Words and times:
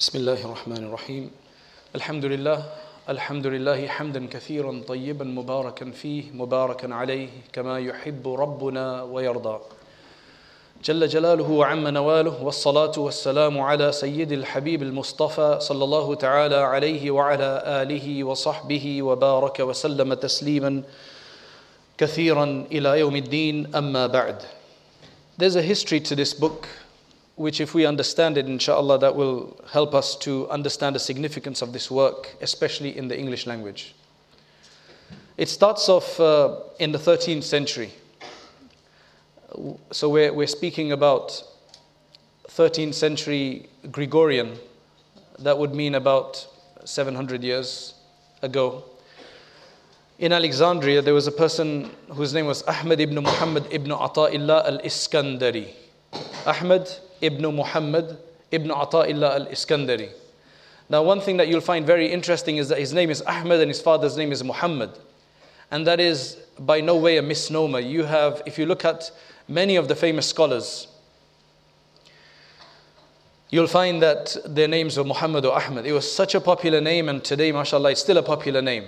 بسم 0.00 0.18
الله 0.18 0.44
الرحمن 0.44 0.76
الرحيم 0.84 1.30
الحمد 1.94 2.24
لله 2.24 2.64
الحمد 3.08 3.46
لله 3.46 3.86
حمدا 3.86 4.26
كثيرا 4.26 4.82
طيبا 4.88 5.24
مباركا 5.24 5.90
فيه 5.90 6.24
مباركا 6.34 6.94
عليه 6.94 7.28
كما 7.52 7.78
يحب 7.78 8.28
ربنا 8.28 9.02
ويرضى 9.02 9.60
جل 10.84 11.08
جلاله 11.08 11.50
وعم 11.50 11.88
نواله 11.88 12.42
والصلاة 12.44 12.92
والسلام 12.98 13.58
على 13.60 13.92
سيد 13.92 14.32
الحبيب 14.32 14.82
المصطفى 14.82 15.58
صلى 15.60 15.84
الله 15.84 16.14
تعالى 16.14 16.56
عليه 16.56 17.10
وعلى 17.10 17.62
آله 17.66 18.24
وصحبه 18.24 19.02
وبارك 19.02 19.60
وسلم 19.60 20.14
تسليما 20.14 20.82
كثيرا 21.98 22.64
إلى 22.72 23.00
يوم 23.00 23.16
الدين 23.16 23.74
أما 23.76 24.06
بعد 24.06 24.42
There's 25.38 25.56
a 25.56 25.62
history 25.62 26.00
to 26.00 26.14
this 26.14 26.34
book 26.34 26.68
which 27.36 27.60
if 27.60 27.74
we 27.74 27.86
understand 27.86 28.36
it 28.36 28.46
inshallah 28.46 28.98
that 28.98 29.14
will 29.14 29.56
help 29.72 29.94
us 29.94 30.16
to 30.16 30.48
understand 30.50 30.96
the 30.96 31.00
significance 31.00 31.62
of 31.62 31.72
this 31.72 31.90
work 31.90 32.34
especially 32.40 32.96
in 32.96 33.08
the 33.08 33.18
English 33.18 33.46
language. 33.46 33.94
It 35.36 35.48
starts 35.48 35.88
off 35.88 36.18
uh, 36.18 36.56
in 36.78 36.92
the 36.92 36.98
13th 36.98 37.44
century 37.44 37.92
so 39.90 40.08
we're, 40.08 40.32
we're 40.32 40.46
speaking 40.46 40.92
about 40.92 41.42
13th 42.48 42.94
century 42.94 43.68
Gregorian. 43.90 44.58
That 45.38 45.58
would 45.58 45.74
mean 45.74 45.94
about 45.94 46.46
700 46.84 47.42
years 47.42 47.94
ago. 48.42 48.84
In 50.18 50.32
Alexandria, 50.32 51.02
there 51.02 51.14
was 51.14 51.26
a 51.26 51.32
person 51.32 51.90
whose 52.12 52.32
name 52.32 52.46
was 52.46 52.62
Ahmad 52.62 53.00
ibn 53.00 53.22
Muhammad 53.22 53.66
ibn 53.70 53.90
Ata'illah 53.90 54.66
al-Iskandari. 54.66 55.74
Ahmad 56.46 56.90
ibn 57.20 57.42
Muhammad 57.54 58.18
ibn 58.50 58.68
Ata'illah 58.68 59.34
al-Iskandari. 59.40 60.10
Now, 60.88 61.02
one 61.02 61.20
thing 61.20 61.36
that 61.38 61.48
you'll 61.48 61.60
find 61.60 61.84
very 61.84 62.06
interesting 62.12 62.58
is 62.58 62.68
that 62.68 62.78
his 62.78 62.92
name 62.92 63.10
is 63.10 63.22
Ahmad 63.22 63.60
and 63.60 63.68
his 63.68 63.80
father's 63.80 64.16
name 64.16 64.30
is 64.30 64.44
Muhammad. 64.44 64.90
And 65.70 65.86
that 65.86 65.98
is 65.98 66.36
by 66.58 66.80
no 66.80 66.96
way 66.96 67.16
a 67.16 67.22
misnomer. 67.22 67.80
You 67.80 68.04
have, 68.04 68.42
if 68.46 68.58
you 68.58 68.66
look 68.66 68.84
at 68.84 69.10
many 69.48 69.76
of 69.76 69.88
the 69.88 69.96
famous 69.96 70.28
scholars, 70.28 70.86
you'll 73.50 73.66
find 73.66 74.00
that 74.02 74.36
their 74.46 74.68
names 74.68 74.96
were 74.96 75.04
Muhammad 75.04 75.44
or 75.44 75.60
Ahmad. 75.60 75.86
It 75.86 75.92
was 75.92 76.10
such 76.10 76.34
a 76.36 76.40
popular 76.40 76.80
name, 76.80 77.08
and 77.08 77.22
today, 77.24 77.50
mashallah, 77.50 77.90
it's 77.90 78.00
still 78.00 78.18
a 78.18 78.22
popular 78.22 78.62
name. 78.62 78.84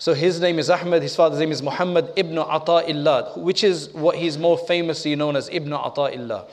So 0.00 0.14
his 0.14 0.40
name 0.40 0.60
is 0.60 0.70
Ahmed, 0.70 1.02
his 1.02 1.16
father's 1.16 1.40
name 1.40 1.50
is 1.50 1.60
Muhammad 1.60 2.12
ibn 2.14 2.36
Ata'illah, 2.36 3.36
which 3.36 3.64
is 3.64 3.88
what 3.90 4.14
he's 4.14 4.38
more 4.38 4.56
famously 4.56 5.16
known 5.16 5.34
as 5.34 5.48
Ibn 5.50 5.72
Ata'illah. 5.72 6.48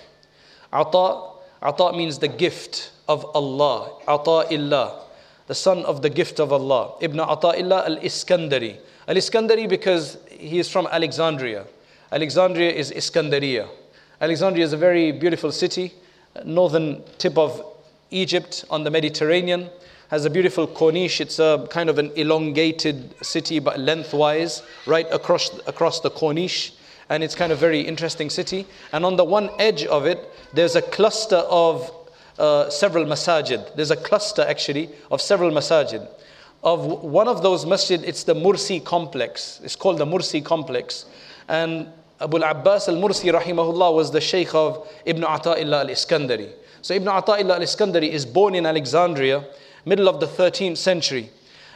Ata, 0.72 1.32
Ata 1.62 1.96
means 1.96 2.20
the 2.20 2.28
gift 2.28 2.92
of 3.08 3.26
Allah. 3.36 3.92
Ata'illah, 4.08 5.02
the 5.48 5.56
son 5.56 5.86
of 5.86 6.02
the 6.02 6.10
gift 6.10 6.40
of 6.40 6.52
Allah. 6.52 6.96
Ibn 7.02 7.18
Ata'illah 7.18 7.86
al-Iskandari. 7.86 8.78
Al-Iskandari 9.08 9.70
because 9.70 10.18
he 10.30 10.60
is 10.60 10.70
from 10.70 10.88
Alexandria. 10.88 11.66
Alexandria 12.12 12.72
is 12.72 12.92
Iskandaria. 12.92 13.68
Alexandria 14.22 14.64
is 14.64 14.74
a 14.74 14.78
very 14.78 15.12
beautiful 15.12 15.52
city, 15.52 15.94
northern 16.46 17.04
tip 17.18 17.38
of 17.38 17.64
Egypt 18.12 18.64
on 18.70 18.84
the 18.84 18.92
Mediterranean. 18.92 19.70
Has 20.10 20.24
a 20.24 20.30
beautiful 20.30 20.68
corniche. 20.68 21.20
It's 21.20 21.40
a 21.40 21.68
kind 21.72 21.90
of 21.90 21.98
an 21.98 22.12
elongated 22.16 23.16
city, 23.26 23.60
but 23.60 23.80
lengthwise, 23.80 24.62
right 24.86 25.08
across 25.12 25.50
across 25.68 26.00
the 26.00 26.12
corniche, 26.12 26.74
and 27.10 27.24
it's 27.24 27.36
kind 27.36 27.52
of 27.52 27.60
very 27.60 27.82
interesting 27.82 28.30
city. 28.30 28.66
And 28.92 29.06
on 29.06 29.16
the 29.16 29.24
one 29.24 29.50
edge 29.60 29.86
of 29.86 30.06
it, 30.06 30.30
there's 30.54 30.76
a 30.76 30.82
cluster 30.82 31.38
of 31.38 31.92
uh, 32.38 32.70
several 32.70 33.06
masajid. 33.06 33.76
There's 33.76 33.92
a 33.92 33.96
cluster 33.96 34.42
actually 34.42 34.90
of 35.12 35.22
several 35.22 35.52
masajid. 35.52 36.08
Of 36.64 36.86
one 36.86 37.28
of 37.28 37.44
those 37.44 37.66
masjid, 37.66 38.04
it's 38.04 38.24
the 38.24 38.34
Mursi 38.34 38.84
complex. 38.84 39.62
It's 39.64 39.76
called 39.76 40.00
the 40.00 40.06
Mursi 40.06 40.44
complex, 40.44 41.06
and 41.48 41.88
Abu 42.20 42.42
al-Abbas 42.42 42.88
al-Mursi 42.88 43.32
rahimahullah 43.32 43.94
was 43.94 44.10
the 44.12 44.22
Shaykh 44.22 44.56
of 44.56 44.90
Ibn 45.06 45.22
Ata'illah 45.22 45.82
al-Iskandari. 45.82 46.52
So 46.82 46.94
Ibn 46.94 47.08
Ata'illah 47.08 47.56
al-Iskandari 47.56 48.10
is 48.10 48.26
born 48.26 48.56
in 48.56 48.66
Alexandria, 48.66 49.46
middle 49.86 50.08
of 50.08 50.20
the 50.20 50.26
13th 50.26 50.78
century. 50.78 51.30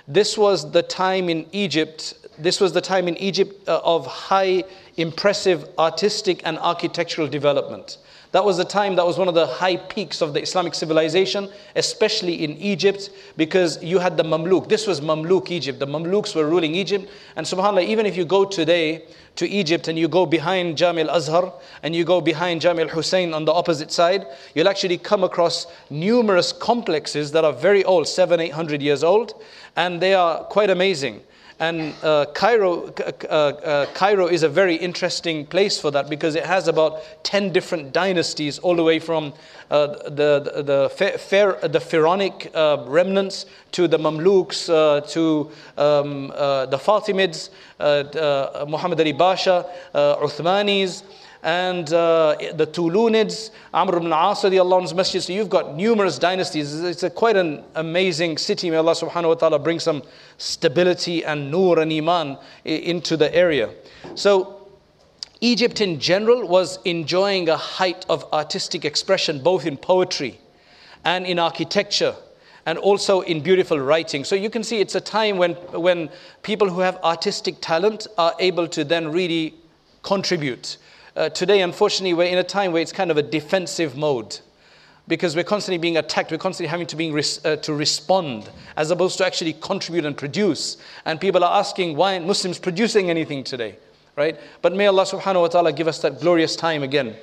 This 0.07 0.38
was 0.38 0.72
the 0.72 0.81
time 0.81 1.29
in 1.29 1.46
Egypt, 1.51 2.16
this 2.39 2.59
was 2.59 2.73
the 2.73 2.81
time 2.81 3.07
in 3.07 3.17
Egypt 3.17 3.67
uh, 3.67 3.81
of 3.83 4.05
high, 4.07 4.63
impressive 4.97 5.67
artistic 5.77 6.41
and 6.45 6.57
architectural 6.59 7.27
development. 7.27 7.97
That 8.31 8.45
was 8.45 8.57
the 8.57 8.66
time 8.66 8.95
that 8.97 9.05
was 9.05 9.17
one 9.17 9.27
of 9.27 9.33
the 9.33 9.47
high 9.47 9.75
peaks 9.75 10.22
of 10.22 10.35
the 10.35 10.41
Islamic 10.41 10.75
civilization, 10.75 11.49
especially 11.75 12.44
in 12.44 12.51
Egypt, 12.57 13.09
because 13.38 13.83
you 13.83 13.97
had 13.97 14.17
the 14.17 14.23
Mamluk. 14.23 14.69
This 14.69 14.85
was 14.85 15.01
Mamluk 15.01 15.49
Egypt. 15.49 15.79
The 15.79 15.88
Mamluks 15.88 16.35
were 16.35 16.47
ruling 16.47 16.75
Egypt. 16.75 17.09
And 17.35 17.45
subhanAllah, 17.45 17.85
even 17.85 18.05
if 18.05 18.16
you 18.16 18.25
go 18.25 18.45
today 18.45 19.05
to 19.35 19.49
Egypt 19.49 19.88
and 19.88 19.97
you 19.97 20.07
go 20.07 20.28
behind 20.28 20.78
Jami 20.78 21.01
al 21.01 21.09
Azhar 21.09 21.51
and 21.81 21.95
you 21.95 22.03
go 22.03 22.22
behind 22.22 22.61
Jami 22.61 22.83
al 22.83 22.89
Hussein 22.89 23.33
on 23.33 23.45
the 23.45 23.51
opposite 23.51 23.91
side, 23.91 24.28
you'll 24.53 24.69
actually 24.69 24.99
come 24.99 25.23
across 25.23 25.66
numerous 25.89 26.53
complexes 26.53 27.31
that 27.31 27.44
are 27.44 27.53
very 27.53 27.83
old, 27.83 28.07
seven, 28.07 28.39
eight 28.39 28.53
hundred 28.53 28.83
years 28.83 29.03
old, 29.03 29.41
and 29.75 29.99
they 29.99 30.13
are 30.13 30.44
quite 30.44 30.69
amazing. 30.69 31.22
And 31.59 31.94
uh, 32.03 32.25
Cairo, 32.34 32.88
uh, 32.88 33.34
uh, 33.34 33.86
Cairo 33.94 34.28
is 34.28 34.44
a 34.44 34.50
very 34.50 34.75
interesting 34.75 35.46
place 35.46 35.78
for 35.78 35.92
that 35.92 36.09
because 36.09 36.36
it 36.36 36.46
has 36.46 36.70
about 36.70 37.02
10 37.24 37.52
different 37.52 37.92
dynasties, 37.92 38.59
all 38.59 38.78
the 38.78 38.84
way 38.84 38.97
from 38.97 39.34
uh, 39.70 39.88
the, 39.88 40.40
the, 40.40 40.90
the, 41.59 41.68
the 41.68 41.80
Pharaonic 41.81 42.52
uh, 42.56 42.86
remnants 42.88 43.46
to 43.74 43.90
the 43.90 44.00
Mamluks 44.00 44.68
to 45.12 45.52
um, 45.78 46.28
the 46.28 46.80
Fatimids, 46.81 47.50
Muhammad 48.70 49.00
Ali 49.02 49.12
Basha, 49.12 49.66
Uthmanis 49.94 51.03
and 51.41 51.94
uh, 51.94 52.35
the 52.55 52.67
Tulunids, 52.67 53.51
Amr 53.73 53.97
ibn 53.97 54.11
al-As 54.11 54.44
Allah's 54.44 54.94
masjid. 54.94 55.23
So 55.23 55.31
you've 55.31 55.50
got 55.50 55.75
numerous 55.75 56.19
dynasties. 56.19 56.83
It's 56.83 57.03
a, 57.03 57.09
quite 57.09 57.38
an 57.38 57.63
amazing 57.75 58.38
city. 58.38 58.69
May 58.69 58.77
Allah 58.77 58.94
subhanahu 58.94 59.29
wa 59.29 59.33
ta'ala 59.35 59.59
bring 59.59 59.79
some 59.79 60.03
stability 60.38 61.23
and 61.23 61.49
nur 61.49 61.79
and 61.79 61.91
iman 61.94 62.38
into 62.66 63.16
the 63.16 63.33
area. 63.33 63.69
So 64.16 64.67
Egypt 65.39 65.79
in 65.79 65.99
general 65.99 66.45
was 66.45 66.79
enjoying 66.83 67.47
a 67.47 67.55
height 67.55 68.05
of 68.09 68.25
artistic 68.33 68.83
expression, 68.83 69.41
both 69.41 69.66
in 69.66 69.78
poetry 69.78 70.39
and 71.05 71.25
in 71.25 71.39
architecture 71.39 72.16
and 72.66 72.78
also 72.78 73.22
in 73.22 73.41
beautiful 73.41 73.79
writing. 73.79 74.25
So 74.25 74.35
you 74.35 74.49
can 74.49 74.63
see 74.63 74.81
it's 74.81 74.95
a 74.95 75.01
time 75.01 75.38
when, 75.38 75.53
when 75.72 76.09
people 76.44 76.69
who 76.69 76.81
have 76.81 76.97
artistic 76.97 77.55
talent 77.61 78.07
are 78.17 78.35
able 78.39 78.67
to 78.67 78.83
then 78.83 79.09
really 79.09 79.55
contribute 80.03 80.78
uh, 81.16 81.30
today, 81.30 81.62
unfortunately, 81.62 82.14
we're 82.14 82.31
in 82.31 82.38
a 82.38 82.44
time 82.44 82.72
where 82.72 82.81
it's 82.81 82.92
kind 82.92 83.12
of 83.12 83.18
a 83.18 83.24
defensive 83.24 83.97
mode 83.97 84.40
because 85.08 85.36
we're 85.36 85.44
constantly 85.44 85.80
being 85.80 85.97
attacked, 85.97 86.30
we're 86.31 86.38
constantly 86.38 86.70
having 86.70 86.86
to, 86.86 86.96
being 86.96 87.12
res- 87.12 87.44
uh, 87.44 87.56
to 87.58 87.74
respond 87.74 88.50
as 88.78 88.92
opposed 88.92 89.18
to 89.18 89.25
actually 89.25 89.53
contribute 89.53 90.06
and 90.06 90.16
produce. 90.16 90.78
And 91.06 91.20
people 91.20 91.44
are 91.44 91.59
asking, 91.59 91.96
why 91.97 92.14
aren't 92.14 92.28
Muslims 92.28 92.59
producing 92.59 93.09
anything 93.09 93.44
today? 93.44 93.78
Right? 94.16 94.40
But 94.62 94.75
may 94.75 94.86
Allah 94.86 95.06
subhanahu 95.06 95.42
wa 95.42 95.47
ta'ala 95.47 95.74
give 95.74 95.88
us 95.88 96.00
that 96.00 96.20
glorious 96.22 96.56
time 96.56 96.84
again. 96.84 97.16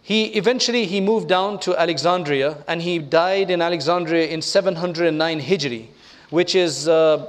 He 0.00 0.26
eventually 0.36 0.86
he 0.86 1.00
moved 1.00 1.28
down 1.28 1.60
to 1.60 1.78
Alexandria 1.78 2.62
and 2.68 2.80
he 2.80 2.98
died 2.98 3.50
in 3.50 3.60
Alexandria 3.60 4.26
in 4.28 4.40
709 4.40 5.40
Hijri, 5.40 5.88
which 6.30 6.54
is 6.54 6.88
uh, 6.88 7.26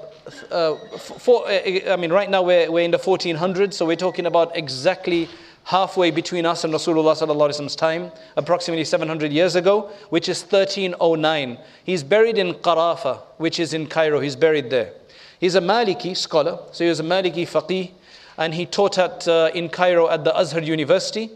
uh, 0.52 0.76
for, 0.98 1.48
I 1.48 1.96
mean, 1.98 2.12
right 2.12 2.30
now 2.30 2.42
we're, 2.42 2.72
we're 2.72 2.84
in 2.84 2.92
the 2.92 2.98
1400s, 2.98 3.74
so 3.74 3.86
we're 3.86 3.96
talking 3.96 4.26
about 4.26 4.56
exactly 4.58 5.30
halfway 5.66 6.12
between 6.12 6.46
us 6.46 6.64
and 6.64 6.72
Rasulullah's 6.72 7.76
time, 7.76 8.12
approximately 8.38 8.86
700 8.86 9.32
years 9.32 9.56
ago, 9.56 9.90
which 10.10 10.30
is 10.30 10.42
1309. 10.42 11.58
He's 11.84 12.04
buried 12.04 12.38
in 12.38 12.54
Qarafa, 12.54 13.22
which 13.38 13.60
is 13.60 13.74
in 13.74 13.88
Cairo. 13.88 14.20
He's 14.20 14.36
buried 14.36 14.70
there. 14.70 14.94
He's 15.40 15.56
a 15.56 15.62
Maliki 15.62 16.16
scholar, 16.16 16.60
so 16.72 16.84
he 16.84 16.90
was 16.90 17.00
a 17.00 17.04
Maliki 17.04 17.48
faqih, 17.48 17.92
and 18.38 18.54
he 18.54 18.66
taught 18.66 19.00
at, 19.00 19.28
uh, 19.28 19.50
in 19.56 19.70
Cairo 19.70 20.08
at 20.08 20.24
the 20.24 20.38
Azhar 20.40 20.62
University. 20.62 21.32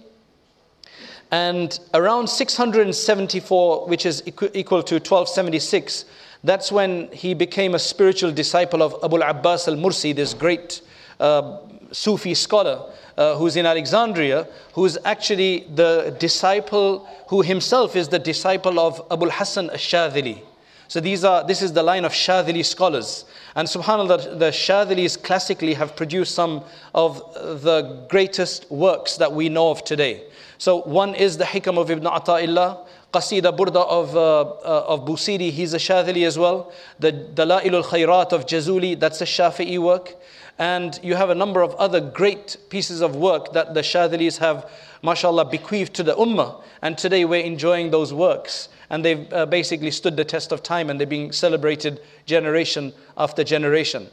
And 1.31 1.79
around 1.95 2.27
674, 2.27 3.87
which 3.87 4.05
is 4.05 4.23
equal 4.27 4.83
to 4.83 4.95
1276, 4.95 6.05
that's 6.43 6.71
when 6.71 7.09
he 7.11 7.33
became 7.33 7.73
a 7.73 7.79
spiritual 7.79 8.31
disciple 8.31 8.83
of 8.83 8.95
Abu 9.03 9.17
Abbas 9.17 9.67
al 9.67 9.75
Mursi, 9.75 10.15
this 10.15 10.33
great 10.33 10.81
uh, 11.19 11.57
Sufi 11.91 12.33
scholar 12.33 12.91
uh, 13.17 13.35
who's 13.35 13.55
in 13.55 13.65
Alexandria, 13.65 14.47
who's 14.73 14.97
actually 15.03 15.67
the 15.75 16.15
disciple, 16.19 17.07
who 17.27 17.41
himself 17.41 17.95
is 17.95 18.07
the 18.07 18.19
disciple 18.19 18.79
of 18.79 19.05
Abu 19.11 19.29
Hassan 19.29 19.69
al-Shadhili. 19.69 20.43
So 20.87 20.99
these 20.99 21.23
are, 21.23 21.45
this 21.45 21.61
is 21.61 21.73
the 21.73 21.83
line 21.83 22.03
of 22.03 22.13
Shadhili 22.13 22.65
scholars. 22.65 23.25
And 23.55 23.67
subhanAllah, 23.67 24.39
the 24.39 24.49
Shadhilis 24.49 25.21
classically 25.21 25.75
have 25.75 25.95
produced 25.95 26.33
some 26.33 26.63
of 26.95 27.19
the 27.63 28.05
greatest 28.09 28.71
works 28.71 29.17
that 29.17 29.31
we 29.31 29.49
know 29.49 29.69
of 29.69 29.83
today. 29.83 30.23
So 30.57 30.81
one 30.81 31.13
is 31.13 31.37
the 31.37 31.43
Hikam 31.43 31.77
of 31.77 31.91
Ibn 31.91 32.05
Ata'illah, 32.05 32.87
Qasida 33.13 33.55
Burda 33.55 33.87
of, 33.87 34.15
uh, 34.15 34.41
uh, 34.41 34.85
of 34.87 35.05
Busiri, 35.05 35.51
he's 35.51 35.73
a 35.73 35.77
Shadhili 35.77 36.25
as 36.25 36.39
well. 36.39 36.71
The 36.99 37.11
Dala'ilul 37.11 37.83
Khairat 37.83 38.33
of 38.33 38.45
Jazuli, 38.45 38.99
that's 38.99 39.21
a 39.21 39.25
Shafi'i 39.25 39.77
work. 39.77 40.15
And 40.59 40.99
you 41.01 41.15
have 41.15 41.29
a 41.29 41.35
number 41.35 41.61
of 41.61 41.73
other 41.75 42.01
great 42.01 42.57
pieces 42.69 42.99
of 42.99 43.15
work 43.15 43.53
that 43.53 43.73
the 43.73 43.79
Shadhilis 43.79 44.37
have, 44.39 44.69
mashallah, 45.01 45.45
bequeathed 45.45 45.93
to 45.95 46.03
the 46.03 46.13
Ummah. 46.15 46.61
And 46.81 46.97
today 46.97 47.23
we're 47.23 47.45
enjoying 47.45 47.91
those 47.91 48.13
works. 48.13 48.67
And 48.89 49.03
they've 49.05 49.31
uh, 49.31 49.45
basically 49.45 49.91
stood 49.91 50.17
the 50.17 50.25
test 50.25 50.51
of 50.51 50.61
time 50.61 50.89
and 50.89 50.99
they're 50.99 51.07
being 51.07 51.31
celebrated 51.31 52.01
generation 52.25 52.91
after 53.17 53.43
generation. 53.45 54.09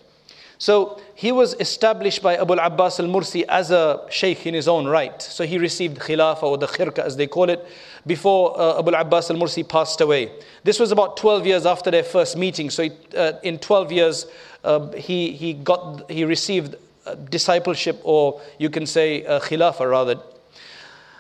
So 0.59 1.01
he 1.15 1.33
was 1.33 1.55
established 1.55 2.23
by 2.23 2.37
Abu 2.37 2.55
al-Abbas 2.55 3.01
al-Mursi 3.01 3.45
as 3.49 3.71
a 3.71 4.07
sheikh 4.11 4.47
in 4.47 4.55
his 4.55 4.69
own 4.69 4.87
right. 4.87 5.21
So 5.21 5.45
he 5.45 5.59
received 5.59 5.99
khilafah 5.99 6.43
or 6.43 6.59
the 6.59 6.67
khirka 6.67 7.01
as 7.01 7.17
they 7.17 7.27
call 7.27 7.51
it 7.51 7.67
before 8.07 8.59
uh, 8.59 8.79
Abu 8.79 8.95
al-Abbas 8.95 9.31
al-Mursi 9.31 9.69
passed 9.69 10.01
away. 10.01 10.33
This 10.65 10.81
was 10.81 10.93
about 10.93 11.17
12 11.19 11.47
years 11.47 11.67
after 11.67 11.91
their 11.91 12.05
first 12.05 12.37
meeting. 12.37 12.71
So 12.71 12.89
uh, 13.17 13.33
in 13.43 13.59
12 13.59 13.93
years 13.93 14.27
uh, 14.65 14.93
he, 14.93 15.33
he, 15.33 15.53
got, 15.53 16.11
he 16.11 16.25
received 16.25 16.77
uh, 17.05 17.15
discipleship 17.15 18.01
or 18.03 18.41
you 18.59 18.71
can 18.71 18.87
say 18.87 19.27
uh, 19.27 19.41
khilafah 19.41 19.91
rather. 19.91 20.17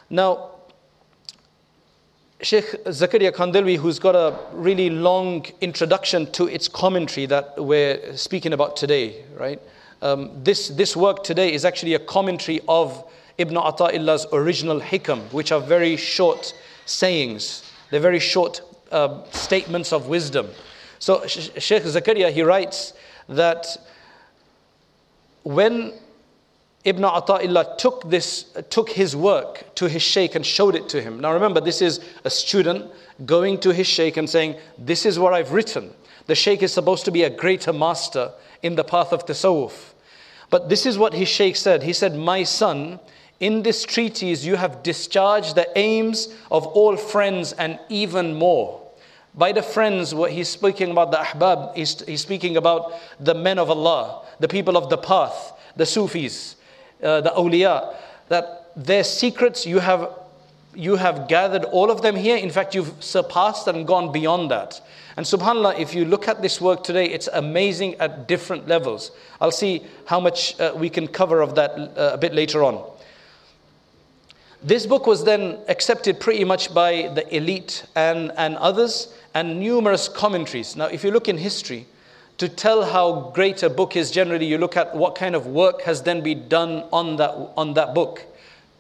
Now 0.09 0.56
Sheikh 2.43 2.67
Zakaria 2.85 3.33
Kandhlawi, 3.33 3.79
who's 3.79 3.99
got 3.99 4.15
a 4.15 4.39
really 4.53 4.91
long 4.91 5.47
introduction 5.63 6.31
to 6.33 6.47
its 6.47 6.69
commentary 6.69 7.25
that 7.27 7.55
we're 7.57 8.15
speaking 8.15 8.53
about 8.53 8.77
today, 8.77 9.25
right? 9.39 9.61
Um, 10.03 10.31
this, 10.45 10.69
this 10.69 10.95
work 10.95 11.25
today 11.25 11.55
is 11.55 11.65
actually 11.65 11.95
a 11.95 11.99
commentary 11.99 12.61
of 12.69 13.11
Ibn 13.39 13.55
Ata'illah's 13.55 14.27
original 14.35 14.81
hikam, 14.81 15.33
which 15.33 15.51
are 15.51 15.61
very 15.61 15.97
short 15.97 16.53
sayings. 16.85 17.71
They're 17.91 18.01
very 18.01 18.21
short 18.21 18.61
uh, 18.93 19.25
statements 19.31 19.93
of 19.95 20.09
wisdom. 20.09 20.49
So 20.99 21.27
Sheikh 21.27 21.85
Zakaria, 21.85 22.31
he 22.31 22.43
writes 22.43 22.93
that 23.31 23.67
when 25.43 25.95
Ibn 26.87 27.03
Ata'illah 27.03 27.79
took 27.79 28.09
this, 28.09 28.45
took 28.71 28.91
his 28.91 29.17
work 29.17 29.75
to 29.75 29.89
his 29.89 30.03
sheikh 30.03 30.37
and 30.37 30.47
showed 30.47 30.77
it 30.77 30.89
to 30.91 31.03
him. 31.03 31.19
Now 31.19 31.33
remember, 31.33 31.61
this 31.61 31.83
is 31.83 31.99
a 32.25 32.31
student 32.31 32.93
going 33.25 33.59
to 33.61 33.73
his 33.73 33.89
sheikh 33.89 34.17
and 34.17 34.31
saying, 34.31 34.55
This 34.79 35.05
is 35.05 35.19
what 35.19 35.35
I've 35.35 35.51
written. 35.51 35.93
The 36.27 36.37
sheikh 36.37 36.63
is 36.63 36.73
supposed 36.73 37.05
to 37.07 37.11
be 37.11 37.25
a 37.25 37.31
greater 37.31 37.73
master 37.73 38.31
in 38.63 38.77
the 38.77 38.85
path 38.85 39.13
of 39.13 39.27
tasawwuf. 39.27 39.95
But 40.49 40.69
this 40.69 40.87
is 40.87 40.97
what 40.97 41.13
his 41.13 41.29
sheikh 41.29 41.57
said. 41.57 41.83
He 41.83 41.93
said, 41.93 42.15
My 42.15 42.45
son, 42.45 43.01
in 43.41 43.65
this 43.65 43.83
treatise 43.83 44.45
you 44.45 44.55
have 44.55 44.85
discharged 44.85 45.57
the 45.57 45.69
aims 45.77 46.29
of 46.53 46.69
all 46.69 46.97
friends 46.97 47.53
and 47.53 47.81
even 47.89 48.33
more. 48.33 48.81
By 49.35 49.51
the 49.51 49.63
friends, 49.63 50.15
what 50.15 50.31
he's 50.31 50.49
speaking 50.49 50.93
about 50.93 51.11
the 51.11 51.21
ahbab, 51.21 51.75
he's, 51.75 52.01
he's 52.03 52.21
speaking 52.21 52.57
about 52.57 52.93
the 53.19 53.35
men 53.35 53.59
of 53.59 53.71
Allah, 53.71 54.25
the 54.39 54.47
people 54.47 54.77
of 54.77 54.89
the 54.89 54.99
path, 54.99 55.53
the 55.75 55.85
Sufis 55.85 56.56
uh, 57.03 57.21
the 57.21 57.31
awliya, 57.31 57.95
that 58.29 58.71
their 58.77 59.05
secrets 59.05 59.67
you 59.67 59.79
have, 59.79 60.11
you 60.75 60.97
have 60.97 61.29
gathered 61.29 61.65
all 61.65 61.91
of 61.91 62.03
them 62.03 62.17
here. 62.17 62.37
In 62.37 62.51
fact, 62.51 62.75
you've 62.75 62.93
surpassed 63.03 63.67
and 63.69 63.87
gone 63.87 64.13
beyond 64.13 64.51
that. 64.51 64.81
And 65.17 65.25
subhanAllah, 65.25 65.79
if 65.79 65.95
you 65.95 66.05
look 66.05 66.29
at 66.29 66.43
this 66.43 66.61
work 66.61 66.85
today, 66.85 67.07
it's 67.07 67.29
amazing 67.33 67.95
at 67.95 68.29
different 68.29 68.69
levels. 68.69 69.13
I'll 69.41 69.51
see 69.51 69.83
how 70.05 70.21
much 70.21 70.59
uh, 70.61 70.73
we 70.77 70.91
can 70.91 71.09
cover 71.09 71.41
of 71.41 71.55
that 71.55 71.71
uh, 71.71 72.11
a 72.13 72.19
bit 72.19 72.35
later 72.35 72.63
on. 72.63 72.85
This 74.63 74.85
book 74.85 75.07
was 75.07 75.25
then 75.25 75.59
accepted 75.69 76.21
pretty 76.21 76.45
much 76.45 76.75
by 76.75 77.11
the 77.15 77.25
elite 77.35 77.87
and, 77.95 78.33
and 78.37 78.57
others, 78.57 79.15
and 79.33 79.61
numerous 79.61 80.09
commentaries. 80.09 80.77
Now, 80.77 80.87
if 80.87 81.05
you 81.05 81.11
look 81.11 81.29
in 81.29 81.39
history, 81.39 81.87
to 82.39 82.49
tell 82.49 82.85
how 82.85 83.31
great 83.35 83.63
a 83.63 83.71
book 83.71 83.97
is, 83.97 84.11
generally 84.11 84.47
you 84.47 84.59
look 84.59 84.77
at 84.77 84.95
what 84.95 85.15
kind 85.15 85.35
of 85.35 85.47
work 85.47 85.83
has 85.83 86.03
then 86.03 86.21
been 86.21 86.49
done 86.49 86.85
on 86.93 87.17
that, 87.17 87.31
on 87.57 87.75
that 87.75 87.95
book. 87.95 88.25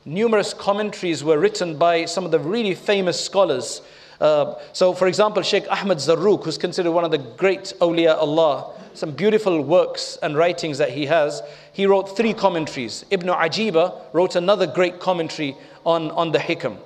Numerous 0.04 0.52
commentaries 0.52 1.24
were 1.24 1.38
written 1.38 1.76
by 1.78 2.04
some 2.04 2.24
of 2.24 2.30
the 2.30 2.38
really 2.38 2.74
famous 2.74 3.18
scholars. 3.18 3.80
Uh, 4.20 4.54
so, 4.72 4.92
for 4.92 5.08
example, 5.08 5.42
Sheikh 5.42 5.66
ahmed 5.70 5.98
Zarruq, 5.98 6.44
who's 6.44 6.58
considered 6.58 6.92
one 6.92 7.04
of 7.04 7.10
the 7.10 7.18
great 7.18 7.72
awliya 7.80 8.16
Allah, 8.16 8.74
some 8.92 9.10
beautiful 9.10 9.62
works 9.62 10.18
and 10.22 10.36
writings 10.36 10.78
that 10.78 10.90
he 10.90 11.06
has, 11.06 11.42
he 11.72 11.86
wrote 11.86 12.16
three 12.16 12.34
commentaries. 12.34 13.04
Ibn 13.10 13.28
Ajiba 13.28 14.02
wrote 14.12 14.36
another 14.36 14.66
great 14.66 15.00
commentary 15.00 15.56
on, 15.84 16.10
on 16.12 16.30
the 16.30 16.38
Hikam. 16.38 16.76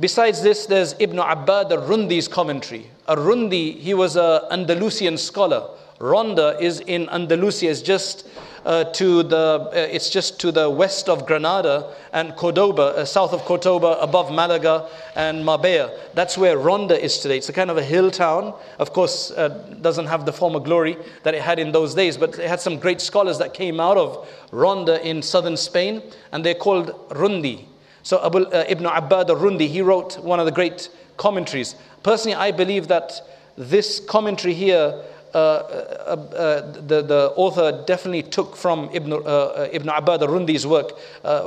Besides 0.00 0.42
this, 0.42 0.66
there's 0.66 0.94
Ibn 0.98 1.18
Abbad 1.18 1.70
al-Rundi's 1.70 2.26
commentary. 2.26 2.90
Al-Rundi, 3.08 3.76
he 3.78 3.94
was 3.94 4.16
an 4.16 4.40
Andalusian 4.50 5.18
scholar 5.18 5.68
Ronda 6.02 6.58
is 6.60 6.80
in 6.80 7.08
Andalusia. 7.10 7.70
It's 7.70 7.80
just 7.80 8.26
uh, 8.64 8.84
to 8.84 9.22
the 9.22 9.36
uh, 9.36 9.70
it's 9.72 10.10
just 10.10 10.40
to 10.40 10.50
the 10.50 10.68
west 10.68 11.08
of 11.08 11.26
Granada 11.26 11.94
and 12.12 12.34
Cordoba, 12.34 12.82
uh, 12.82 13.04
south 13.04 13.32
of 13.32 13.42
Cordoba, 13.42 13.98
above 14.00 14.32
Malaga 14.32 14.88
and 15.14 15.44
Marbella. 15.44 15.96
That's 16.14 16.36
where 16.36 16.58
Ronda 16.58 17.00
is 17.00 17.18
today. 17.18 17.36
It's 17.36 17.48
a 17.48 17.52
kind 17.52 17.70
of 17.70 17.78
a 17.78 17.84
hill 17.84 18.10
town. 18.10 18.52
Of 18.80 18.92
course, 18.92 19.30
uh, 19.30 19.48
doesn't 19.80 20.06
have 20.06 20.26
the 20.26 20.32
former 20.32 20.58
glory 20.58 20.96
that 21.22 21.34
it 21.34 21.42
had 21.42 21.60
in 21.60 21.70
those 21.70 21.94
days, 21.94 22.16
but 22.16 22.36
it 22.36 22.48
had 22.48 22.60
some 22.60 22.78
great 22.78 23.00
scholars 23.00 23.38
that 23.38 23.54
came 23.54 23.78
out 23.78 23.96
of 23.96 24.28
Ronda 24.50 25.06
in 25.08 25.22
southern 25.22 25.56
Spain, 25.56 26.02
and 26.32 26.44
they're 26.44 26.54
called 26.54 26.88
Rundi. 27.10 27.66
So 28.02 28.24
Abu, 28.26 28.40
uh, 28.46 28.64
Ibn 28.68 28.86
Abbad 28.86 29.30
al-Rundi, 29.30 29.68
he 29.68 29.82
wrote 29.82 30.18
one 30.18 30.40
of 30.40 30.46
the 30.46 30.52
great 30.52 30.88
commentaries. 31.16 31.76
Personally, 32.02 32.34
I 32.34 32.50
believe 32.50 32.88
that 32.88 33.12
this 33.56 34.00
commentary 34.00 34.54
here 34.54 35.00
uh, 35.34 35.38
uh, 35.38 36.16
uh, 36.36 36.72
the, 36.72 37.02
the 37.02 37.32
author 37.36 37.82
definitely 37.86 38.22
took 38.22 38.54
from 38.56 38.90
Ibn, 38.92 39.12
Ibn 39.12 39.88
Abbad 39.88 40.22
al-Rundi's 40.22 40.66
work 40.66 40.92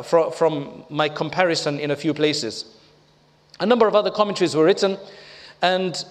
from, 0.03 0.31
from 0.31 0.85
my 0.89 1.09
comparison 1.09 1.79
in 1.79 1.91
a 1.91 1.95
few 1.95 2.13
places. 2.13 2.65
A 3.59 3.65
number 3.65 3.87
of 3.87 3.95
other 3.95 4.11
commentaries 4.11 4.55
were 4.55 4.65
written, 4.65 4.97
and 5.61 6.03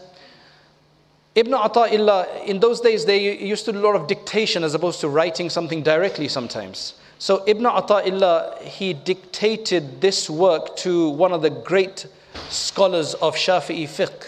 Ibn 1.34 1.52
Ata'illah, 1.52 2.46
in 2.46 2.60
those 2.60 2.80
days, 2.80 3.04
they 3.04 3.44
used 3.44 3.64
to 3.64 3.72
do 3.72 3.80
a 3.80 3.84
lot 3.84 3.96
of 3.96 4.06
dictation 4.06 4.62
as 4.62 4.74
opposed 4.74 5.00
to 5.00 5.08
writing 5.08 5.50
something 5.50 5.82
directly 5.82 6.28
sometimes. 6.28 6.94
So 7.18 7.42
Ibn 7.46 7.64
Ata'illah, 7.64 8.62
he 8.62 8.92
dictated 8.92 10.00
this 10.00 10.30
work 10.30 10.76
to 10.76 11.08
one 11.08 11.32
of 11.32 11.42
the 11.42 11.50
great 11.50 12.06
scholars 12.50 13.14
of 13.14 13.34
Shafi'i 13.34 13.84
fiqh, 13.84 14.26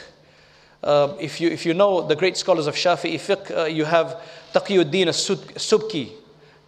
uh, 0.86 1.16
if, 1.18 1.40
you, 1.40 1.48
if 1.48 1.66
you 1.66 1.74
know 1.74 2.00
the 2.00 2.14
great 2.14 2.36
scholars 2.36 2.68
of 2.68 2.76
Shafi'i 2.76 3.16
fiqh, 3.16 3.56
uh, 3.56 3.64
you 3.64 3.84
have 3.84 4.22
Taqiyuddin 4.54 5.08
as-Subki. 5.08 6.12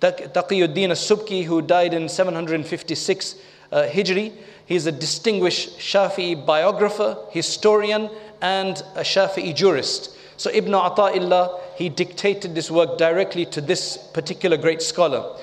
Taqiyuddin 0.01 0.91
as-Subki, 0.91 1.45
who 1.45 1.63
died 1.63 1.95
in 1.95 2.09
756 2.09 3.37
uh, 3.71 3.83
Hijri. 3.89 4.33
He's 4.67 4.87
a 4.87 4.93
distinguished 4.93 5.79
Shafi'i 5.79 6.45
biographer, 6.45 7.17
historian, 7.31 8.11
and 8.43 8.83
a 8.97 9.03
Shafi'i 9.03 9.55
jurist. 9.55 10.17
So 10.37 10.51
Ibn 10.51 10.73
Ata'illah, 10.73 11.61
he 11.77 11.89
dictated 11.89 12.57
this 12.57 12.73
work 12.73 12.99
directly 12.99 13.47
to 13.47 13.61
this 13.61 13.97
particular 13.97 14.57
great 14.57 14.83
scholar. 14.83 15.37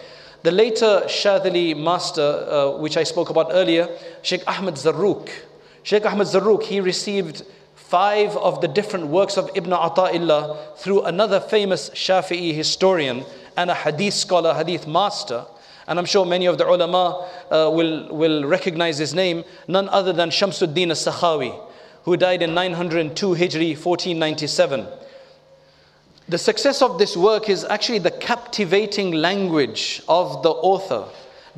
The 0.43 0.51
later 0.51 1.03
Shadhili 1.05 1.81
master, 1.81 2.21
uh, 2.21 2.77
which 2.77 2.97
I 2.97 3.03
spoke 3.03 3.29
about 3.29 3.51
earlier, 3.51 3.87
Sheikh 4.21 4.43
Ahmed 4.47 4.75
Zarruq. 4.75 5.29
Sheikh 5.83 6.05
Ahmed 6.05 6.27
Zarruq, 6.27 6.63
he 6.63 6.81
received 6.81 7.43
five 7.89 8.35
of 8.37 8.61
the 8.61 8.67
different 8.67 9.07
works 9.07 9.37
of 9.37 9.49
Ibn 9.53 9.71
Ata'illah 9.71 10.77
through 10.77 11.03
another 11.03 11.39
famous 11.39 11.89
Shafi'i 11.91 12.53
historian 12.53 13.23
and 13.57 13.69
a 13.69 13.75
hadith 13.75 14.13
scholar, 14.13 14.53
hadith 14.53 14.87
master. 14.87 15.45
And 15.87 15.99
I'm 15.99 16.05
sure 16.05 16.25
many 16.25 16.47
of 16.47 16.57
the 16.57 16.67
ulama 16.67 17.29
uh, 17.51 17.69
will, 17.71 18.07
will 18.13 18.45
recognize 18.45 18.97
his 18.97 19.13
name, 19.13 19.43
none 19.67 19.87
other 19.89 20.13
than 20.13 20.29
Shamsuddin 20.29 20.89
al-Sakhawi, 20.89 21.63
who 22.03 22.17
died 22.17 22.41
in 22.41 22.55
902 22.55 23.27
Hijri, 23.27 23.77
1497. 23.77 24.87
The 26.27 26.37
success 26.39 26.81
of 26.81 26.97
this 26.97 27.15
work 27.15 27.49
is 27.49 27.63
actually 27.65 27.99
the 27.99 28.09
captivating 28.09 29.11
language 29.11 30.01
of 30.07 30.41
the 30.41 30.49
author 30.49 31.05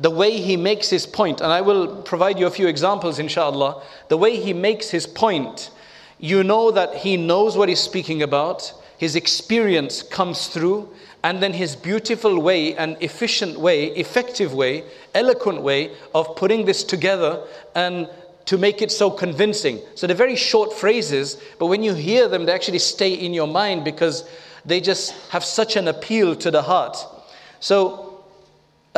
the 0.00 0.10
way 0.10 0.40
he 0.40 0.56
makes 0.56 0.88
his 0.88 1.06
point, 1.06 1.40
and 1.40 1.52
I 1.52 1.60
will 1.60 2.02
provide 2.02 2.38
you 2.38 2.46
a 2.46 2.50
few 2.50 2.68
examples, 2.68 3.18
inshallah. 3.18 3.82
The 4.08 4.16
way 4.16 4.38
he 4.40 4.52
makes 4.52 4.90
his 4.90 5.06
point 5.06 5.70
you 6.18 6.42
know 6.42 6.70
that 6.70 6.94
he 6.94 7.16
knows 7.16 7.56
what 7.56 7.68
he's 7.68 7.80
speaking 7.80 8.22
about, 8.22 8.72
his 8.98 9.14
experience 9.14 10.02
comes 10.02 10.48
through, 10.48 10.88
and 11.22 11.42
then 11.42 11.52
his 11.52 11.76
beautiful 11.76 12.40
way 12.40 12.76
and 12.76 12.96
efficient 13.00 13.58
way, 13.58 13.86
effective 13.86 14.54
way, 14.54 14.84
eloquent 15.14 15.62
way 15.62 15.92
of 16.14 16.36
putting 16.36 16.64
this 16.64 16.84
together 16.84 17.42
and 17.74 18.08
to 18.46 18.56
make 18.56 18.80
it 18.80 18.90
so 18.90 19.10
convincing. 19.10 19.78
So 19.94 20.06
they're 20.06 20.16
very 20.16 20.36
short 20.36 20.72
phrases, 20.72 21.40
but 21.58 21.66
when 21.66 21.82
you 21.82 21.92
hear 21.94 22.28
them, 22.28 22.46
they 22.46 22.52
actually 22.52 22.78
stay 22.78 23.12
in 23.12 23.34
your 23.34 23.46
mind 23.46 23.84
because 23.84 24.24
they 24.64 24.80
just 24.80 25.12
have 25.30 25.44
such 25.44 25.76
an 25.76 25.88
appeal 25.88 26.34
to 26.36 26.50
the 26.50 26.62
heart. 26.62 26.96
So, 27.60 28.07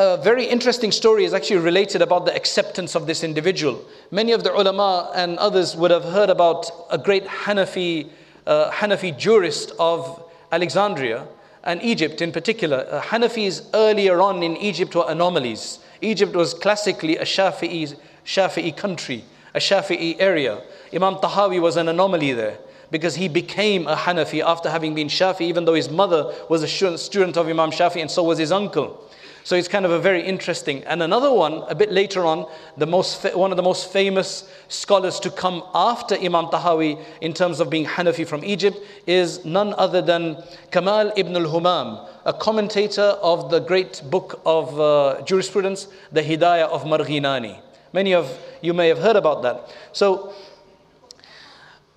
a 0.01 0.17
very 0.17 0.47
interesting 0.47 0.91
story 0.91 1.27
is 1.27 1.35
actually 1.35 1.59
related 1.59 2.01
about 2.01 2.25
the 2.25 2.35
acceptance 2.35 2.95
of 2.95 3.07
this 3.07 3.23
individual. 3.23 3.85
Many 4.11 4.33
of 4.33 4.43
the 4.43 4.51
ulama 4.51 5.13
and 5.15 5.37
others 5.37 5.77
would 5.77 5.91
have 5.91 6.05
heard 6.05 6.31
about 6.31 6.71
a 6.91 6.97
great 6.97 7.27
Hanafi, 7.27 8.09
uh, 8.47 8.71
Hanafi 8.71 9.19
jurist 9.19 9.73
of 9.79 10.25
Alexandria 10.53 11.29
and 11.65 11.83
Egypt 11.83 12.23
in 12.23 12.33
particular. 12.33 12.87
Uh, 12.91 13.03
Hanafis 13.03 13.67
earlier 13.75 14.23
on 14.23 14.43
in 14.43 14.57
Egypt 14.57 14.95
were 14.95 15.05
anomalies. 15.07 15.81
Egypt 16.01 16.35
was 16.35 16.55
classically 16.55 17.19
a 17.19 17.25
Shafi'i, 17.25 17.95
Shafi'i 18.25 18.75
country, 18.75 19.23
a 19.53 19.59
Shafi'i 19.59 20.17
area. 20.19 20.63
Imam 20.95 21.17
Tahawi 21.17 21.61
was 21.61 21.77
an 21.77 21.89
anomaly 21.89 22.33
there 22.33 22.57
because 22.91 23.17
he 23.17 23.29
became 23.29 23.87
a 23.87 23.97
Hanafi 23.97 24.43
after 24.43 24.71
having 24.71 24.95
been 24.95 25.09
Shafi, 25.09 25.43
even 25.43 25.67
though 25.67 25.75
his 25.75 25.91
mother 25.91 26.35
was 26.49 26.63
a 26.63 26.97
student 26.97 27.37
of 27.37 27.49
Imam 27.49 27.71
Shafi 27.71 28.01
and 28.01 28.11
so 28.11 28.23
was 28.23 28.39
his 28.39 28.51
uncle. 28.51 29.07
So 29.43 29.57
it's 29.57 29.69
kind 29.69 29.85
of 29.85 29.91
a 29.91 29.99
very 29.99 30.23
interesting. 30.23 30.85
And 30.85 31.03
another 31.03 31.33
one, 31.33 31.63
a 31.69 31.75
bit 31.75 31.91
later 31.91 32.25
on, 32.25 32.47
the 32.77 32.87
most 32.87 33.25
one 33.35 33.51
of 33.51 33.57
the 33.57 33.63
most 33.63 33.93
famous 33.93 34.49
scholars 34.69 35.19
to 35.21 35.31
come 35.31 35.63
after 35.75 36.15
Imam 36.15 36.47
Tahawi 36.47 37.03
in 37.21 37.33
terms 37.33 37.61
of 37.61 37.71
being 37.71 37.87
Hanafi 37.87 38.27
from 38.27 38.45
Egypt 38.45 38.79
is 39.07 39.45
none 39.45 39.75
other 39.79 40.03
than 40.03 40.43
Kamal 40.71 41.13
ibn 41.17 41.35
al-Humam, 41.35 42.09
a 42.25 42.33
commentator 42.33 43.17
of 43.23 43.51
the 43.51 43.61
great 43.61 44.03
book 44.11 44.41
of 44.45 44.79
uh, 44.79 45.23
jurisprudence, 45.23 45.89
the 46.13 46.23
Hidayah 46.23 46.69
of 46.69 46.85
Marghinani. 46.85 47.61
Many 47.93 48.15
of 48.15 48.39
you 48.61 48.73
may 48.73 48.89
have 48.89 48.99
heard 48.99 49.17
about 49.17 49.43
that. 49.43 49.75
So 49.93 50.33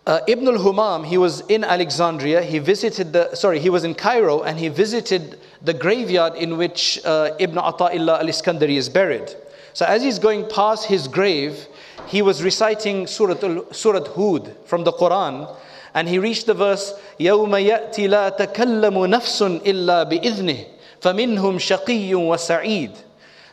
uh, 0.07 0.21
Ibn 0.27 0.49
al-Humam, 0.49 1.05
he 1.05 1.19
was 1.19 1.41
in 1.49 1.65
Alexandria, 1.65 2.41
he 2.41 2.59
visited 2.59 3.13
the, 3.13 3.35
sorry, 3.35 3.59
he 3.59 3.69
was 3.69 3.85
in 3.85 3.95
Cairo 3.95 4.43
and 4.43 4.59
he 4.59 4.69
visited 4.69 5.39
the 5.61 5.75
graveyard 5.75 6.35
in 6.35 6.57
which 6.57 6.99
uh, 7.05 7.33
Ibn 7.39 7.57
Ata'illah 7.57 8.21
al-Iskandari 8.21 8.77
is 8.77 8.89
buried. 8.89 9.35
So 9.75 9.85
as 9.85 10.03
he's 10.03 10.19
going 10.19 10.49
past 10.49 10.87
his 10.87 11.09
grave, 11.09 11.67
he 12.07 12.23
was 12.23 12.43
reciting 12.43 13.07
Surah, 13.07 13.63
Surah 13.71 14.05
Hud 14.15 14.57
from 14.65 14.85
the 14.85 14.93
Quran 14.93 15.55
and 15.95 16.09
he 16.09 16.19
reached 16.19 16.47
the 16.47 16.55
verse, 16.55 16.95
يَوْمَ 17.21 17.51
يَأْتِ 17.51 17.95
لَا 18.09 18.37
تَكَلَّمُ 18.37 18.95
نَفْسٌ 19.11 19.63
إِلَّا 19.63 20.11
بِإِذْنِهِ 20.11 20.67
فَمِنْهُمْ 21.03 21.59
شَقِيٌّ 21.59 22.11
وَسَعِيدٌ 22.11 22.97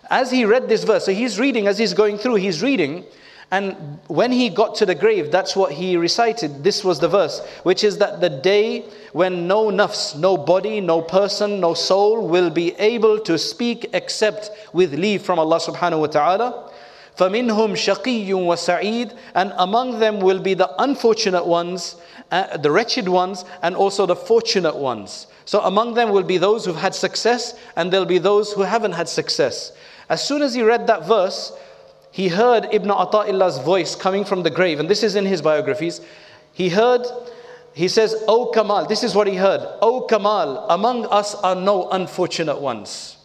As 0.09 0.31
he 0.31 0.45
read 0.45 0.69
this 0.69 0.83
verse, 0.83 1.05
so 1.05 1.11
he's 1.11 1.39
reading, 1.39 1.67
as 1.67 1.77
he's 1.77 1.93
going 1.93 2.17
through, 2.17 2.35
he's 2.35 2.61
reading, 2.63 3.03
and 3.51 3.99
when 4.07 4.31
he 4.31 4.49
got 4.49 4.75
to 4.75 4.85
the 4.85 4.95
grave, 4.95 5.31
that's 5.31 5.55
what 5.55 5.71
he 5.71 5.97
recited. 5.97 6.63
This 6.63 6.83
was 6.83 6.99
the 6.99 7.07
verse, 7.07 7.45
which 7.63 7.83
is 7.83 7.99
that 7.99 8.19
the 8.19 8.29
day 8.29 8.81
when 9.13 9.47
no 9.47 9.67
nafs, 9.67 10.17
no 10.17 10.35
body, 10.35 10.81
no 10.81 11.01
person, 11.01 11.59
no 11.59 11.73
soul 11.73 12.27
will 12.27 12.49
be 12.49 12.73
able 12.75 13.19
to 13.19 13.37
speak 13.37 13.89
except 13.93 14.49
with 14.73 14.93
leave 14.93 15.21
from 15.21 15.39
Allah 15.39 15.59
subhanahu 15.59 15.99
wa 16.01 16.07
ta'ala. 16.07 16.71
فَمِنْهُمْ 17.17 17.73
شَقِيٌّ 17.75 18.27
وَسَعِيدٌ 18.27 19.15
And 19.35 19.53
among 19.57 19.99
them 19.99 20.19
will 20.19 20.39
be 20.39 20.53
the 20.53 20.69
unfortunate 20.81 21.45
ones, 21.45 21.95
uh, 22.31 22.57
the 22.57 22.71
wretched 22.71 23.07
ones, 23.07 23.45
and 23.61 23.75
also 23.75 24.05
the 24.05 24.17
fortunate 24.17 24.75
ones. 24.75 25.27
So 25.45 25.61
among 25.61 25.93
them 25.93 26.09
will 26.09 26.23
be 26.23 26.37
those 26.37 26.65
who've 26.65 26.75
had 26.75 26.93
success, 26.93 27.57
and 27.77 27.93
there'll 27.93 28.05
be 28.05 28.17
those 28.17 28.51
who 28.51 28.63
haven't 28.63 28.93
had 28.93 29.07
success. 29.07 29.71
As 30.09 30.27
soon 30.27 30.41
as 30.41 30.53
he 30.55 30.61
read 30.61 30.87
that 30.87 31.07
verse, 31.07 31.53
he 32.10 32.28
heard 32.28 32.68
Ibn 32.72 32.90
Ata'illah's 32.90 33.58
voice 33.58 33.94
coming 33.94 34.24
from 34.24 34.42
the 34.42 34.50
grave, 34.50 34.80
and 34.80 34.88
this 34.88 35.02
is 35.02 35.14
in 35.14 35.26
his 35.26 35.42
biographies. 35.42 36.00
He 36.52 36.68
heard, 36.68 37.06
he 37.72 37.88
says, 37.88 38.16
O 38.26 38.46
Kamal, 38.46 38.86
this 38.86 39.04
is 39.04 39.14
what 39.14 39.26
he 39.26 39.36
heard. 39.36 39.60
O 39.80 40.02
Kamal, 40.02 40.66
among 40.68 41.06
us 41.06 41.34
are 41.36 41.54
no 41.54 41.88
unfortunate 41.90 42.60
ones. 42.60 43.16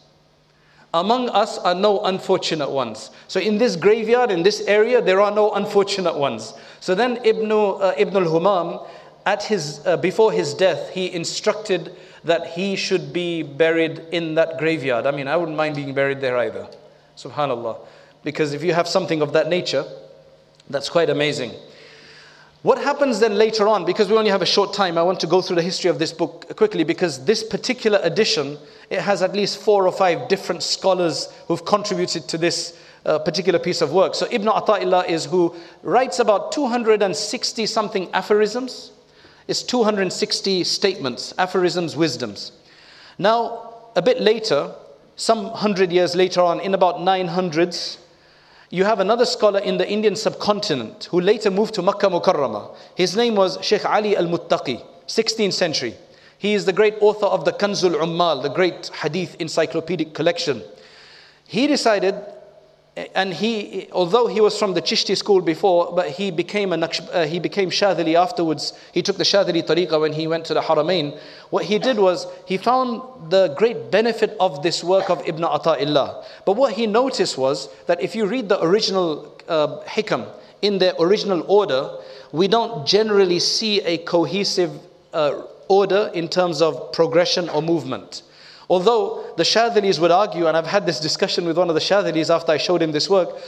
Among 0.94 1.28
us 1.30 1.58
are 1.58 1.74
no 1.74 2.00
unfortunate 2.04 2.70
ones. 2.70 3.10
So 3.28 3.40
in 3.40 3.58
this 3.58 3.76
graveyard, 3.76 4.30
in 4.30 4.42
this 4.42 4.62
area, 4.62 5.02
there 5.02 5.20
are 5.20 5.32
no 5.32 5.50
unfortunate 5.52 6.16
ones. 6.16 6.54
So 6.80 6.94
then 6.94 7.18
Ibn, 7.24 7.52
uh, 7.52 7.92
Ibn 7.98 8.16
al-Humam, 8.16 8.86
at 9.26 9.42
his, 9.42 9.84
uh, 9.84 9.96
before 9.96 10.30
his 10.30 10.54
death, 10.54 10.90
he 10.90 11.12
instructed 11.12 11.94
that 12.22 12.46
he 12.46 12.76
should 12.76 13.12
be 13.12 13.42
buried 13.42 13.98
in 14.12 14.36
that 14.36 14.58
graveyard. 14.58 15.06
I 15.06 15.10
mean, 15.10 15.26
I 15.26 15.36
wouldn't 15.36 15.56
mind 15.56 15.74
being 15.74 15.92
buried 15.92 16.20
there 16.20 16.38
either. 16.38 16.68
Subhanallah. 17.16 17.78
Because 18.26 18.52
if 18.52 18.64
you 18.64 18.74
have 18.74 18.88
something 18.88 19.22
of 19.22 19.32
that 19.34 19.48
nature, 19.48 19.84
that's 20.68 20.88
quite 20.88 21.10
amazing. 21.10 21.52
What 22.62 22.76
happens 22.76 23.20
then 23.20 23.36
later 23.36 23.68
on? 23.68 23.84
Because 23.84 24.10
we 24.10 24.16
only 24.16 24.32
have 24.32 24.42
a 24.42 24.46
short 24.56 24.74
time, 24.74 24.98
I 24.98 25.02
want 25.04 25.20
to 25.20 25.28
go 25.28 25.40
through 25.40 25.54
the 25.54 25.62
history 25.62 25.90
of 25.90 26.00
this 26.00 26.12
book 26.12 26.56
quickly 26.56 26.82
because 26.82 27.24
this 27.24 27.44
particular 27.44 28.00
edition, 28.02 28.58
it 28.90 29.00
has 29.00 29.22
at 29.22 29.32
least 29.32 29.58
four 29.58 29.86
or 29.86 29.92
five 29.92 30.26
different 30.26 30.64
scholars 30.64 31.32
who've 31.46 31.64
contributed 31.64 32.26
to 32.26 32.36
this 32.36 32.76
uh, 33.04 33.20
particular 33.20 33.60
piece 33.60 33.80
of 33.80 33.92
work. 33.92 34.16
So 34.16 34.26
Ibn 34.28 34.48
Ata'illah 34.48 35.08
is 35.08 35.26
who 35.26 35.54
writes 35.84 36.18
about 36.18 36.50
260 36.50 37.64
something 37.66 38.10
aphorisms. 38.12 38.90
It's 39.46 39.62
260 39.62 40.64
statements, 40.64 41.32
aphorisms, 41.38 41.94
wisdoms. 41.94 42.50
Now, 43.18 43.74
a 43.94 44.02
bit 44.02 44.20
later, 44.20 44.74
some 45.14 45.50
hundred 45.50 45.92
years 45.92 46.16
later 46.16 46.40
on, 46.40 46.58
in 46.58 46.74
about 46.74 46.96
900s, 46.96 47.98
you 48.70 48.84
have 48.84 49.00
another 49.00 49.24
scholar 49.24 49.60
in 49.60 49.76
the 49.76 49.88
Indian 49.88 50.16
subcontinent 50.16 51.04
who 51.10 51.20
later 51.20 51.50
moved 51.50 51.74
to 51.74 51.82
Makkah 51.82 52.08
Mukarramah. 52.08 52.74
His 52.96 53.16
name 53.16 53.36
was 53.36 53.58
Sheikh 53.62 53.84
Ali 53.84 54.16
al 54.16 54.26
Muttaqi, 54.26 54.84
16th 55.06 55.52
century. 55.52 55.94
He 56.38 56.54
is 56.54 56.64
the 56.64 56.72
great 56.72 56.94
author 57.00 57.26
of 57.26 57.44
the 57.44 57.52
Kanzul 57.52 57.94
Ummal, 57.94 58.42
the 58.42 58.48
great 58.48 58.88
hadith 58.88 59.36
encyclopedic 59.40 60.14
collection. 60.14 60.62
He 61.46 61.66
decided 61.66 62.16
and 63.14 63.34
he, 63.34 63.88
although 63.92 64.26
he 64.26 64.40
was 64.40 64.58
from 64.58 64.72
the 64.72 64.80
Chishti 64.80 65.16
school 65.16 65.42
before, 65.42 65.92
but 65.94 66.08
he 66.08 66.30
became 66.30 66.72
a 66.72 66.76
uh, 66.76 67.26
he 67.26 67.38
became 67.38 67.68
Shadhili 67.68 68.14
afterwards. 68.14 68.72
He 68.92 69.02
took 69.02 69.18
the 69.18 69.24
Shadhili 69.24 69.62
tariqah 69.66 70.00
when 70.00 70.14
he 70.14 70.26
went 70.26 70.46
to 70.46 70.54
the 70.54 70.62
Haramain. 70.62 71.18
What 71.50 71.66
he 71.66 71.78
did 71.78 71.98
was 71.98 72.26
he 72.46 72.56
found 72.56 73.02
the 73.30 73.48
great 73.58 73.90
benefit 73.90 74.34
of 74.40 74.62
this 74.62 74.82
work 74.82 75.10
of 75.10 75.26
Ibn 75.28 75.42
Ata'illah. 75.42 76.24
But 76.46 76.56
what 76.56 76.72
he 76.72 76.86
noticed 76.86 77.36
was 77.36 77.68
that 77.86 78.00
if 78.00 78.14
you 78.14 78.24
read 78.24 78.48
the 78.48 78.62
original 78.64 79.36
uh, 79.46 79.80
hikam 79.84 80.26
in 80.62 80.78
their 80.78 80.94
original 80.98 81.44
order, 81.48 81.98
we 82.32 82.48
don't 82.48 82.86
generally 82.86 83.40
see 83.40 83.82
a 83.82 83.98
cohesive 83.98 84.70
uh, 85.12 85.42
order 85.68 86.10
in 86.14 86.28
terms 86.28 86.62
of 86.62 86.92
progression 86.92 87.50
or 87.50 87.60
movement. 87.60 88.22
Although 88.68 89.24
the 89.36 89.44
Shadhilis 89.44 90.00
would 90.00 90.10
argue, 90.10 90.48
and 90.48 90.56
I've 90.56 90.66
had 90.66 90.86
this 90.86 90.98
discussion 90.98 91.44
with 91.44 91.56
one 91.56 91.68
of 91.68 91.74
the 91.76 91.80
Shadhilis 91.80 92.34
after 92.34 92.50
I 92.50 92.56
showed 92.56 92.82
him 92.82 92.90
this 92.90 93.08
work, 93.08 93.38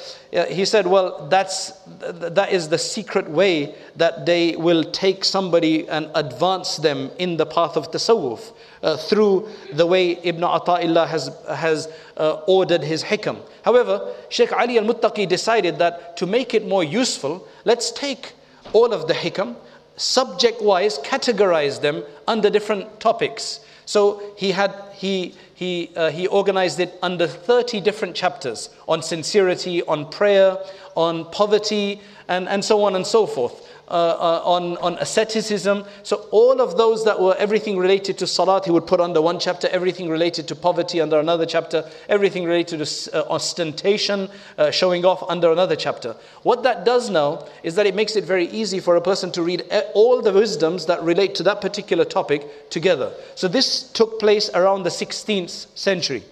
he 0.48 0.64
said, 0.64 0.86
well, 0.86 1.26
that's, 1.28 1.72
that 1.98 2.52
is 2.52 2.68
the 2.68 2.78
secret 2.78 3.28
way 3.28 3.74
that 3.96 4.26
they 4.26 4.54
will 4.54 4.84
take 4.84 5.24
somebody 5.24 5.88
and 5.88 6.08
advance 6.14 6.76
them 6.76 7.10
in 7.18 7.36
the 7.36 7.46
path 7.46 7.76
of 7.76 7.90
tasawwuf. 7.90 8.52
Uh, 8.80 8.96
through 8.96 9.48
the 9.72 9.84
way 9.84 10.12
Ibn 10.22 10.42
Ata'illah 10.42 11.08
has, 11.08 11.36
has 11.48 11.88
uh, 12.16 12.42
ordered 12.46 12.84
his 12.84 13.02
hikam. 13.02 13.40
However, 13.62 14.14
Sheikh 14.28 14.52
Ali 14.52 14.78
al-Muttaqi 14.78 15.28
decided 15.28 15.78
that 15.78 16.16
to 16.18 16.26
make 16.26 16.54
it 16.54 16.64
more 16.64 16.84
useful, 16.84 17.44
let's 17.64 17.90
take 17.90 18.34
all 18.72 18.92
of 18.92 19.08
the 19.08 19.14
hikam, 19.14 19.56
subject-wise, 19.96 21.00
categorize 21.00 21.80
them 21.80 22.04
under 22.28 22.50
different 22.50 23.00
topics. 23.00 23.60
So 23.88 24.20
he 24.36 24.50
had 24.50 24.74
he 24.92 25.34
he 25.54 25.90
uh, 25.96 26.10
he 26.10 26.26
organized 26.26 26.78
it 26.78 26.98
under 27.00 27.26
30 27.26 27.80
different 27.80 28.14
chapters 28.14 28.68
on 28.86 29.02
sincerity, 29.02 29.82
on 29.84 30.10
prayer, 30.10 30.58
on 30.94 31.24
poverty, 31.30 32.02
and, 32.28 32.50
and 32.50 32.62
so 32.62 32.84
on 32.84 32.96
and 32.96 33.06
so 33.06 33.26
forth 33.26 33.66
uh, 33.90 33.90
uh, 33.90 34.42
on, 34.44 34.76
on 34.78 34.98
asceticism. 34.98 35.82
So, 36.02 36.26
all 36.30 36.60
of 36.60 36.76
those 36.76 37.06
that 37.06 37.18
were 37.18 37.34
everything 37.38 37.78
related 37.78 38.18
to 38.18 38.26
salat, 38.26 38.66
he 38.66 38.70
would 38.70 38.86
put 38.86 39.00
under 39.00 39.22
one 39.22 39.40
chapter, 39.40 39.66
everything 39.68 40.10
related 40.10 40.46
to 40.48 40.54
poverty 40.54 41.00
under 41.00 41.18
another 41.18 41.46
chapter, 41.46 41.88
everything 42.06 42.44
related 42.44 42.84
to 42.84 43.16
uh, 43.16 43.32
ostentation, 43.32 44.28
uh, 44.58 44.70
showing 44.70 45.06
off 45.06 45.22
under 45.30 45.52
another 45.52 45.74
chapter. 45.74 46.14
What 46.42 46.64
that 46.64 46.84
does 46.84 47.08
now 47.08 47.46
is 47.62 47.76
that 47.76 47.86
it 47.86 47.94
makes 47.94 48.14
it 48.14 48.24
very 48.24 48.48
easy 48.48 48.78
for 48.78 48.96
a 48.96 49.00
person 49.00 49.32
to 49.32 49.42
read 49.42 49.64
all 49.94 50.20
the 50.20 50.34
wisdoms 50.34 50.84
that 50.84 51.02
relate 51.02 51.34
to 51.36 51.42
that 51.44 51.62
particular 51.62 52.04
topic 52.04 52.68
together. 52.68 53.10
So, 53.36 53.48
this 53.48 53.90
took 53.92 54.20
place 54.20 54.50
around 54.52 54.82
the 54.82 54.90
16th 54.90 55.74
century. 55.78 56.24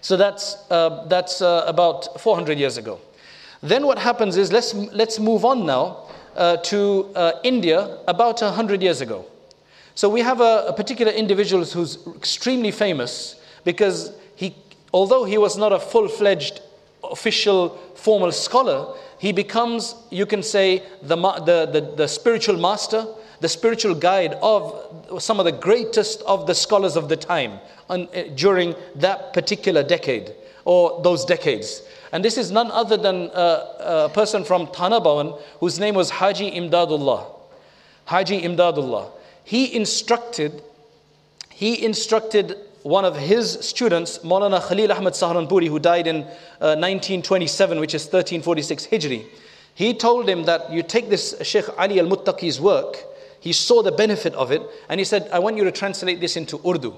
So, 0.00 0.16
that's, 0.16 0.56
uh, 0.72 1.06
that's 1.08 1.40
about 1.40 2.20
400 2.20 2.58
years 2.58 2.78
ago. 2.78 2.98
Then 3.62 3.86
what 3.86 3.98
happens 3.98 4.36
is 4.36 4.50
let's, 4.50 4.74
let's 4.74 5.20
move 5.20 5.44
on 5.44 5.64
now 5.64 6.08
uh, 6.36 6.56
to 6.58 7.10
uh, 7.14 7.32
India 7.42 7.98
about 8.06 8.40
100 8.40 8.82
years 8.82 9.00
ago. 9.00 9.24
So 9.94 10.08
we 10.08 10.20
have 10.20 10.40
a, 10.40 10.66
a, 10.68 10.72
particular 10.72 11.12
individual 11.12 11.64
who's 11.64 11.98
extremely 12.16 12.70
famous 12.70 13.36
because 13.64 14.12
he, 14.36 14.54
although 14.92 15.24
he 15.24 15.36
was 15.36 15.58
not 15.58 15.72
a 15.72 15.78
full 15.78 16.08
fledged 16.08 16.60
official 17.04 17.70
formal 17.94 18.32
scholar, 18.32 18.96
he 19.18 19.32
becomes, 19.32 19.94
you 20.10 20.24
can 20.24 20.42
say, 20.42 20.82
the, 21.02 21.16
the, 21.16 21.68
the, 21.70 21.92
the 21.96 22.08
spiritual 22.08 22.56
master, 22.56 23.06
the 23.40 23.48
spiritual 23.48 23.94
guide 23.94 24.34
of 24.40 25.20
some 25.20 25.38
of 25.38 25.44
the 25.44 25.52
greatest 25.52 26.22
of 26.22 26.46
the 26.46 26.54
scholars 26.54 26.96
of 26.96 27.08
the 27.08 27.16
time 27.16 27.58
uh, 27.90 27.98
during 28.34 28.74
that 28.94 29.32
particular 29.32 29.82
decade 29.82 30.32
or 30.64 31.02
those 31.02 31.24
decades. 31.24 31.82
And 32.12 32.22
this 32.22 32.36
is 32.36 32.50
none 32.50 32.70
other 32.70 32.96
than 32.98 33.30
a, 33.32 34.04
a 34.04 34.10
person 34.12 34.44
from 34.44 34.66
Thanabawan 34.66 35.40
whose 35.60 35.80
name 35.80 35.94
was 35.94 36.10
Haji 36.10 36.50
Imdadullah. 36.50 37.24
Haji 38.04 38.42
Imdadullah. 38.42 39.10
He 39.44 39.74
instructed, 39.74 40.62
he 41.50 41.82
instructed 41.84 42.56
one 42.82 43.04
of 43.04 43.16
his 43.16 43.52
students, 43.60 44.18
Maulana 44.18 44.60
Khalil 44.60 44.92
Ahmad 44.92 45.14
Saharanpuri, 45.14 45.68
who 45.68 45.78
died 45.78 46.06
in 46.06 46.16
uh, 46.60 46.76
1927, 46.76 47.80
which 47.80 47.94
is 47.94 48.02
1346 48.02 48.86
Hijri. 48.88 49.26
He 49.74 49.94
told 49.94 50.28
him 50.28 50.44
that 50.44 50.70
you 50.70 50.82
take 50.82 51.08
this 51.08 51.34
Sheikh 51.42 51.64
Ali 51.78 51.98
al 51.98 52.06
Muttaqi's 52.06 52.60
work, 52.60 52.98
he 53.40 53.52
saw 53.52 53.82
the 53.82 53.92
benefit 53.92 54.34
of 54.34 54.52
it, 54.52 54.62
and 54.88 55.00
he 55.00 55.04
said, 55.04 55.28
I 55.32 55.38
want 55.38 55.56
you 55.56 55.64
to 55.64 55.72
translate 55.72 56.20
this 56.20 56.36
into 56.36 56.60
Urdu. 56.68 56.94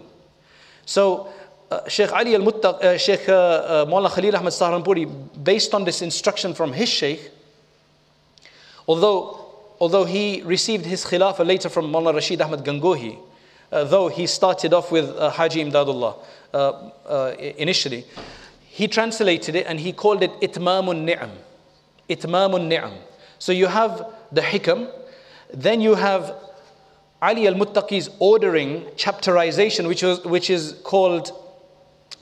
So, 0.86 1.32
uh, 1.70 1.88
Sheikh 1.88 2.12
Ali 2.12 2.34
al 2.34 2.42
Muttaq, 2.42 2.82
uh, 2.82 2.98
Sheikh 2.98 3.28
uh, 3.28 3.86
uh, 3.86 4.08
Khalil 4.10 4.36
Ahmad 4.36 4.52
Saharanpuri, 4.52 5.44
based 5.44 5.74
on 5.74 5.84
this 5.84 6.02
instruction 6.02 6.54
from 6.54 6.72
his 6.72 6.88
Sheikh, 6.88 7.30
although, 8.86 9.46
although 9.80 10.04
he 10.04 10.42
received 10.42 10.84
his 10.84 11.04
khilafah 11.04 11.46
later 11.46 11.68
from 11.68 11.90
Maulana 11.90 12.14
Rashid 12.14 12.40
Ahmad 12.42 12.64
Gangohi, 12.64 13.18
uh, 13.72 13.84
though 13.84 14.08
he 14.08 14.26
started 14.26 14.72
off 14.72 14.92
with 14.92 15.08
uh, 15.10 15.30
Haji 15.30 15.64
Imdadullah 15.64 16.14
initially, 17.58 18.04
he 18.60 18.88
translated 18.88 19.54
it 19.54 19.66
and 19.66 19.80
he 19.80 19.92
called 19.92 20.22
it 20.22 20.32
Itmamun 20.40 21.04
Ni'am. 21.04 21.30
Itmamun 22.08 22.68
Ni'am. 22.68 22.92
So 23.38 23.52
you 23.52 23.66
have 23.66 24.12
the 24.32 24.40
hikam, 24.40 24.90
then 25.52 25.80
you 25.80 25.94
have 25.94 26.34
Ali 27.22 27.46
al 27.46 27.54
Muttaqi's 27.54 28.10
ordering 28.18 28.82
chapterization, 28.96 29.88
which, 29.88 30.02
was, 30.02 30.24
which 30.24 30.50
is 30.50 30.74
called 30.84 31.32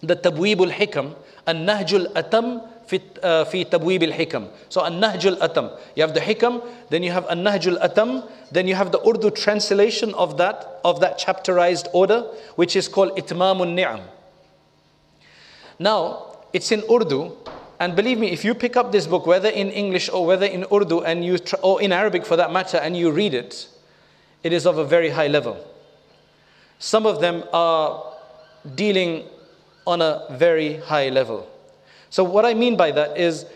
the 0.03 0.17
Tabweeb 0.17 0.59
Hikam, 0.73 1.15
and 1.47 1.69
Nahjul 1.69 2.15
Atam 2.17 2.61
fi, 2.87 3.01
uh, 3.23 3.45
Tabweeb 3.45 4.03
Hikam. 4.13 4.49
So, 4.69 4.83
an 4.85 5.01
Nahjul 5.01 5.41
Atam. 5.41 5.71
You 5.95 6.03
have 6.03 6.15
the 6.15 6.21
Hikam, 6.21 6.63
then 6.91 7.03
you 7.03 7.13
have 7.13 7.27
an 7.29 7.45
Nahjul 7.45 7.79
Atam, 7.81 8.25
then 8.51 8.67
you 8.67 8.75
have 8.75 8.93
the 8.93 9.01
Urdu 9.07 9.31
translation 9.31 10.13
of 10.15 10.37
that, 10.39 10.81
of 10.85 11.01
that 11.01 11.19
chapterized 11.19 11.87
order, 11.93 12.23
which 12.57 12.77
is 12.77 12.89
called 12.89 13.17
Itmamun 13.17 13.75
Ni'am. 13.75 14.01
Now, 15.79 16.37
it's 16.53 16.71
in 16.73 16.83
Urdu, 16.91 17.37
and 17.81 17.97
believe 17.97 18.19
me, 18.19 18.31
if 18.31 18.45
you 18.45 18.55
pick 18.55 18.77
up 18.77 18.93
this 18.93 19.07
book, 19.07 19.27
whether 19.27 19.49
in 19.49 19.71
English 19.71 20.09
or 20.09 20.27
whether 20.27 20.47
in 20.47 20.65
Urdu, 20.73 21.01
and 21.01 21.25
you 21.25 21.39
or 21.63 21.81
in 21.81 21.93
Arabic 21.93 22.27
for 22.27 22.37
that 22.37 22.53
matter, 22.53 22.77
and 22.77 22.97
you 22.97 23.11
read 23.11 23.35
it, 23.35 23.69
it 24.43 24.53
is 24.53 24.67
of 24.67 24.79
a 24.79 24.85
very 24.85 25.11
high 25.11 25.29
level. 25.29 25.65
Some 26.79 27.07
of 27.07 27.21
them 27.21 27.45
are 27.53 28.13
dealing 28.75 29.25
on 29.87 30.01
a 30.03 30.27
very 30.31 30.77
high 30.79 31.09
level. 31.09 31.49
So 32.11 32.23
what 32.25 32.45
I 32.45 32.55
mean 32.55 32.77
by 32.77 32.93
that 32.93 33.19
is 33.19 33.47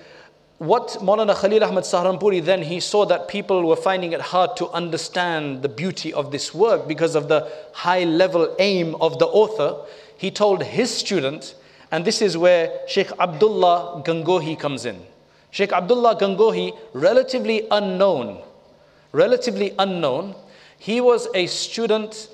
what 0.58 0.96
Maulana 1.02 1.34
Khalil 1.38 1.62
Ahmad 1.62 1.84
Saharanpuri 1.84 2.42
then 2.42 2.62
he 2.62 2.80
saw 2.80 3.04
that 3.04 3.28
people 3.28 3.66
were 3.66 3.76
finding 3.76 4.12
it 4.12 4.20
hard 4.20 4.56
to 4.56 4.68
understand 4.70 5.62
the 5.62 5.68
beauty 5.68 6.12
of 6.14 6.30
this 6.32 6.54
work 6.54 6.88
because 6.88 7.14
of 7.14 7.28
the 7.28 7.50
high 7.74 8.04
level 8.04 8.54
aim 8.58 8.94
of 8.96 9.18
the 9.18 9.26
author. 9.26 9.76
He 10.16 10.30
told 10.30 10.62
his 10.62 10.90
student 10.90 11.54
and 11.92 12.04
this 12.04 12.22
is 12.22 12.36
where 12.36 12.80
Sheikh 12.88 13.12
Abdullah 13.20 14.02
Gangohi 14.04 14.58
comes 14.58 14.86
in. 14.86 15.00
Sheikh 15.50 15.72
Abdullah 15.72 16.16
Gangohi, 16.16 16.76
relatively 16.92 17.66
unknown, 17.70 18.42
relatively 19.12 19.74
unknown, 19.78 20.34
he 20.78 21.00
was 21.00 21.28
a 21.34 21.46
student 21.46 22.28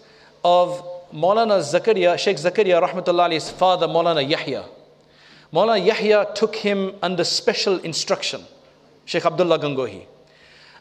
of 0.45 0.85
Maulana 1.13 1.61
Zakaria, 1.61 2.19
Sheikh 2.19 2.39
Zakaria 2.39 2.81
Rahmatullah 2.81 3.53
father, 3.53 3.87
Maulana 3.87 4.27
Yahya. 4.27 4.65
Maulana 5.53 5.85
Yahya 5.85 6.29
took 6.35 6.57
him 6.57 6.95
under 7.03 7.23
special 7.23 7.79
instruction, 7.81 8.43
Sheikh 9.05 9.27
Abdullah 9.27 9.59
Gangohi. 9.59 10.07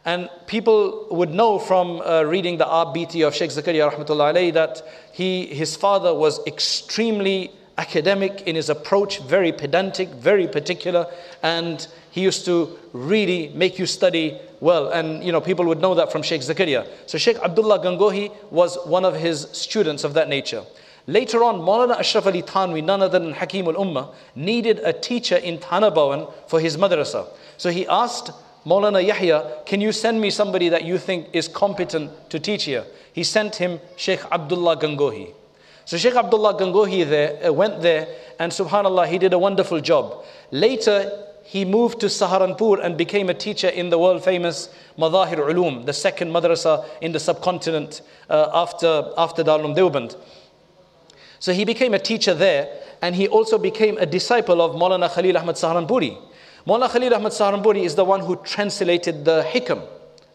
And 0.05 0.29
people 0.47 1.07
would 1.11 1.31
know 1.31 1.59
from 1.59 2.01
uh, 2.01 2.23
reading 2.23 2.57
the 2.57 2.65
Aap 2.65 2.95
Beti 2.95 3.27
of 3.27 3.35
Sheikh 3.35 3.51
Zakaria 3.51 3.91
Rahmatullah 3.91 4.53
that 4.53 4.81
he, 5.11 5.45
his 5.47 5.75
father 5.75 6.13
was 6.13 6.39
extremely 6.47 7.51
academic 7.81 8.43
in 8.47 8.55
his 8.55 8.69
approach, 8.69 9.19
very 9.23 9.51
pedantic, 9.51 10.09
very 10.09 10.47
particular, 10.47 11.07
and 11.41 11.87
he 12.11 12.21
used 12.21 12.45
to 12.45 12.77
really 12.93 13.49
make 13.55 13.79
you 13.79 13.87
study 13.87 14.39
well. 14.59 14.89
And 14.89 15.23
you 15.23 15.31
know, 15.31 15.41
people 15.41 15.65
would 15.65 15.81
know 15.81 15.95
that 15.95 16.11
from 16.11 16.21
Sheikh 16.21 16.41
Zakaria. 16.41 16.87
So 17.07 17.17
Sheikh 17.17 17.37
Abdullah 17.37 17.79
Gangohi 17.79 18.31
was 18.51 18.77
one 18.85 19.03
of 19.03 19.15
his 19.15 19.47
students 19.51 20.03
of 20.03 20.13
that 20.13 20.29
nature. 20.29 20.63
Later 21.07 21.43
on, 21.43 21.55
Maulana 21.55 21.97
Ashraf 21.99 22.27
Ali 22.27 22.43
Thanwi, 22.43 22.83
none 22.83 23.01
other 23.01 23.17
than 23.17 23.33
Hakim 23.33 23.67
al 23.67 23.73
Ummah, 23.73 24.13
needed 24.35 24.79
a 24.79 24.93
teacher 24.93 25.37
in 25.37 25.57
Thanabawan 25.57 26.31
for 26.47 26.59
his 26.59 26.77
madrasa. 26.77 27.27
So 27.57 27.71
he 27.71 27.87
asked 27.87 28.29
Maulana 28.65 29.03
Yahya, 29.05 29.63
Can 29.65 29.81
you 29.81 29.91
send 29.91 30.21
me 30.21 30.29
somebody 30.29 30.69
that 30.69 30.83
you 30.85 30.99
think 30.99 31.29
is 31.33 31.47
competent 31.47 32.11
to 32.29 32.39
teach 32.39 32.65
here? 32.65 32.85
He 33.11 33.23
sent 33.23 33.55
him 33.55 33.79
Sheikh 33.95 34.21
Abdullah 34.31 34.77
Gangohi. 34.77 35.33
So 35.91 35.97
Sheikh 35.97 36.15
Abdullah 36.15 36.57
Gangohi 36.57 37.05
there, 37.05 37.45
uh, 37.45 37.51
went 37.51 37.81
there 37.81 38.07
and 38.39 38.49
subhanAllah, 38.49 39.09
he 39.09 39.17
did 39.17 39.33
a 39.33 39.37
wonderful 39.37 39.81
job. 39.81 40.23
Later, 40.49 41.11
he 41.43 41.65
moved 41.65 41.99
to 41.99 42.05
Saharanpur 42.05 42.81
and 42.81 42.97
became 42.97 43.29
a 43.29 43.33
teacher 43.33 43.67
in 43.67 43.89
the 43.89 43.97
world 43.97 44.23
famous 44.23 44.73
Mazahir 44.97 45.35
Ulum, 45.35 45.85
the 45.85 45.91
second 45.91 46.31
madrasa 46.31 46.85
in 47.01 47.11
the 47.11 47.19
subcontinent 47.19 48.03
uh, 48.29 48.51
after, 48.53 49.11
after 49.17 49.43
Darul 49.43 49.75
Deoband. 49.75 50.15
So 51.39 51.51
he 51.51 51.65
became 51.65 51.93
a 51.93 51.99
teacher 51.99 52.33
there 52.33 52.69
and 53.01 53.13
he 53.13 53.27
also 53.27 53.57
became 53.57 53.97
a 53.97 54.05
disciple 54.05 54.61
of 54.61 54.77
Maulana 54.77 55.13
Khalil 55.13 55.37
Ahmad 55.37 55.55
Saharanpuri. 55.55 56.17
Maulana 56.65 56.89
Khalil 56.89 57.15
Ahmad 57.15 57.33
Saharanpuri 57.33 57.83
is 57.83 57.95
the 57.95 58.05
one 58.05 58.21
who 58.21 58.37
translated 58.45 59.25
the 59.25 59.43
Hikam, 59.45 59.85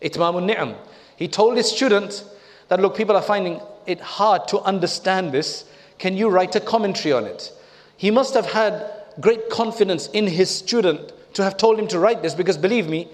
Itmamun 0.02 0.44
Ni'am. 0.44 0.74
He 1.16 1.28
told 1.28 1.56
his 1.56 1.70
student 1.70 2.26
that 2.68 2.78
look, 2.78 2.94
people 2.94 3.16
are 3.16 3.22
finding 3.22 3.58
it 3.86 4.00
hard 4.00 4.48
to 4.48 4.60
understand 4.60 5.32
this. 5.32 5.64
Can 5.98 6.16
you 6.16 6.28
write 6.28 6.54
a 6.56 6.60
commentary 6.60 7.12
on 7.12 7.24
it? 7.24 7.52
He 7.96 8.10
must 8.10 8.34
have 8.34 8.46
had 8.46 8.90
great 9.20 9.48
confidence 9.48 10.08
in 10.08 10.26
his 10.26 10.50
student 10.50 11.12
to 11.34 11.42
have 11.42 11.56
told 11.56 11.78
him 11.78 11.88
to 11.88 11.98
write 11.98 12.22
this 12.22 12.34
because 12.34 12.56
believe 12.56 12.88
me, 12.88 13.08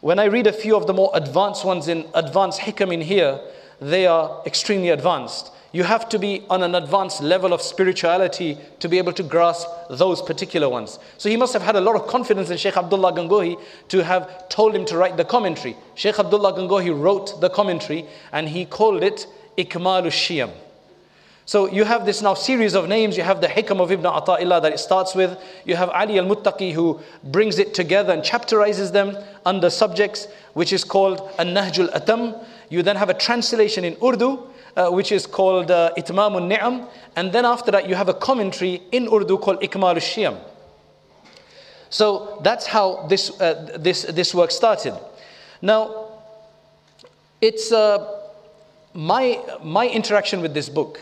when 0.00 0.18
I 0.18 0.24
read 0.24 0.46
a 0.46 0.52
few 0.52 0.76
of 0.76 0.86
the 0.86 0.92
more 0.92 1.10
advanced 1.14 1.64
ones 1.64 1.88
in 1.88 2.06
advanced 2.14 2.60
hikam 2.60 2.92
in 2.92 3.00
here, 3.00 3.40
they 3.80 4.06
are 4.06 4.42
extremely 4.46 4.90
advanced. 4.90 5.50
You 5.72 5.82
have 5.82 6.08
to 6.10 6.20
be 6.20 6.44
on 6.48 6.62
an 6.62 6.76
advanced 6.76 7.20
level 7.20 7.52
of 7.52 7.60
spirituality 7.60 8.56
to 8.78 8.88
be 8.88 8.98
able 8.98 9.12
to 9.14 9.24
grasp 9.24 9.66
those 9.90 10.22
particular 10.22 10.68
ones. 10.68 11.00
So 11.18 11.28
he 11.28 11.36
must 11.36 11.52
have 11.52 11.62
had 11.62 11.74
a 11.74 11.80
lot 11.80 11.96
of 11.96 12.06
confidence 12.06 12.48
in 12.50 12.58
Sheikh 12.58 12.76
Abdullah 12.76 13.12
Gangohi 13.12 13.60
to 13.88 14.04
have 14.04 14.48
told 14.48 14.76
him 14.76 14.84
to 14.84 14.96
write 14.96 15.16
the 15.16 15.24
commentary. 15.24 15.76
Sheikh 15.96 16.20
Abdullah 16.20 16.52
Gangohi 16.52 16.96
wrote 16.96 17.40
the 17.40 17.50
commentary 17.50 18.06
and 18.30 18.48
he 18.48 18.66
called 18.66 19.02
it 19.02 19.26
Ikmalu 19.56 20.06
Shiyam. 20.06 20.50
So 21.46 21.70
you 21.70 21.84
have 21.84 22.06
this 22.06 22.22
now 22.22 22.34
series 22.34 22.74
of 22.74 22.88
names. 22.88 23.16
You 23.18 23.22
have 23.22 23.40
the 23.40 23.48
Hikam 23.48 23.80
of 23.80 23.92
Ibn 23.92 24.04
Ata'illah 24.04 24.62
that 24.62 24.72
it 24.72 24.78
starts 24.78 25.14
with. 25.14 25.38
You 25.66 25.76
have 25.76 25.90
Ali 25.90 26.18
al-Muttaqi 26.18 26.72
who 26.72 27.00
brings 27.22 27.58
it 27.58 27.74
together 27.74 28.14
and 28.14 28.22
chapterizes 28.22 28.92
them 28.92 29.16
under 29.44 29.68
subjects, 29.68 30.26
which 30.54 30.72
is 30.72 30.84
called 30.84 31.30
An-Nahjul 31.38 31.94
Atam. 31.94 32.34
You 32.70 32.82
then 32.82 32.96
have 32.96 33.10
a 33.10 33.14
translation 33.14 33.84
in 33.84 33.96
Urdu 34.02 34.38
uh, 34.76 34.90
which 34.90 35.12
is 35.12 35.26
called 35.26 35.70
uh, 35.70 35.92
Itmamun 35.96 36.48
Ni'am. 36.48 36.88
And 37.16 37.32
then 37.32 37.44
after 37.44 37.70
that, 37.70 37.88
you 37.88 37.94
have 37.94 38.08
a 38.08 38.14
commentary 38.14 38.82
in 38.92 39.06
Urdu 39.12 39.38
called 39.38 39.60
Ikmal 39.60 39.96
Shiyam. 39.96 40.38
So 41.90 42.40
that's 42.42 42.66
how 42.66 43.06
this, 43.06 43.40
uh, 43.40 43.76
this, 43.78 44.02
this 44.02 44.34
work 44.34 44.50
started. 44.50 44.98
Now, 45.62 46.08
it's 47.40 47.70
uh, 47.70 48.23
my, 48.94 49.40
my 49.62 49.88
interaction 49.88 50.40
with 50.40 50.54
this 50.54 50.68
book, 50.68 51.00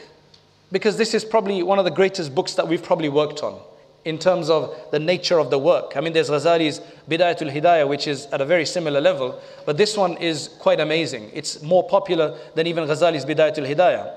because 0.73 0.97
this 0.97 1.13
is 1.15 1.25
probably 1.25 1.63
one 1.63 1.79
of 1.79 1.85
the 1.85 1.91
greatest 1.91 2.35
books 2.35 2.55
that 2.55 2.67
we've 2.67 2.83
probably 2.83 3.11
worked 3.11 3.43
on 3.43 3.61
in 4.05 4.19
terms 4.19 4.51
of 4.51 4.75
the 4.91 4.99
nature 4.99 5.39
of 5.39 5.51
the 5.51 5.59
work. 5.59 5.97
I 5.97 6.01
mean, 6.01 6.13
there's 6.13 6.31
Ghazali's 6.31 6.81
Bidayatul 7.09 7.53
Hidayah, 7.53 7.87
which 7.87 8.09
is 8.09 8.27
at 8.27 8.41
a 8.41 8.45
very 8.45 8.67
similar 8.67 9.01
level, 9.01 9.41
but 9.65 9.77
this 9.77 9.97
one 9.97 10.17
is 10.17 10.49
quite 10.59 10.81
amazing. 10.81 11.31
It's 11.33 11.63
more 11.63 11.87
popular 11.87 12.37
than 12.55 12.67
even 12.67 12.89
Ghazali's 12.89 13.25
Bidayatul 13.25 13.73
Hidayah. 13.73 14.15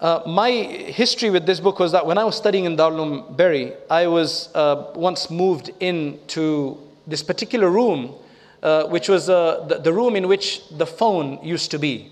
Uh, 0.00 0.22
my 0.26 0.50
history 0.50 1.30
with 1.30 1.46
this 1.46 1.60
book 1.60 1.78
was 1.78 1.92
that 1.92 2.06
when 2.06 2.18
I 2.18 2.24
was 2.24 2.36
studying 2.36 2.64
in 2.64 2.76
Darul 2.76 3.36
Bury, 3.36 3.72
I 3.90 4.06
was 4.06 4.48
uh, 4.54 4.90
once 4.94 5.30
moved 5.30 5.70
into 5.80 6.78
this 7.06 7.22
particular 7.22 7.68
room, 7.68 8.14
uh, 8.62 8.84
which 8.86 9.08
was 9.08 9.28
uh, 9.28 9.64
the, 9.68 9.78
the 9.78 9.92
room 9.92 10.16
in 10.16 10.28
which 10.28 10.68
the 10.70 10.86
phone 10.86 11.38
used 11.44 11.70
to 11.72 11.78
be. 11.78 12.11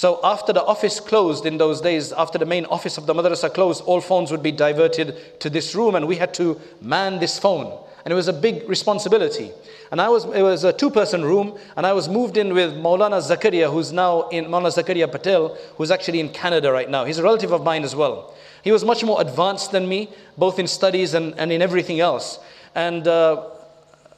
So 0.00 0.18
after 0.24 0.54
the 0.54 0.64
office 0.64 0.98
closed 0.98 1.44
in 1.44 1.58
those 1.58 1.82
days, 1.82 2.10
after 2.10 2.38
the 2.38 2.46
main 2.46 2.64
office 2.64 2.96
of 2.96 3.04
the 3.04 3.12
madrasa 3.12 3.52
closed, 3.52 3.84
all 3.84 4.00
phones 4.00 4.30
would 4.30 4.42
be 4.42 4.50
diverted 4.50 5.38
to 5.40 5.50
this 5.50 5.74
room 5.74 5.94
and 5.94 6.08
we 6.08 6.16
had 6.16 6.32
to 6.40 6.58
man 6.80 7.18
this 7.18 7.38
phone. 7.38 7.78
And 8.02 8.10
it 8.10 8.14
was 8.14 8.26
a 8.26 8.32
big 8.32 8.66
responsibility. 8.66 9.52
And 9.90 10.00
I 10.00 10.08
was, 10.08 10.24
it 10.24 10.40
was 10.40 10.64
a 10.64 10.72
two 10.72 10.88
person 10.88 11.22
room, 11.22 11.58
and 11.76 11.86
I 11.86 11.92
was 11.92 12.08
moved 12.08 12.38
in 12.38 12.54
with 12.54 12.72
Maulana 12.72 13.20
Zakaria, 13.20 13.70
who's 13.70 13.92
now 13.92 14.26
in 14.30 14.46
Maulana 14.46 14.72
Zakaria 14.72 15.12
Patel, 15.12 15.58
who's 15.76 15.90
actually 15.90 16.20
in 16.20 16.30
Canada 16.30 16.72
right 16.72 16.88
now. 16.88 17.04
He's 17.04 17.18
a 17.18 17.22
relative 17.22 17.52
of 17.52 17.62
mine 17.62 17.84
as 17.84 17.94
well. 17.94 18.34
He 18.64 18.72
was 18.72 18.86
much 18.86 19.04
more 19.04 19.20
advanced 19.20 19.70
than 19.70 19.86
me, 19.86 20.08
both 20.38 20.58
in 20.58 20.66
studies 20.66 21.12
and, 21.12 21.34
and 21.38 21.52
in 21.52 21.60
everything 21.60 22.00
else. 22.00 22.38
And 22.74 23.06
uh, 23.06 23.48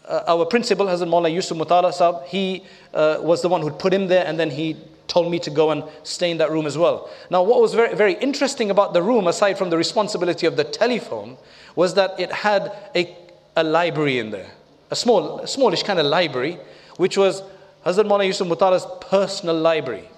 uh, 0.08 0.22
our 0.28 0.46
principal, 0.46 0.86
Hazrat 0.86 1.08
Maulana 1.08 1.34
Yusuf 1.34 1.58
Mutala 1.58 1.92
Sahib, 1.92 2.28
he 2.28 2.62
uh, 2.94 3.18
was 3.20 3.42
the 3.42 3.48
one 3.48 3.62
who 3.62 3.70
put 3.70 3.92
him 3.92 4.06
there, 4.06 4.24
and 4.24 4.38
then 4.38 4.50
he 4.50 4.76
told 5.12 5.30
me 5.30 5.38
to 5.38 5.50
go 5.50 5.70
and 5.70 5.84
stay 6.04 6.30
in 6.30 6.38
that 6.38 6.50
room 6.50 6.64
as 6.64 6.78
well. 6.78 7.10
Now, 7.28 7.42
what 7.42 7.60
was 7.60 7.74
very, 7.74 7.94
very 7.94 8.14
interesting 8.14 8.70
about 8.70 8.94
the 8.94 9.02
room, 9.02 9.26
aside 9.26 9.58
from 9.58 9.68
the 9.68 9.76
responsibility 9.76 10.46
of 10.46 10.56
the 10.56 10.64
telephone, 10.64 11.36
was 11.76 11.92
that 11.94 12.18
it 12.18 12.32
had 12.32 12.72
a, 12.96 13.14
a 13.54 13.62
library 13.62 14.18
in 14.18 14.30
there, 14.30 14.50
a 14.90 14.96
small, 14.96 15.40
a 15.40 15.46
smallish 15.46 15.82
kind 15.82 15.98
of 15.98 16.06
library, 16.06 16.58
which 16.96 17.18
was 17.18 17.42
Hazrat 17.84 18.06
Maulana 18.06 18.26
Yusuf 18.26 18.48
Mutala's 18.48 18.86
personal 19.02 19.54
library. 19.54 20.08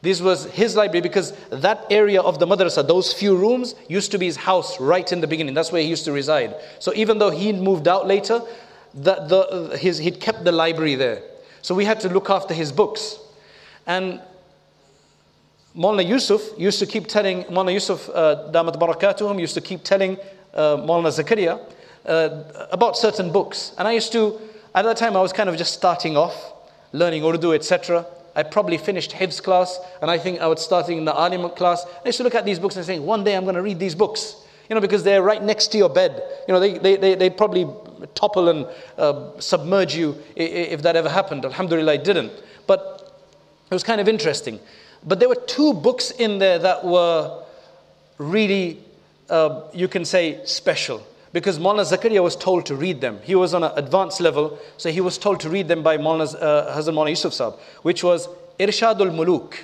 This 0.00 0.20
was 0.20 0.46
his 0.46 0.74
library 0.74 1.02
because 1.02 1.32
that 1.50 1.86
area 1.88 2.20
of 2.20 2.40
the 2.40 2.46
madrasa, 2.46 2.84
those 2.84 3.12
few 3.12 3.36
rooms, 3.36 3.76
used 3.88 4.10
to 4.10 4.18
be 4.18 4.26
his 4.26 4.36
house 4.36 4.80
right 4.80 5.12
in 5.12 5.20
the 5.20 5.28
beginning. 5.28 5.54
That's 5.54 5.70
where 5.70 5.80
he 5.80 5.86
used 5.88 6.04
to 6.06 6.12
reside. 6.12 6.56
So 6.80 6.92
even 6.96 7.18
though 7.18 7.30
he 7.30 7.52
moved 7.52 7.86
out 7.86 8.08
later, 8.08 8.42
the, 8.94 9.14
the, 9.14 9.78
his, 9.78 9.98
he'd 9.98 10.18
kept 10.18 10.42
the 10.42 10.50
library 10.50 10.96
there. 10.96 11.22
So 11.62 11.72
we 11.72 11.84
had 11.84 12.00
to 12.00 12.08
look 12.08 12.30
after 12.30 12.52
his 12.52 12.72
books. 12.72 13.21
And 13.86 14.20
Maulana 15.76 16.06
Yusuf 16.06 16.42
used 16.58 16.78
to 16.80 16.86
keep 16.86 17.06
telling, 17.06 17.44
Maulana 17.44 17.72
Yusuf, 17.72 18.08
uh, 18.10 18.50
Damat 18.52 18.78
Barakatuhum, 18.78 19.40
used 19.40 19.54
to 19.54 19.60
keep 19.60 19.82
telling 19.82 20.18
uh, 20.54 20.76
Maulana 20.76 21.08
Zakaria 21.08 21.60
uh, 22.04 22.66
about 22.70 22.96
certain 22.96 23.32
books. 23.32 23.72
And 23.78 23.88
I 23.88 23.92
used 23.92 24.12
to, 24.12 24.38
at 24.74 24.82
that 24.82 24.96
time, 24.96 25.16
I 25.16 25.20
was 25.20 25.32
kind 25.32 25.48
of 25.48 25.56
just 25.56 25.72
starting 25.72 26.16
off, 26.16 26.52
learning 26.92 27.24
Urdu, 27.24 27.54
etc. 27.54 28.06
I 28.34 28.42
probably 28.42 28.78
finished 28.78 29.12
Hifz 29.12 29.42
class, 29.42 29.78
and 30.00 30.10
I 30.10 30.18
think 30.18 30.40
I 30.40 30.46
was 30.46 30.62
starting 30.62 30.98
in 30.98 31.04
the 31.04 31.14
Alim 31.14 31.48
class. 31.50 31.84
I 32.04 32.08
used 32.08 32.18
to 32.18 32.24
look 32.24 32.34
at 32.34 32.44
these 32.44 32.58
books 32.58 32.76
and 32.76 32.84
saying, 32.84 33.04
one 33.04 33.24
day 33.24 33.34
I'm 33.34 33.44
going 33.44 33.56
to 33.56 33.62
read 33.62 33.78
these 33.78 33.94
books. 33.94 34.36
You 34.68 34.74
know, 34.74 34.80
because 34.80 35.02
they're 35.02 35.22
right 35.22 35.42
next 35.42 35.68
to 35.72 35.78
your 35.78 35.90
bed. 35.90 36.22
You 36.48 36.54
know, 36.54 36.60
they, 36.60 36.78
they, 36.78 36.96
they, 36.96 37.14
they'd 37.14 37.36
probably 37.36 37.66
topple 38.14 38.48
and 38.48 38.66
uh, 38.96 39.38
submerge 39.38 39.94
you 39.94 40.16
if 40.34 40.80
that 40.82 40.96
ever 40.96 41.10
happened. 41.10 41.44
Alhamdulillah, 41.44 41.94
it 41.94 42.04
didn't. 42.04 42.32
But 42.66 43.01
it 43.72 43.74
was 43.74 43.82
kind 43.82 44.02
of 44.02 44.08
interesting. 44.08 44.60
But 45.02 45.18
there 45.18 45.30
were 45.30 45.42
two 45.46 45.72
books 45.72 46.10
in 46.10 46.38
there 46.38 46.58
that 46.58 46.84
were 46.84 47.42
really, 48.18 48.78
uh, 49.30 49.62
you 49.72 49.88
can 49.88 50.04
say, 50.04 50.44
special. 50.44 51.02
Because 51.32 51.58
Maulana 51.58 51.90
Zakaria 51.90 52.22
was 52.22 52.36
told 52.36 52.66
to 52.66 52.76
read 52.76 53.00
them. 53.00 53.18
He 53.22 53.34
was 53.34 53.54
on 53.54 53.64
an 53.64 53.72
advanced 53.76 54.20
level, 54.20 54.58
so 54.76 54.90
he 54.90 55.00
was 55.00 55.16
told 55.16 55.40
to 55.40 55.48
read 55.48 55.68
them 55.68 55.82
by 55.82 55.96
Maulana, 55.96 56.34
uh, 56.34 56.76
Hazrat 56.76 56.92
Maulana 56.92 57.10
Yusuf 57.10 57.32
Sahib, 57.32 57.54
which 57.80 58.04
was 58.04 58.28
Irshadul 58.60 59.10
Muluk. 59.10 59.54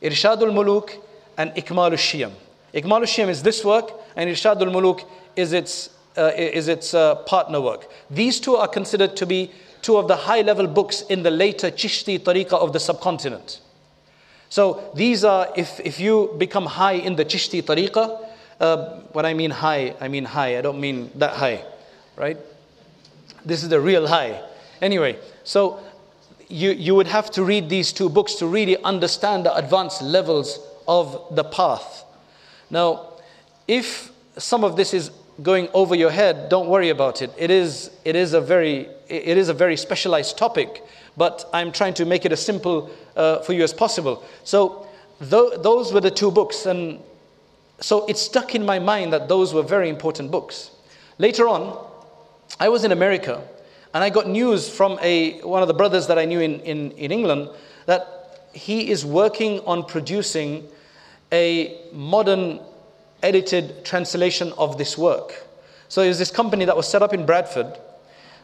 Irshadul 0.00 0.50
Muluk 0.50 0.92
and 1.36 1.50
Ikmalul 1.50 1.98
Shiyam. 1.98 2.32
Ikmalul 2.72 3.02
Shiyam 3.02 3.28
is 3.28 3.42
this 3.42 3.62
work, 3.62 3.92
and 4.16 4.30
Irshadul 4.30 4.72
Muluk 4.72 5.04
is 5.36 5.52
its, 5.52 5.90
uh, 6.16 6.32
is 6.34 6.68
its 6.68 6.94
uh, 6.94 7.16
partner 7.16 7.60
work. 7.60 7.90
These 8.10 8.40
two 8.40 8.56
are 8.56 8.68
considered 8.68 9.16
to 9.16 9.26
be 9.26 9.50
two 9.82 9.96
of 9.96 10.08
the 10.08 10.16
high 10.16 10.42
level 10.42 10.66
books 10.66 11.02
in 11.02 11.22
the 11.22 11.30
later 11.30 11.70
Chishti 11.70 12.18
tariqah 12.18 12.54
of 12.54 12.72
the 12.72 12.80
subcontinent. 12.80 13.60
So 14.48 14.90
these 14.94 15.24
are, 15.24 15.48
if, 15.56 15.80
if 15.80 16.00
you 16.00 16.34
become 16.38 16.66
high 16.66 16.92
in 16.94 17.16
the 17.16 17.24
Chishti 17.24 17.62
tariqah, 17.62 18.26
uh, 18.60 19.00
when 19.12 19.26
I 19.26 19.34
mean 19.34 19.50
high, 19.50 19.94
I 20.00 20.08
mean 20.08 20.24
high, 20.24 20.58
I 20.58 20.62
don't 20.62 20.80
mean 20.80 21.10
that 21.16 21.34
high, 21.34 21.64
right? 22.16 22.36
This 23.44 23.62
is 23.62 23.68
the 23.68 23.80
real 23.80 24.06
high. 24.06 24.42
Anyway, 24.80 25.18
so 25.44 25.80
you, 26.48 26.70
you 26.70 26.94
would 26.94 27.06
have 27.06 27.30
to 27.32 27.44
read 27.44 27.68
these 27.68 27.92
two 27.92 28.08
books 28.08 28.34
to 28.36 28.46
really 28.46 28.76
understand 28.82 29.46
the 29.46 29.54
advanced 29.54 30.02
levels 30.02 30.58
of 30.86 31.34
the 31.36 31.44
path. 31.44 32.04
Now, 32.70 33.12
if 33.66 34.10
some 34.36 34.64
of 34.64 34.76
this 34.76 34.94
is 34.94 35.10
going 35.42 35.68
over 35.72 35.94
your 35.94 36.10
head, 36.10 36.48
don't 36.48 36.68
worry 36.68 36.88
about 36.88 37.22
it. 37.22 37.32
It 37.36 37.50
is, 37.50 37.90
it 38.04 38.16
is, 38.16 38.32
a, 38.32 38.40
very, 38.40 38.88
it 39.08 39.38
is 39.38 39.48
a 39.48 39.54
very 39.54 39.76
specialized 39.76 40.36
topic, 40.36 40.82
but 41.16 41.48
I'm 41.52 41.72
trying 41.72 41.94
to 41.94 42.04
make 42.04 42.24
it 42.24 42.32
as 42.32 42.44
simple 42.44 42.90
uh, 43.16 43.40
for 43.40 43.52
you 43.52 43.62
as 43.62 43.72
possible. 43.72 44.24
So, 44.44 44.86
th- 45.20 45.60
those 45.62 45.92
were 45.92 46.00
the 46.00 46.10
two 46.10 46.30
books, 46.30 46.66
and 46.66 47.00
so 47.80 48.06
it 48.06 48.16
stuck 48.16 48.54
in 48.54 48.66
my 48.66 48.78
mind 48.78 49.12
that 49.12 49.28
those 49.28 49.54
were 49.54 49.62
very 49.62 49.88
important 49.88 50.30
books. 50.30 50.70
Later 51.18 51.48
on, 51.48 51.86
I 52.58 52.68
was 52.68 52.84
in 52.84 52.92
America, 52.92 53.42
and 53.94 54.02
I 54.02 54.10
got 54.10 54.28
news 54.28 54.68
from 54.68 54.98
a, 55.02 55.40
one 55.40 55.62
of 55.62 55.68
the 55.68 55.74
brothers 55.74 56.06
that 56.08 56.18
I 56.18 56.24
knew 56.24 56.40
in, 56.40 56.60
in, 56.60 56.90
in 56.92 57.12
England 57.12 57.50
that 57.86 58.50
he 58.52 58.90
is 58.90 59.04
working 59.04 59.60
on 59.60 59.84
producing 59.84 60.68
a 61.32 61.80
modern 61.92 62.60
edited 63.22 63.84
translation 63.84 64.52
of 64.58 64.78
this 64.78 64.96
work. 64.96 65.46
So 65.88 66.02
there's 66.02 66.18
this 66.18 66.30
company 66.30 66.64
that 66.64 66.76
was 66.76 66.86
set 66.86 67.02
up 67.02 67.14
in 67.14 67.26
Bradford 67.26 67.78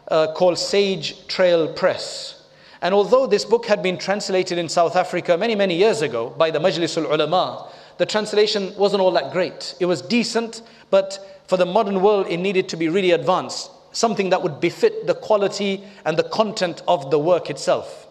uh, 0.08 0.32
called 0.32 0.58
Sage 0.58 1.26
Trail 1.26 1.72
Press. 1.72 2.42
And 2.82 2.94
although 2.94 3.26
this 3.26 3.44
book 3.44 3.66
had 3.66 3.82
been 3.82 3.96
translated 3.96 4.58
in 4.58 4.68
South 4.68 4.96
Africa 4.96 5.38
many, 5.38 5.54
many 5.54 5.76
years 5.76 6.02
ago 6.02 6.30
by 6.36 6.50
the 6.50 6.58
Majlis 6.58 6.96
al 6.98 7.14
Ulama, 7.14 7.70
the 7.96 8.06
translation 8.06 8.74
wasn't 8.76 9.00
all 9.00 9.12
that 9.12 9.32
great. 9.32 9.74
It 9.80 9.86
was 9.86 10.02
decent, 10.02 10.62
but 10.90 11.42
for 11.46 11.56
the 11.56 11.66
modern 11.66 12.02
world, 12.02 12.26
it 12.28 12.38
needed 12.38 12.68
to 12.70 12.76
be 12.76 12.88
really 12.88 13.12
advanced, 13.12 13.70
something 13.92 14.30
that 14.30 14.42
would 14.42 14.60
befit 14.60 15.06
the 15.06 15.14
quality 15.14 15.84
and 16.04 16.16
the 16.16 16.24
content 16.24 16.82
of 16.88 17.10
the 17.10 17.18
work 17.18 17.50
itself. 17.50 18.06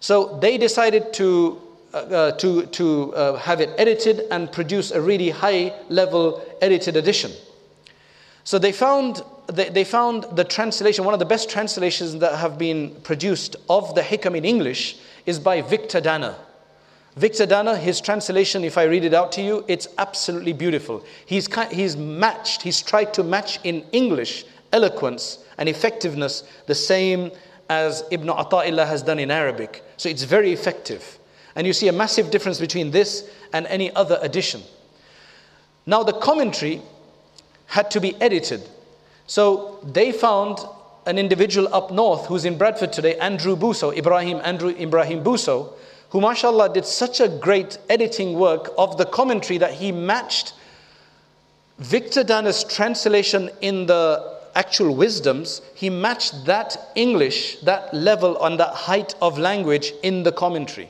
So 0.00 0.38
they 0.38 0.58
decided 0.58 1.12
to 1.14 1.60
uh, 1.92 2.32
to, 2.32 2.66
to 2.66 3.14
uh, 3.14 3.36
have 3.36 3.60
it 3.60 3.70
edited 3.78 4.20
and 4.30 4.50
produce 4.50 4.90
a 4.90 5.00
really 5.00 5.30
high 5.30 5.74
level 5.88 6.44
edited 6.60 6.96
edition. 6.96 7.30
So 8.44 8.58
they 8.58 8.72
found, 8.72 9.22
they, 9.46 9.68
they 9.68 9.84
found 9.84 10.24
the 10.32 10.44
translation, 10.44 11.04
one 11.04 11.14
of 11.14 11.20
the 11.20 11.26
best 11.26 11.48
translations 11.48 12.18
that 12.18 12.38
have 12.38 12.58
been 12.58 12.94
produced 13.02 13.56
of 13.68 13.94
the 13.94 14.00
Hikam 14.00 14.36
in 14.36 14.44
English 14.44 14.98
is 15.26 15.38
by 15.38 15.62
Victor 15.62 16.00
Danner. 16.00 16.34
Victor 17.16 17.44
Danner, 17.44 17.76
his 17.76 18.00
translation, 18.00 18.64
if 18.64 18.78
I 18.78 18.84
read 18.84 19.04
it 19.04 19.12
out 19.12 19.32
to 19.32 19.42
you, 19.42 19.64
it's 19.68 19.86
absolutely 19.98 20.54
beautiful. 20.54 21.04
He's, 21.26 21.46
he's 21.70 21.96
matched, 21.96 22.62
he's 22.62 22.80
tried 22.80 23.12
to 23.14 23.22
match 23.22 23.60
in 23.64 23.84
English 23.92 24.46
eloquence 24.72 25.44
and 25.58 25.68
effectiveness 25.68 26.44
the 26.66 26.74
same 26.74 27.30
as 27.68 28.04
Ibn 28.10 28.28
Ata'illah 28.28 28.86
has 28.86 29.02
done 29.02 29.18
in 29.18 29.30
Arabic. 29.30 29.84
So 29.98 30.08
it's 30.08 30.22
very 30.22 30.52
effective. 30.52 31.18
And 31.54 31.66
you 31.66 31.72
see 31.72 31.88
a 31.88 31.92
massive 31.92 32.30
difference 32.30 32.58
between 32.58 32.90
this 32.90 33.30
and 33.52 33.66
any 33.66 33.94
other 33.94 34.18
edition. 34.22 34.62
Now, 35.86 36.02
the 36.02 36.12
commentary 36.12 36.80
had 37.66 37.90
to 37.90 38.00
be 38.00 38.20
edited. 38.20 38.68
So 39.26 39.78
they 39.82 40.12
found 40.12 40.58
an 41.06 41.18
individual 41.18 41.74
up 41.74 41.90
north 41.90 42.26
who's 42.26 42.44
in 42.44 42.56
Bradford 42.56 42.92
today, 42.92 43.18
Andrew 43.18 43.56
Buso, 43.56 43.96
Ibrahim 43.96 44.40
Andrew 44.44 44.70
Ibrahim 44.70 45.24
Buso, 45.24 45.72
who 46.10 46.20
mashallah 46.20 46.72
did 46.72 46.84
such 46.84 47.20
a 47.20 47.28
great 47.28 47.78
editing 47.88 48.34
work 48.34 48.70
of 48.78 48.98
the 48.98 49.06
commentary 49.06 49.58
that 49.58 49.72
he 49.72 49.90
matched 49.90 50.54
Victor 51.78 52.22
Danner's 52.22 52.62
translation 52.62 53.50
in 53.60 53.86
the 53.86 54.38
actual 54.54 54.94
wisdoms, 54.94 55.62
he 55.74 55.90
matched 55.90 56.44
that 56.44 56.76
English, 56.94 57.56
that 57.60 57.92
level 57.92 58.42
and 58.44 58.60
that 58.60 58.74
height 58.74 59.14
of 59.20 59.38
language 59.38 59.92
in 60.02 60.22
the 60.22 60.30
commentary. 60.30 60.88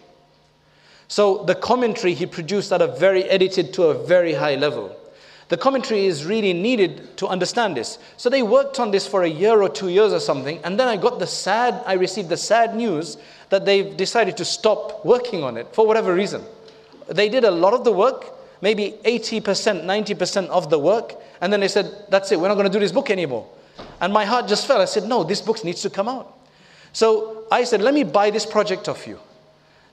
So 1.12 1.44
the 1.44 1.54
commentary 1.54 2.14
he 2.14 2.24
produced 2.24 2.72
at 2.72 2.80
a 2.80 2.86
very 2.86 3.24
edited 3.24 3.74
to 3.74 3.82
a 3.88 4.06
very 4.06 4.32
high 4.32 4.54
level. 4.54 4.96
The 5.48 5.58
commentary 5.58 6.06
is 6.06 6.24
really 6.24 6.54
needed 6.54 7.18
to 7.18 7.26
understand 7.26 7.76
this. 7.76 7.98
So 8.16 8.30
they 8.30 8.42
worked 8.42 8.80
on 8.80 8.92
this 8.92 9.06
for 9.06 9.22
a 9.22 9.28
year 9.28 9.60
or 9.60 9.68
two 9.68 9.90
years 9.90 10.14
or 10.14 10.20
something, 10.20 10.58
and 10.64 10.80
then 10.80 10.88
I 10.88 10.96
got 10.96 11.18
the 11.18 11.26
sad, 11.26 11.82
I 11.84 11.92
received 12.00 12.30
the 12.30 12.38
sad 12.38 12.74
news 12.74 13.18
that 13.50 13.66
they've 13.66 13.94
decided 13.94 14.38
to 14.38 14.46
stop 14.46 15.04
working 15.04 15.44
on 15.44 15.58
it 15.58 15.74
for 15.74 15.86
whatever 15.86 16.14
reason. 16.14 16.46
They 17.08 17.28
did 17.28 17.44
a 17.44 17.50
lot 17.50 17.74
of 17.74 17.84
the 17.84 17.92
work, 17.92 18.32
maybe 18.62 18.94
80%, 19.04 19.84
90% 19.84 20.48
of 20.48 20.70
the 20.70 20.78
work, 20.78 21.12
and 21.42 21.52
then 21.52 21.60
they 21.60 21.68
said, 21.68 22.06
That's 22.08 22.32
it, 22.32 22.40
we're 22.40 22.48
not 22.48 22.54
going 22.54 22.68
to 22.68 22.72
do 22.72 22.80
this 22.80 22.92
book 22.92 23.10
anymore. 23.10 23.46
And 24.00 24.14
my 24.14 24.24
heart 24.24 24.48
just 24.48 24.66
fell. 24.66 24.80
I 24.80 24.86
said, 24.86 25.04
No, 25.04 25.24
this 25.24 25.42
book 25.42 25.62
needs 25.62 25.82
to 25.82 25.90
come 25.90 26.08
out. 26.08 26.38
So 26.94 27.44
I 27.52 27.64
said, 27.64 27.82
Let 27.82 27.92
me 27.92 28.02
buy 28.02 28.30
this 28.30 28.46
project 28.46 28.88
off 28.88 29.06
you. 29.06 29.18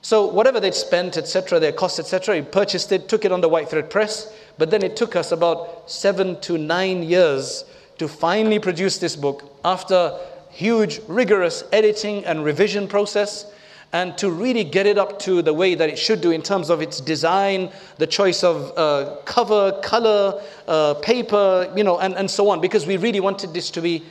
So 0.02 0.26
whatever 0.26 0.60
they'd 0.60 0.74
spent, 0.74 1.16
etc., 1.16 1.60
their 1.60 1.72
costs, 1.72 1.98
etc., 1.98 2.36
he 2.36 2.42
purchased 2.42 2.90
it, 2.92 3.08
took 3.08 3.24
it 3.24 3.32
on 3.32 3.40
the 3.40 3.48
white 3.48 3.68
thread 3.68 3.90
press. 3.90 4.32
But 4.56 4.70
then 4.70 4.82
it 4.82 4.96
took 4.96 5.14
us 5.14 5.32
about 5.32 5.90
seven 5.90 6.40
to 6.42 6.56
nine 6.56 7.02
years 7.02 7.64
to 7.98 8.08
finally 8.08 8.58
produce 8.58 8.98
this 8.98 9.14
book 9.14 9.52
after 9.64 10.18
huge, 10.50 11.00
rigorous 11.06 11.64
editing 11.72 12.24
and 12.24 12.44
revision 12.44 12.88
process. 12.88 13.46
and 13.92 14.16
to 14.18 14.30
really 14.30 14.62
get 14.62 14.86
it 14.86 14.98
up 14.98 15.18
to 15.18 15.42
the 15.42 15.52
way 15.52 15.74
that 15.74 15.88
it 15.88 15.98
should 15.98 16.20
do 16.20 16.30
in 16.30 16.42
terms 16.42 16.70
of 16.70 16.80
its 16.80 17.00
design, 17.00 17.70
the 17.98 18.06
choice 18.06 18.44
of 18.44 18.72
uh, 18.76 19.16
cover, 19.24 19.72
color, 19.82 20.40
uh, 20.68 20.94
paper, 20.94 21.72
you 21.76 21.82
know, 21.82 21.98
and, 21.98 22.14
and 22.14 22.30
so 22.30 22.48
on, 22.50 22.60
because 22.60 22.86
we 22.86 22.96
really 22.96 23.20
wanted 23.20 23.52
this 23.52 23.70
to 23.70 23.80
be 23.80 24.04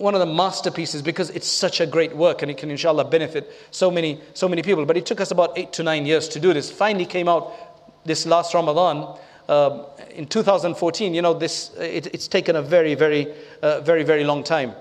one 0.00 0.14
of 0.14 0.20
the 0.20 0.26
masterpieces 0.26 1.02
because 1.02 1.30
it's 1.30 1.46
such 1.46 1.80
a 1.80 1.86
great 1.86 2.16
work 2.16 2.42
and 2.42 2.50
it 2.50 2.56
can 2.56 2.70
inshallah 2.70 3.04
benefit 3.04 3.52
so 3.70 3.90
many 3.90 4.20
so 4.34 4.48
many 4.48 4.62
people 4.62 4.84
but 4.86 4.96
it 4.96 5.04
took 5.04 5.20
us 5.20 5.30
about 5.30 5.56
eight 5.58 5.72
to 5.72 5.82
nine 5.82 6.06
years 6.06 6.28
to 6.28 6.40
do 6.40 6.52
this 6.52 6.70
finally 6.70 7.06
came 7.06 7.28
out 7.28 7.52
this 8.04 8.24
last 8.26 8.54
ramadan 8.54 9.16
uh, 9.48 9.84
in 10.14 10.26
2014 10.26 11.12
you 11.12 11.20
know 11.20 11.34
this 11.34 11.74
it, 11.76 12.06
it's 12.14 12.28
taken 12.28 12.56
a 12.56 12.62
very 12.62 12.94
very 12.94 13.32
uh, 13.62 13.80
very 13.80 14.02
very 14.02 14.24
long 14.24 14.42
time 14.42 14.72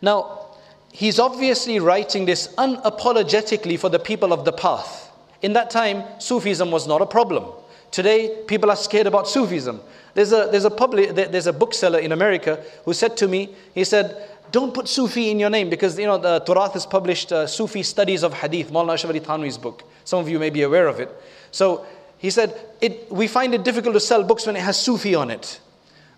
now 0.00 0.48
he's 0.92 1.18
obviously 1.18 1.78
writing 1.80 2.24
this 2.24 2.48
unapologetically 2.54 3.78
for 3.78 3.88
the 3.88 3.98
people 3.98 4.32
of 4.32 4.44
the 4.44 4.52
path. 4.52 5.12
In 5.42 5.52
that 5.52 5.70
time, 5.70 6.02
Sufism 6.18 6.70
was 6.70 6.86
not 6.86 7.02
a 7.02 7.06
problem. 7.06 7.52
Today, 7.90 8.42
people 8.46 8.70
are 8.70 8.76
scared 8.76 9.06
about 9.06 9.28
Sufism. 9.28 9.80
There's 10.14 10.32
a, 10.32 10.48
there's 10.50 10.64
a, 10.64 10.70
public, 10.70 11.14
there's 11.14 11.46
a 11.46 11.52
bookseller 11.52 11.98
in 12.00 12.12
America 12.12 12.62
who 12.84 12.92
said 12.92 13.16
to 13.18 13.28
me, 13.28 13.54
he 13.74 13.84
said, 13.84 14.28
don't 14.50 14.72
put 14.72 14.88
Sufi 14.88 15.30
in 15.30 15.38
your 15.38 15.50
name 15.50 15.68
because 15.68 15.98
you 15.98 16.06
know 16.06 16.18
the 16.18 16.40
Turath 16.40 16.72
has 16.72 16.86
published 16.86 17.32
uh, 17.32 17.46
Sufi 17.46 17.82
studies 17.82 18.22
of 18.22 18.32
Hadith, 18.32 18.70
Maulana 18.70 18.94
Ashraf 18.94 19.10
Ali 19.10 19.20
Thanwi's 19.20 19.58
book. 19.58 19.84
Some 20.04 20.20
of 20.20 20.28
you 20.28 20.38
may 20.38 20.50
be 20.50 20.62
aware 20.62 20.86
of 20.86 21.00
it. 21.00 21.10
So 21.50 21.86
he 22.18 22.30
said, 22.30 22.58
it, 22.80 23.10
we 23.12 23.28
find 23.28 23.54
it 23.54 23.62
difficult 23.62 23.94
to 23.94 24.00
sell 24.00 24.22
books 24.22 24.46
when 24.46 24.56
it 24.56 24.62
has 24.62 24.78
Sufi 24.78 25.14
on 25.14 25.30
it 25.30 25.60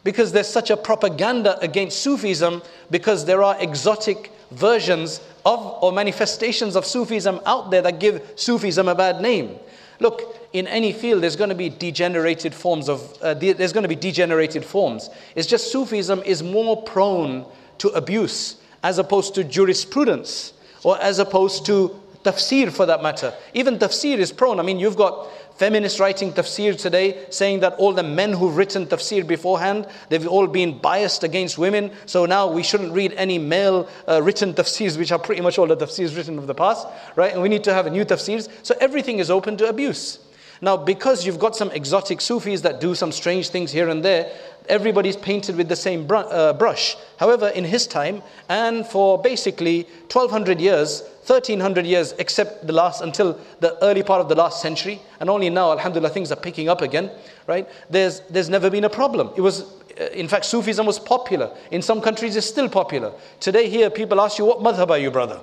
because 0.04 0.32
there's 0.32 0.48
such 0.48 0.70
a 0.70 0.76
propaganda 0.76 1.58
against 1.60 2.02
Sufism 2.02 2.62
because 2.90 3.24
there 3.24 3.42
are 3.42 3.60
exotic 3.60 4.32
versions 4.50 5.20
of 5.44 5.82
or 5.82 5.92
manifestations 5.92 6.76
of 6.76 6.86
Sufism 6.86 7.40
out 7.46 7.70
there 7.70 7.82
that 7.82 8.00
give 8.00 8.32
Sufism 8.36 8.88
a 8.88 8.94
bad 8.94 9.20
name. 9.20 9.58
Look, 10.00 10.48
in 10.52 10.66
any 10.66 10.92
field, 10.92 11.22
there's 11.22 11.36
going 11.36 11.50
to 11.50 11.54
be 11.54 11.68
degenerated 11.68 12.54
forms 12.54 12.88
of, 12.88 13.16
uh, 13.22 13.34
there's 13.34 13.72
going 13.72 13.82
to 13.82 13.88
be 13.88 13.94
degenerated 13.94 14.64
forms. 14.64 15.10
It's 15.34 15.46
just 15.46 15.70
Sufism 15.70 16.22
is 16.24 16.42
more 16.42 16.82
prone 16.82 17.46
to 17.78 17.88
abuse 17.90 18.56
as 18.82 18.98
opposed 18.98 19.34
to 19.34 19.44
jurisprudence 19.44 20.54
or 20.82 21.00
as 21.00 21.18
opposed 21.18 21.66
to 21.66 22.00
tafsir 22.24 22.70
for 22.70 22.86
that 22.86 23.02
matter. 23.02 23.32
Even 23.54 23.78
tafsir 23.78 24.18
is 24.18 24.32
prone. 24.32 24.60
I 24.60 24.62
mean, 24.62 24.78
you've 24.78 24.96
got 24.96 25.30
feminists 25.56 26.00
writing 26.00 26.32
tafsir 26.32 26.78
today 26.78 27.26
saying 27.30 27.60
that 27.60 27.74
all 27.74 27.92
the 27.92 28.02
men 28.02 28.32
who've 28.32 28.56
written 28.56 28.86
tafsir 28.86 29.26
beforehand, 29.26 29.86
they've 30.08 30.26
all 30.26 30.46
been 30.46 30.78
biased 30.78 31.22
against 31.22 31.58
women. 31.58 31.90
So 32.06 32.26
now 32.26 32.50
we 32.50 32.62
shouldn't 32.62 32.92
read 32.92 33.12
any 33.14 33.38
male 33.38 33.88
uh, 34.08 34.22
written 34.22 34.54
tafsirs, 34.54 34.98
which 34.98 35.12
are 35.12 35.18
pretty 35.18 35.42
much 35.42 35.58
all 35.58 35.66
the 35.66 35.76
tafsirs 35.76 36.16
written 36.16 36.38
of 36.38 36.46
the 36.46 36.54
past, 36.54 36.86
right? 37.16 37.32
And 37.32 37.42
we 37.42 37.48
need 37.48 37.64
to 37.64 37.74
have 37.74 37.90
new 37.92 38.04
tafsirs. 38.04 38.48
So 38.62 38.74
everything 38.80 39.18
is 39.18 39.30
open 39.30 39.56
to 39.58 39.68
abuse. 39.68 40.18
Now, 40.62 40.76
because 40.76 41.24
you've 41.24 41.38
got 41.38 41.56
some 41.56 41.70
exotic 41.70 42.20
Sufis 42.20 42.60
that 42.62 42.80
do 42.80 42.94
some 42.94 43.12
strange 43.12 43.48
things 43.48 43.72
here 43.72 43.88
and 43.88 44.04
there, 44.04 44.30
everybody's 44.68 45.16
painted 45.16 45.56
with 45.56 45.68
the 45.68 45.76
same 45.76 46.06
br- 46.06 46.16
uh, 46.16 46.52
brush. 46.52 46.96
However, 47.18 47.48
in 47.48 47.64
his 47.64 47.86
time, 47.86 48.22
and 48.48 48.86
for 48.86 49.20
basically 49.20 49.84
1200 50.12 50.60
years, 50.60 51.02
1300 51.26 51.86
years, 51.86 52.12
except 52.18 52.66
the 52.66 52.72
last, 52.72 53.00
until 53.00 53.38
the 53.60 53.82
early 53.82 54.02
part 54.02 54.20
of 54.20 54.28
the 54.28 54.34
last 54.34 54.60
century, 54.60 55.00
and 55.18 55.30
only 55.30 55.48
now, 55.48 55.72
alhamdulillah, 55.72 56.10
things 56.10 56.30
are 56.30 56.36
picking 56.36 56.68
up 56.68 56.82
again, 56.82 57.10
right? 57.46 57.66
There's, 57.88 58.20
there's 58.28 58.50
never 58.50 58.68
been 58.68 58.84
a 58.84 58.90
problem. 58.90 59.30
It 59.36 59.40
was, 59.40 59.62
uh, 59.98 60.04
in 60.12 60.28
fact, 60.28 60.44
Sufism 60.44 60.84
was 60.84 60.98
popular. 60.98 61.56
In 61.70 61.80
some 61.80 62.02
countries, 62.02 62.36
it's 62.36 62.46
still 62.46 62.68
popular. 62.68 63.12
Today, 63.38 63.68
here, 63.70 63.88
people 63.88 64.20
ask 64.20 64.38
you, 64.38 64.44
what 64.44 64.58
madhab 64.58 64.90
are 64.90 64.98
you, 64.98 65.10
brother? 65.10 65.40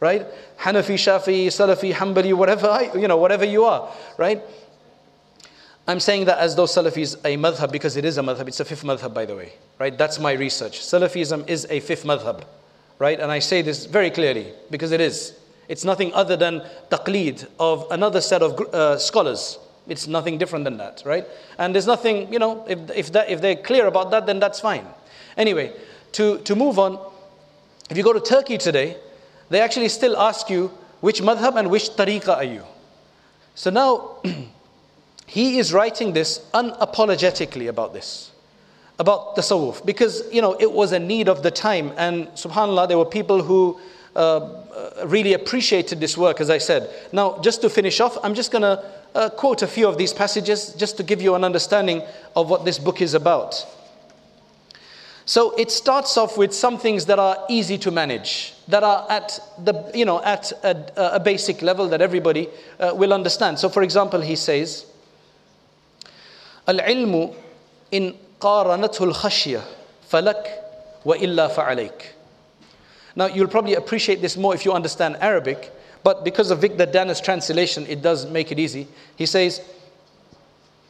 Right? 0.00 0.26
Hanafi, 0.58 0.94
Shafi, 0.94 1.46
Salafi, 1.46 1.92
Hanbali, 1.92 2.32
whatever, 2.32 2.90
you 2.98 3.06
know, 3.06 3.18
whatever 3.18 3.44
you 3.44 3.64
are, 3.64 3.92
right? 4.16 4.42
I'm 5.86 6.00
saying 6.00 6.26
that 6.26 6.38
as 6.38 6.56
though 6.56 6.64
Salafi 6.64 7.02
is 7.02 7.14
a 7.24 7.36
madhab 7.36 7.72
because 7.72 7.96
it 7.96 8.04
is 8.04 8.16
a 8.18 8.22
madhab. 8.22 8.48
It's 8.48 8.60
a 8.60 8.64
fifth 8.64 8.84
madhab, 8.84 9.12
by 9.12 9.26
the 9.26 9.36
way, 9.36 9.52
right? 9.78 9.96
That's 9.96 10.18
my 10.18 10.32
research. 10.32 10.80
Salafism 10.80 11.48
is 11.48 11.66
a 11.68 11.80
fifth 11.80 12.04
madhab, 12.04 12.44
right? 12.98 13.18
And 13.18 13.30
I 13.30 13.40
say 13.40 13.62
this 13.62 13.86
very 13.86 14.10
clearly 14.10 14.52
because 14.70 14.92
it 14.92 15.00
is. 15.00 15.36
It's 15.68 15.84
nothing 15.84 16.12
other 16.14 16.36
than 16.36 16.62
taqleed 16.90 17.46
of 17.58 17.86
another 17.90 18.20
set 18.20 18.42
of 18.42 18.58
uh, 18.74 18.98
scholars. 18.98 19.58
It's 19.86 20.06
nothing 20.06 20.38
different 20.38 20.64
than 20.64 20.76
that, 20.78 21.02
right? 21.04 21.26
And 21.58 21.74
there's 21.74 21.86
nothing, 21.86 22.32
you 22.32 22.38
know, 22.38 22.64
if, 22.68 22.78
if, 22.90 23.12
that, 23.12 23.28
if 23.28 23.40
they're 23.40 23.56
clear 23.56 23.86
about 23.86 24.10
that, 24.12 24.26
then 24.26 24.38
that's 24.38 24.60
fine. 24.60 24.86
Anyway, 25.36 25.72
to, 26.12 26.38
to 26.38 26.54
move 26.54 26.78
on, 26.78 26.98
if 27.88 27.96
you 27.96 28.04
go 28.04 28.12
to 28.12 28.20
Turkey 28.20 28.58
today, 28.58 28.96
they 29.50 29.60
actually 29.60 29.88
still 29.88 30.16
ask 30.16 30.48
you 30.48 30.70
which 31.00 31.20
madhab 31.20 31.58
and 31.58 31.70
which 31.70 31.90
tariqah 31.90 32.36
are 32.36 32.44
you. 32.44 32.62
So 33.54 33.70
now, 33.70 34.22
he 35.26 35.58
is 35.58 35.72
writing 35.72 36.12
this 36.12 36.38
unapologetically 36.54 37.68
about 37.68 37.92
this, 37.92 38.30
about 38.98 39.36
the 39.36 39.42
tasawwuf, 39.42 39.84
because 39.84 40.22
you 40.32 40.40
know 40.40 40.54
it 40.58 40.72
was 40.72 40.92
a 40.92 40.98
need 40.98 41.28
of 41.28 41.42
the 41.42 41.50
time, 41.50 41.92
and 41.96 42.28
subhanallah, 42.28 42.88
there 42.88 42.98
were 42.98 43.04
people 43.04 43.42
who 43.42 43.78
uh, 44.16 44.38
uh, 44.38 45.06
really 45.06 45.34
appreciated 45.34 46.00
this 46.00 46.16
work, 46.16 46.40
as 46.40 46.50
I 46.50 46.58
said. 46.58 46.90
Now, 47.12 47.38
just 47.42 47.60
to 47.62 47.70
finish 47.70 48.00
off, 48.00 48.18
I'm 48.24 48.34
just 48.34 48.50
going 48.50 48.62
to 48.62 48.84
uh, 49.14 49.30
quote 49.30 49.62
a 49.62 49.68
few 49.68 49.86
of 49.86 49.98
these 49.98 50.12
passages 50.12 50.74
just 50.74 50.96
to 50.96 51.02
give 51.02 51.22
you 51.22 51.34
an 51.36 51.44
understanding 51.44 52.02
of 52.34 52.50
what 52.50 52.64
this 52.64 52.78
book 52.78 53.00
is 53.00 53.14
about. 53.14 53.66
So 55.26 55.54
it 55.56 55.70
starts 55.70 56.16
off 56.16 56.36
with 56.36 56.52
some 56.52 56.76
things 56.76 57.06
that 57.06 57.20
are 57.20 57.46
easy 57.48 57.78
to 57.78 57.92
manage, 57.92 58.54
that 58.70 58.82
are 58.82 59.06
at 59.10 59.38
the 59.58 59.90
you 59.94 60.04
know 60.04 60.22
at 60.22 60.52
a, 60.64 61.16
a 61.16 61.20
basic 61.20 61.62
level 61.62 61.88
that 61.88 62.00
everybody 62.00 62.48
uh, 62.78 62.92
will 62.94 63.12
understand. 63.12 63.58
So, 63.58 63.68
for 63.68 63.82
example, 63.82 64.20
he 64.20 64.36
says, 64.36 64.86
"Al-ilmu 66.66 67.34
in 67.90 68.16
qaranathu 68.40 69.08
al-khashya, 69.08 69.62
falak 70.10 70.46
wa 71.04 71.14
illa 71.14 71.50
fa'alayk." 71.50 72.12
Now, 73.16 73.26
you'll 73.26 73.48
probably 73.48 73.74
appreciate 73.74 74.22
this 74.22 74.36
more 74.36 74.54
if 74.54 74.64
you 74.64 74.72
understand 74.72 75.16
Arabic, 75.20 75.72
but 76.02 76.24
because 76.24 76.50
of 76.50 76.60
Victor 76.60 76.86
Danner's 76.86 77.20
translation, 77.20 77.86
it 77.88 78.02
does 78.02 78.26
make 78.26 78.52
it 78.52 78.58
easy. 78.58 78.86
He 79.16 79.26
says, 79.26 79.60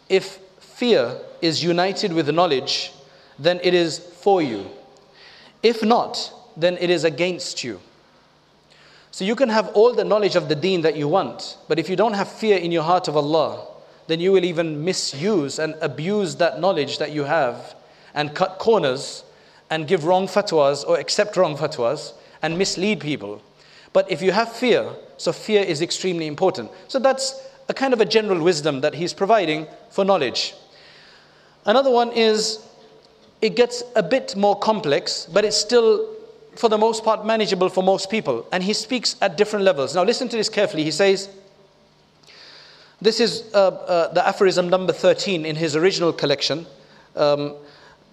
"If 0.09 0.38
fear 0.61 1.16
is 1.40 1.64
united 1.64 2.12
with 2.12 2.29
knowledge." 2.29 2.93
then 3.40 3.59
it 3.62 3.75
is 3.75 3.99
for 3.99 4.43
you. 4.43 4.71
If 5.62 5.83
not, 5.83 6.33
then 6.56 6.76
it 6.80 6.90
is 6.90 7.04
against 7.04 7.64
you. 7.64 7.80
So 9.10 9.24
you 9.24 9.34
can 9.34 9.48
have 9.48 9.68
all 9.68 9.92
the 9.92 10.04
knowledge 10.04 10.36
of 10.36 10.48
the 10.48 10.54
deen 10.54 10.82
that 10.82 10.96
you 10.96 11.08
want, 11.08 11.58
but 11.68 11.78
if 11.78 11.88
you 11.88 11.96
don't 11.96 12.14
have 12.14 12.30
fear 12.30 12.58
in 12.58 12.70
your 12.70 12.84
heart 12.84 13.08
of 13.08 13.16
Allah, 13.16 13.66
then 14.06 14.20
you 14.20 14.32
will 14.32 14.44
even 14.44 14.84
misuse 14.84 15.58
and 15.58 15.74
abuse 15.80 16.36
that 16.36 16.60
knowledge 16.60 16.98
that 16.98 17.12
you 17.12 17.24
have 17.24 17.74
and 18.14 18.34
cut 18.34 18.58
corners 18.58 19.24
and 19.70 19.86
give 19.86 20.04
wrong 20.04 20.26
fatwas 20.26 20.86
or 20.86 20.98
accept 20.98 21.36
wrong 21.36 21.56
fatwas 21.56 22.12
and 22.42 22.58
mislead 22.58 23.00
people. 23.00 23.40
But 23.92 24.10
if 24.10 24.22
you 24.22 24.32
have 24.32 24.52
fear, 24.52 24.90
so 25.16 25.32
fear 25.32 25.62
is 25.62 25.82
extremely 25.82 26.26
important. 26.26 26.70
So 26.88 26.98
that's 26.98 27.40
a 27.68 27.74
kind 27.74 27.92
of 27.92 28.00
a 28.00 28.04
general 28.04 28.42
wisdom 28.42 28.80
that 28.80 28.94
he's 28.94 29.12
providing 29.12 29.66
for 29.90 30.04
knowledge. 30.04 30.54
Another 31.66 31.90
one 31.90 32.10
is 32.12 32.64
it 33.40 33.54
gets 33.56 33.82
a 33.96 34.02
bit 34.02 34.36
more 34.36 34.58
complex, 34.58 35.26
but 35.32 35.44
it's 35.44 35.56
still, 35.56 36.08
for 36.60 36.69
the 36.69 36.78
most 36.78 37.04
part, 37.04 37.25
manageable 37.25 37.69
for 37.69 37.84
most 37.84 38.10
people. 38.10 38.47
And 38.51 38.63
he 38.63 38.73
speaks 38.73 39.15
at 39.21 39.38
different 39.38 39.65
levels. 39.65 39.95
Now, 39.95 40.04
listen 40.04 40.30
to 40.30 40.38
this 40.38 40.49
carefully. 40.49 40.84
He 40.84 40.91
says, 40.91 41.30
This 43.01 43.19
is 43.19 43.54
uh, 43.54 43.67
uh, 43.67 44.13
the 44.13 44.25
aphorism 44.25 44.69
number 44.69 44.93
13 44.93 45.45
in 45.45 45.56
his 45.56 45.75
original 45.75 46.13
collection, 46.13 46.65
um, 47.15 47.56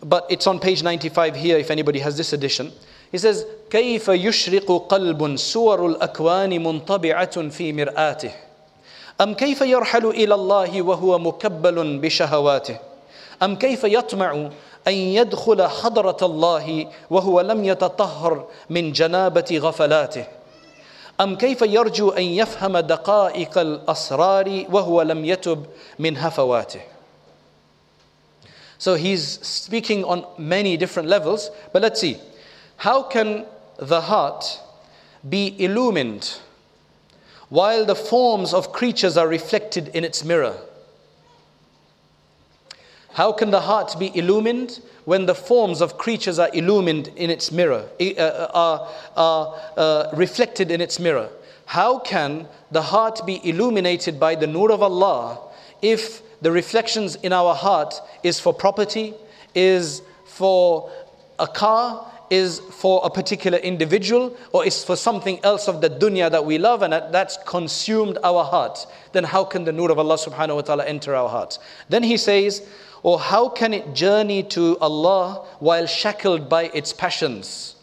but 0.03 0.27
it's 0.29 0.47
on 0.47 0.59
page 0.59 0.83
95 0.83 1.37
here 1.37 1.57
if 1.57 1.71
anybody 1.71 2.01
has 2.01 2.17
this 2.17 2.33
edition. 2.33 2.73
He 3.13 3.19
says, 3.19 3.45
كيف 3.71 4.09
يشرق 4.09 4.87
قلب 4.89 5.37
صور 5.37 5.87
الأكوان 5.87 6.65
منطبعة 6.65 7.49
في 7.49 7.73
مرآته 7.73 8.33
أم 9.21 9.35
كيف 9.35 9.61
يرحل 9.61 10.07
إلى 10.07 10.35
الله 10.35 10.83
وهو 10.83 11.19
مكبل 11.19 11.99
بشهواته 11.99 12.79
أم 13.43 13.57
كيف 13.57 13.85
يطمع 13.85 14.51
أن 14.89 14.93
يدخل 14.93 15.67
حضرة 15.67 16.17
الله 16.23 16.87
وهو 17.11 17.41
لم 17.41 17.65
يتطهر 17.65 18.47
من 18.71 18.93
جنابة 18.93 19.59
غفلاته 19.63 20.25
أم 21.21 21.37
كيف 21.37 21.63
يرجو 21.63 22.11
أن 22.11 22.23
يفهم 22.23 22.79
دقائق 22.79 23.59
الأسرار 23.59 24.65
وهو 24.71 25.03
لم 25.03 25.25
يتب 25.25 25.67
من 25.99 26.17
هفواته 26.17 26.81
So 28.79 28.97
he's 28.97 29.39
speaking 29.47 30.03
on 30.03 30.27
many 30.39 30.77
different 30.77 31.09
levels, 31.09 31.53
but 31.73 31.83
let's 31.83 32.01
see. 32.01 32.19
How 32.79 33.05
can 33.05 33.47
the 33.79 34.01
heart 34.01 34.61
be 35.29 35.55
illumined 35.65 36.37
while 37.49 37.85
the 37.85 37.95
forms 37.95 38.53
of 38.53 38.73
creatures 38.73 39.17
are 39.17 39.29
reflected 39.29 39.87
in 39.95 40.03
its 40.03 40.25
mirror? 40.25 40.57
How 43.18 43.32
can 43.32 43.50
the 43.50 43.62
heart 43.62 43.96
be 43.98 44.16
illumined 44.16 44.80
when 45.06 45.26
the 45.26 45.34
forms 45.34 45.82
of 45.82 45.98
creatures 45.98 46.38
are 46.38 46.52
illumined 46.54 47.08
in 47.16 47.32
its 47.32 47.52
mirror, 47.52 47.90
uh, 48.00 48.04
uh, 48.14 48.52
are, 48.54 48.90
are 49.16 49.56
uh, 49.76 50.10
reflected 50.14 50.70
in 50.70 50.82
its 50.82 51.00
mirror? 51.00 51.28
How 51.66 51.98
can 51.98 52.48
the 52.70 52.84
heart 52.84 53.26
be 53.26 53.42
illuminated 53.44 54.20
by 54.20 54.36
the 54.36 54.46
nur 54.46 54.72
of 54.72 54.84
Allah 54.84 55.40
if 55.82 56.22
the 56.44 56.52
reflections 56.52 57.16
in 57.16 57.34
our 57.34 57.56
heart 57.56 57.96
is 58.22 58.40
for 58.40 58.54
property, 58.54 59.16
is 59.56 60.04
for 60.26 60.92
a 61.40 61.48
car, 61.48 62.06
is 62.30 62.60
for 62.60 63.02
a 63.04 63.10
particular 63.10 63.58
individual, 63.58 64.38
or 64.54 64.64
is 64.64 64.84
for 64.84 64.96
something 64.96 65.44
else 65.44 65.68
of 65.68 65.82
the 65.82 65.90
dunya 65.90 66.30
that 66.30 66.46
we 66.46 66.60
love 66.60 66.84
and 66.84 66.94
that, 66.94 67.12
that's 67.12 67.38
consumed 67.48 68.20
our 68.24 68.44
heart, 68.44 68.86
then 69.14 69.24
how 69.24 69.44
can 69.44 69.64
the 69.64 69.72
nur 69.72 69.90
of 69.90 69.98
Allah 69.98 70.18
subhanahu 70.18 70.58
wa 70.58 70.62
ta'ala 70.62 70.86
enter 70.86 71.16
our 71.16 71.30
hearts? 71.30 71.58
Then 71.90 72.04
he 72.04 72.18
says, 72.18 72.62
or 73.04 73.20
how 73.20 73.50
can 73.50 73.74
it 73.74 73.94
journey 73.94 74.44
to 74.44 74.78
Allah 74.80 75.46
while 75.60 75.86
shackled 75.86 76.50
by 76.50 76.66
its 76.74 76.94
passions? 76.94 77.76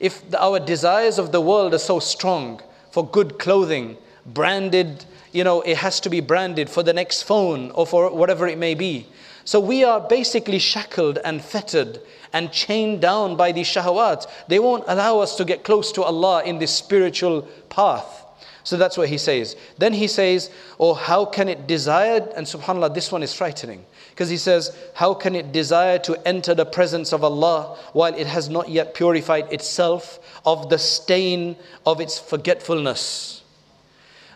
If 0.00 0.30
the, 0.30 0.42
our 0.42 0.60
desires 0.60 1.18
of 1.18 1.32
the 1.32 1.40
world 1.40 1.74
are 1.74 1.78
so 1.78 1.98
strong 1.98 2.60
for 2.90 3.06
good 3.06 3.38
clothing, 3.38 3.96
branded, 4.26 5.04
you 5.32 5.44
know, 5.44 5.60
it 5.62 5.76
has 5.78 6.00
to 6.00 6.10
be 6.10 6.20
branded 6.20 6.70
for 6.70 6.82
the 6.82 6.92
next 6.92 7.22
phone 7.22 7.70
or 7.72 7.86
for 7.86 8.10
whatever 8.10 8.46
it 8.46 8.58
may 8.58 8.74
be. 8.74 9.06
So 9.44 9.60
we 9.60 9.82
are 9.82 10.00
basically 10.00 10.58
shackled 10.58 11.18
and 11.24 11.42
fettered 11.42 12.00
and 12.32 12.52
chained 12.52 13.00
down 13.00 13.36
by 13.36 13.52
these 13.52 13.66
shahawat. 13.66 14.26
They 14.46 14.58
won't 14.58 14.84
allow 14.86 15.20
us 15.20 15.36
to 15.36 15.44
get 15.44 15.64
close 15.64 15.90
to 15.92 16.02
Allah 16.02 16.42
in 16.44 16.58
this 16.58 16.74
spiritual 16.74 17.42
path. 17.70 18.26
So 18.62 18.76
that's 18.76 18.98
what 18.98 19.08
he 19.08 19.16
says. 19.16 19.56
Then 19.78 19.94
he 19.94 20.06
says, 20.06 20.50
Oh, 20.78 20.92
how 20.92 21.24
can 21.24 21.48
it 21.48 21.66
desire? 21.66 22.28
And 22.36 22.46
subhanAllah, 22.46 22.94
this 22.94 23.10
one 23.10 23.22
is 23.22 23.32
frightening. 23.32 23.86
Because 24.18 24.30
he 24.30 24.36
says, 24.36 24.76
How 24.94 25.14
can 25.14 25.36
it 25.36 25.52
desire 25.52 25.96
to 26.00 26.20
enter 26.26 26.52
the 26.52 26.66
presence 26.66 27.12
of 27.12 27.22
Allah 27.22 27.78
while 27.92 28.12
it 28.12 28.26
has 28.26 28.48
not 28.48 28.68
yet 28.68 28.92
purified 28.92 29.52
itself 29.52 30.18
of 30.44 30.70
the 30.70 30.78
stain 30.78 31.54
of 31.86 32.00
its 32.00 32.18
forgetfulness? 32.18 33.44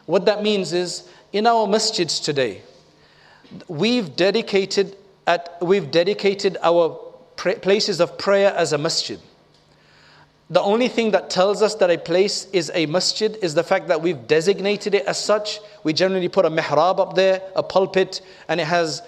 What 0.06 0.24
that 0.26 0.40
means 0.40 0.72
is, 0.72 1.08
in 1.32 1.48
our 1.48 1.66
masjids 1.66 2.22
today, 2.22 2.62
we've 3.66 4.14
dedicated, 4.14 4.96
at, 5.26 5.58
we've 5.60 5.90
dedicated 5.90 6.58
our 6.62 6.90
places 7.34 8.00
of 8.00 8.16
prayer 8.18 8.54
as 8.54 8.72
a 8.72 8.78
masjid. 8.78 9.18
The 10.48 10.62
only 10.62 10.86
thing 10.86 11.10
that 11.10 11.28
tells 11.28 11.60
us 11.60 11.74
that 11.76 11.90
a 11.90 11.98
place 11.98 12.44
is 12.52 12.70
a 12.72 12.86
masjid 12.86 13.36
is 13.42 13.54
the 13.54 13.64
fact 13.64 13.88
that 13.88 14.00
we've 14.00 14.28
designated 14.28 14.94
it 14.94 15.06
as 15.06 15.18
such. 15.18 15.58
We 15.82 15.92
generally 15.92 16.28
put 16.28 16.44
a 16.44 16.50
mihrab 16.50 17.00
up 17.00 17.16
there, 17.16 17.42
a 17.56 17.64
pulpit, 17.64 18.20
and 18.46 18.60
it 18.60 18.66
has 18.68 19.02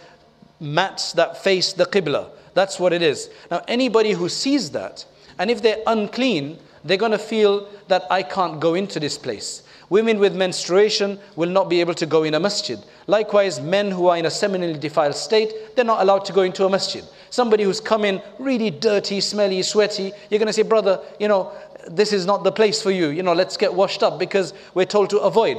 mats 0.65 1.13
that 1.13 1.43
face 1.43 1.73
the 1.73 1.87
qibla. 1.87 2.31
That's 2.55 2.81
what 2.81 2.93
it 2.93 3.03
is. 3.03 3.31
Now, 3.51 3.63
anybody 3.69 4.13
who 4.13 4.29
sees 4.29 4.71
that, 4.71 5.05
and 5.39 5.51
if 5.51 5.63
they're 5.63 5.83
unclean, 5.87 6.59
they're 6.85 6.97
going 6.97 7.13
to 7.13 7.19
feel 7.19 7.69
that 7.89 8.05
I 8.11 8.23
can't 8.23 8.61
go 8.61 8.75
into 8.75 8.99
this 8.99 9.19
place. 9.19 9.63
Women 9.91 10.19
with 10.19 10.35
menstruation 10.35 11.19
will 11.37 11.51
not 11.51 11.69
be 11.69 11.81
able 11.81 11.95
to 11.95 12.07
go 12.07 12.23
in 12.23 12.35
a 12.35 12.41
masjid. 12.41 12.79
Likewise, 13.07 13.61
men 13.61 13.91
who 13.91 14.07
are 14.07 14.17
in 14.17 14.25
a 14.25 14.29
seminally 14.29 14.79
defiled 14.79 15.15
state, 15.15 15.77
they're 15.77 15.85
not 15.85 16.01
allowed 16.01 16.25
to 16.27 16.33
go 16.33 16.43
into 16.43 16.65
a 16.65 16.71
masjid. 16.71 17.05
Somebody 17.31 17.65
who's 17.65 17.81
come 17.81 18.05
in 18.05 18.23
really 18.39 18.71
dirty, 18.71 19.21
smelly, 19.21 19.63
sweaty, 19.63 20.13
you're 20.31 20.39
going 20.39 20.47
to 20.47 20.53
say, 20.53 20.63
brother, 20.63 21.01
you 21.19 21.29
know, 21.29 21.53
this 21.89 22.13
is 22.13 22.25
not 22.25 22.45
the 22.45 22.53
place 22.53 22.81
for 22.81 22.91
you. 22.91 23.09
You 23.09 23.23
know, 23.23 23.35
let's 23.35 23.57
get 23.57 23.75
washed 23.75 24.03
up 24.03 24.19
because 24.19 24.55
we're 24.73 24.87
told 24.87 25.11
to 25.11 25.19
avoid. 25.19 25.59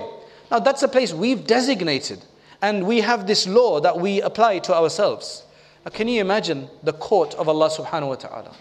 Now, 0.49 0.59
that's 0.59 0.83
a 0.83 0.87
place 0.87 1.13
we've 1.13 1.45
designated. 1.45 2.23
And 2.65 2.87
we 2.87 3.01
have 3.01 3.27
this 3.27 3.45
law 3.45 3.79
that 3.81 3.99
we 3.99 4.21
apply 4.21 4.57
to 4.57 4.73
ourselves. 4.73 5.43
Now, 5.85 5.91
can 5.91 6.07
you 6.07 6.19
imagine 6.19 6.67
the 6.81 6.93
court 6.93 7.35
of 7.35 7.47
Allah 7.47 7.69
subhanahu 7.69 8.07
wa 8.07 8.15
ta'ala? 8.15 8.55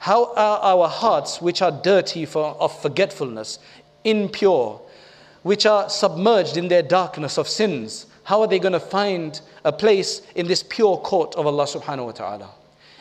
How 0.00 0.34
are 0.34 0.58
our 0.58 0.88
hearts, 0.88 1.40
which 1.40 1.62
are 1.62 1.70
dirty 1.70 2.26
for, 2.26 2.56
of 2.58 2.76
forgetfulness, 2.82 3.60
impure, 4.02 4.80
which 5.44 5.66
are 5.66 5.88
submerged 5.88 6.56
in 6.56 6.66
their 6.66 6.82
darkness 6.82 7.38
of 7.38 7.46
sins, 7.46 8.06
how 8.24 8.40
are 8.40 8.48
they 8.48 8.58
going 8.58 8.72
to 8.72 8.80
find 8.80 9.40
a 9.64 9.70
place 9.70 10.22
in 10.34 10.48
this 10.48 10.64
pure 10.64 10.96
court 10.96 11.36
of 11.36 11.46
Allah 11.46 11.66
subhanahu 11.66 12.06
wa 12.06 12.12
ta'ala? 12.12 12.50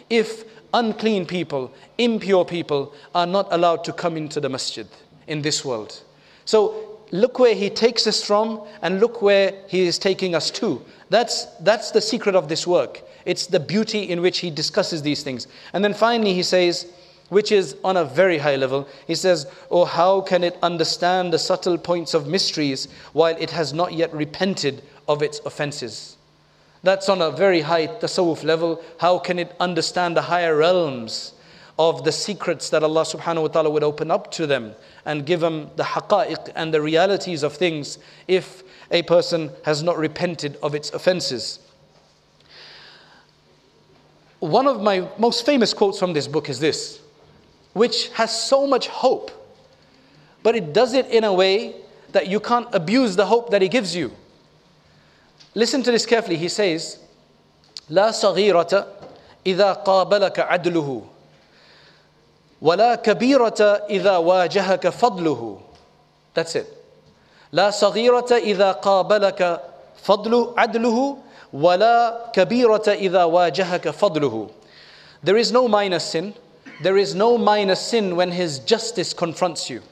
If 0.08 0.44
unclean 0.72 1.26
people, 1.26 1.74
impure 1.98 2.46
people 2.46 2.94
are 3.16 3.26
not 3.26 3.48
allowed 3.50 3.84
to 3.86 3.92
come 3.92 4.18
into 4.18 4.40
the 4.40 4.50
masjid 4.50 4.86
in 5.26 5.42
this 5.42 5.66
world. 5.66 6.00
So 6.46 6.93
look 7.14 7.40
where 7.40 7.56
he 7.56 7.70
takes 7.70 8.06
us 8.08 8.22
from 8.22 8.62
and 8.82 9.00
look 9.00 9.22
where 9.22 9.54
he 9.68 9.88
is 9.88 9.98
taking 9.98 10.36
us 10.36 10.52
to. 10.52 10.84
That's, 11.10 11.46
that's 11.62 11.92
the 11.92 12.02
secret 12.02 12.36
of 12.36 12.50
this 12.50 12.68
work. 12.68 13.02
It's 13.26 13.46
the 13.46 13.60
beauty 13.60 14.10
in 14.10 14.22
which 14.22 14.40
he 14.40 14.50
discusses 14.50 15.02
these 15.02 15.24
things. 15.24 15.48
And 15.72 15.84
then 15.84 15.94
finally 15.94 16.34
he 16.34 16.44
says, 16.44 16.92
which 17.30 17.52
is 17.52 17.78
on 17.84 17.96
a 17.96 18.04
very 18.04 18.38
high 18.40 18.58
level. 18.58 18.88
He 19.08 19.16
says, 19.16 19.48
Oh, 19.72 19.86
how 19.86 20.22
can 20.22 20.44
it 20.44 20.58
understand 20.62 21.32
the 21.32 21.40
subtle 21.40 21.78
points 21.78 22.14
of 22.14 22.28
mysteries 22.28 22.90
while 23.14 23.36
it 23.40 23.52
has 23.52 23.74
not 23.74 23.94
yet 23.94 24.14
repented 24.14 24.84
of 25.08 25.22
its 25.22 25.40
offenses. 25.46 26.18
That's 26.84 27.10
on 27.10 27.22
a 27.22 27.32
very 27.32 27.62
high 27.62 27.88
tasawwuf 27.88 28.44
level. 28.44 28.84
How 29.00 29.20
can 29.20 29.40
it 29.40 29.56
understand 29.60 30.18
the 30.18 30.22
higher 30.22 30.58
realms 30.58 31.33
of 31.79 32.05
the 32.05 32.13
secrets 32.13 32.71
that 32.71 32.83
Allah 32.83 33.03
subhanahu 33.03 33.43
wa 33.43 33.49
ta'ala 33.49 33.71
would 33.71 33.85
open 33.85 34.11
up 34.11 34.31
to 34.33 34.47
them 34.47 34.75
and 35.05 35.25
give 35.25 35.41
them 35.41 35.71
the 35.77 35.85
haqa'iq 35.85 36.53
and 36.57 36.75
the 36.75 36.81
realities 36.81 37.43
of 37.43 37.53
things 37.55 37.99
if 38.27 38.65
a 38.91 39.03
person 39.03 39.51
has 39.65 39.83
not 39.83 39.97
repented 39.97 40.59
of 40.63 40.75
its 40.75 40.91
offenses? 40.91 41.61
One 44.41 44.67
of 44.67 44.83
my 44.83 45.09
most 45.19 45.47
famous 45.47 45.73
quotes 45.73 45.99
from 45.99 46.13
this 46.13 46.27
book 46.27 46.49
is 46.49 46.59
this, 46.61 47.01
which 47.73 48.09
has 48.11 48.31
so 48.31 48.67
much 48.67 48.89
hope, 48.89 49.31
but 50.43 50.57
it 50.57 50.73
does 50.73 50.95
it 50.95 51.07
in 51.07 51.25
a 51.25 51.33
way 51.33 51.77
that 52.13 52.27
you 52.29 52.41
can't 52.41 52.69
abuse 52.73 53.17
the 53.17 53.27
hope 53.27 53.51
that 53.51 53.63
He 53.63 53.69
gives 53.69 53.95
you. 53.95 54.13
Listen 55.55 55.83
to 55.83 55.91
this 55.91 56.07
carefully. 56.07 56.37
He 56.37 56.49
says, 56.49 56.99
لا 57.91 58.11
صغيرة 58.11 58.87
إذا 59.47 59.85
قابلك 59.85 60.39
عدله 60.39 61.07
ولا 62.63 62.95
كبيرة 62.95 63.87
إذا 63.91 64.17
واجهك 64.17 64.89
فضله 64.89 65.61
That's 66.35 66.55
it. 66.55 66.67
لا 67.53 67.71
صغيرة 67.71 68.33
إذا 68.33 68.73
قابلك 68.73 69.61
فضل 70.03 70.55
عدله 70.57 71.19
ولا 71.53 72.31
كبيرة 72.33 72.89
إذا 72.89 73.25
واجهك 73.25 73.89
فضله 73.91 74.51
There 75.23 75.37
is 75.37 75.51
no 75.51 75.67
minor 75.67 75.99
sin. 75.99 76.35
There 76.83 76.97
is 76.97 77.15
no 77.15 77.39
minor 77.39 77.75
sin 77.75 78.15
when 78.15 78.31
His 78.31 78.61
justice 78.61 79.13
confronts 79.13 79.69
you. 79.69 79.83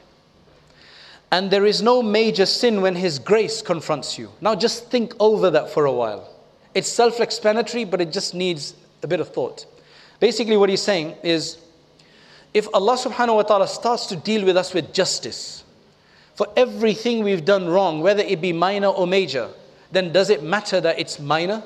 And 1.32 1.50
there 1.50 1.66
is 1.66 1.82
no 1.82 2.00
major 2.02 2.46
sin 2.46 2.80
when 2.80 2.94
His 2.94 3.18
grace 3.18 3.60
confronts 3.60 4.18
you. 4.18 4.30
Now 4.40 4.54
just 4.54 4.88
think 4.90 5.14
over 5.18 5.50
that 5.50 5.70
for 5.70 5.86
a 5.86 5.92
while. 5.92 6.28
It's 6.74 6.88
self 6.88 7.20
explanatory, 7.20 7.84
but 7.84 8.00
it 8.00 8.12
just 8.12 8.34
needs 8.34 8.74
a 9.02 9.06
bit 9.08 9.18
of 9.18 9.30
thought. 9.30 9.66
Basically, 10.20 10.56
what 10.56 10.68
he's 10.68 10.82
saying 10.82 11.16
is 11.22 11.58
if 12.53 12.67
Allah 12.73 12.97
subhanahu 12.97 13.35
wa 13.35 13.43
ta'ala 13.43 13.67
starts 13.67 14.07
to 14.07 14.15
deal 14.15 14.45
with 14.45 14.57
us 14.57 14.73
with 14.73 14.93
justice 14.93 15.63
for 16.35 16.47
everything 16.57 17.23
we've 17.23 17.45
done 17.45 17.67
wrong, 17.67 18.01
whether 18.01 18.23
it 18.23 18.41
be 18.41 18.51
minor 18.51 18.87
or 18.87 19.07
major, 19.07 19.49
then 19.91 20.11
does 20.11 20.29
it 20.29 20.43
matter 20.43 20.81
that 20.81 20.99
it's 20.99 21.19
minor? 21.19 21.63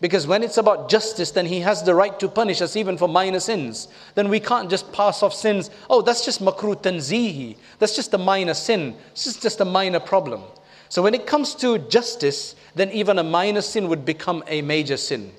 Because 0.00 0.26
when 0.26 0.42
it's 0.42 0.56
about 0.56 0.88
justice, 0.88 1.30
then 1.30 1.44
he 1.44 1.60
has 1.60 1.82
the 1.82 1.94
right 1.94 2.18
to 2.20 2.28
punish 2.28 2.62
us 2.62 2.74
even 2.74 2.96
for 2.96 3.06
minor 3.06 3.40
sins. 3.40 3.88
Then 4.14 4.30
we 4.30 4.40
can't 4.40 4.70
just 4.70 4.90
pass 4.92 5.22
off 5.22 5.34
sins. 5.34 5.68
Oh, 5.90 6.00
that's 6.00 6.24
just 6.24 6.42
makruh 6.42 6.80
tanzihi. 6.80 7.56
That's 7.78 7.94
just 7.94 8.14
a 8.14 8.18
minor 8.18 8.54
sin. 8.54 8.96
This 9.10 9.26
is 9.26 9.36
just 9.36 9.60
a 9.60 9.64
minor 9.66 10.00
problem. 10.00 10.42
So 10.88 11.02
when 11.02 11.14
it 11.14 11.26
comes 11.26 11.54
to 11.56 11.78
justice, 11.78 12.56
then 12.74 12.90
even 12.92 13.18
a 13.18 13.22
minor 13.22 13.60
sin 13.60 13.88
would 13.88 14.06
become 14.06 14.42
a 14.46 14.62
major 14.62 14.96
sin 14.96 15.32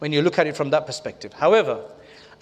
when 0.00 0.12
you 0.12 0.20
look 0.20 0.38
at 0.38 0.48
it 0.48 0.56
from 0.56 0.70
that 0.70 0.84
perspective. 0.84 1.32
However, 1.32 1.80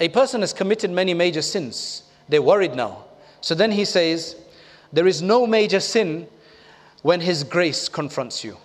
a 0.00 0.08
person 0.08 0.40
has 0.40 0.52
committed 0.52 0.90
many 0.90 1.14
major 1.14 1.42
sins. 1.42 2.04
They're 2.28 2.42
worried 2.42 2.74
now. 2.74 3.04
So 3.40 3.54
then 3.54 3.70
he 3.70 3.84
says, 3.84 4.34
There 4.92 5.06
is 5.06 5.22
no 5.22 5.46
major 5.46 5.80
sin 5.80 6.26
when 7.02 7.20
his 7.20 7.44
grace 7.44 7.88
confronts 7.88 8.42
you. 8.42 8.56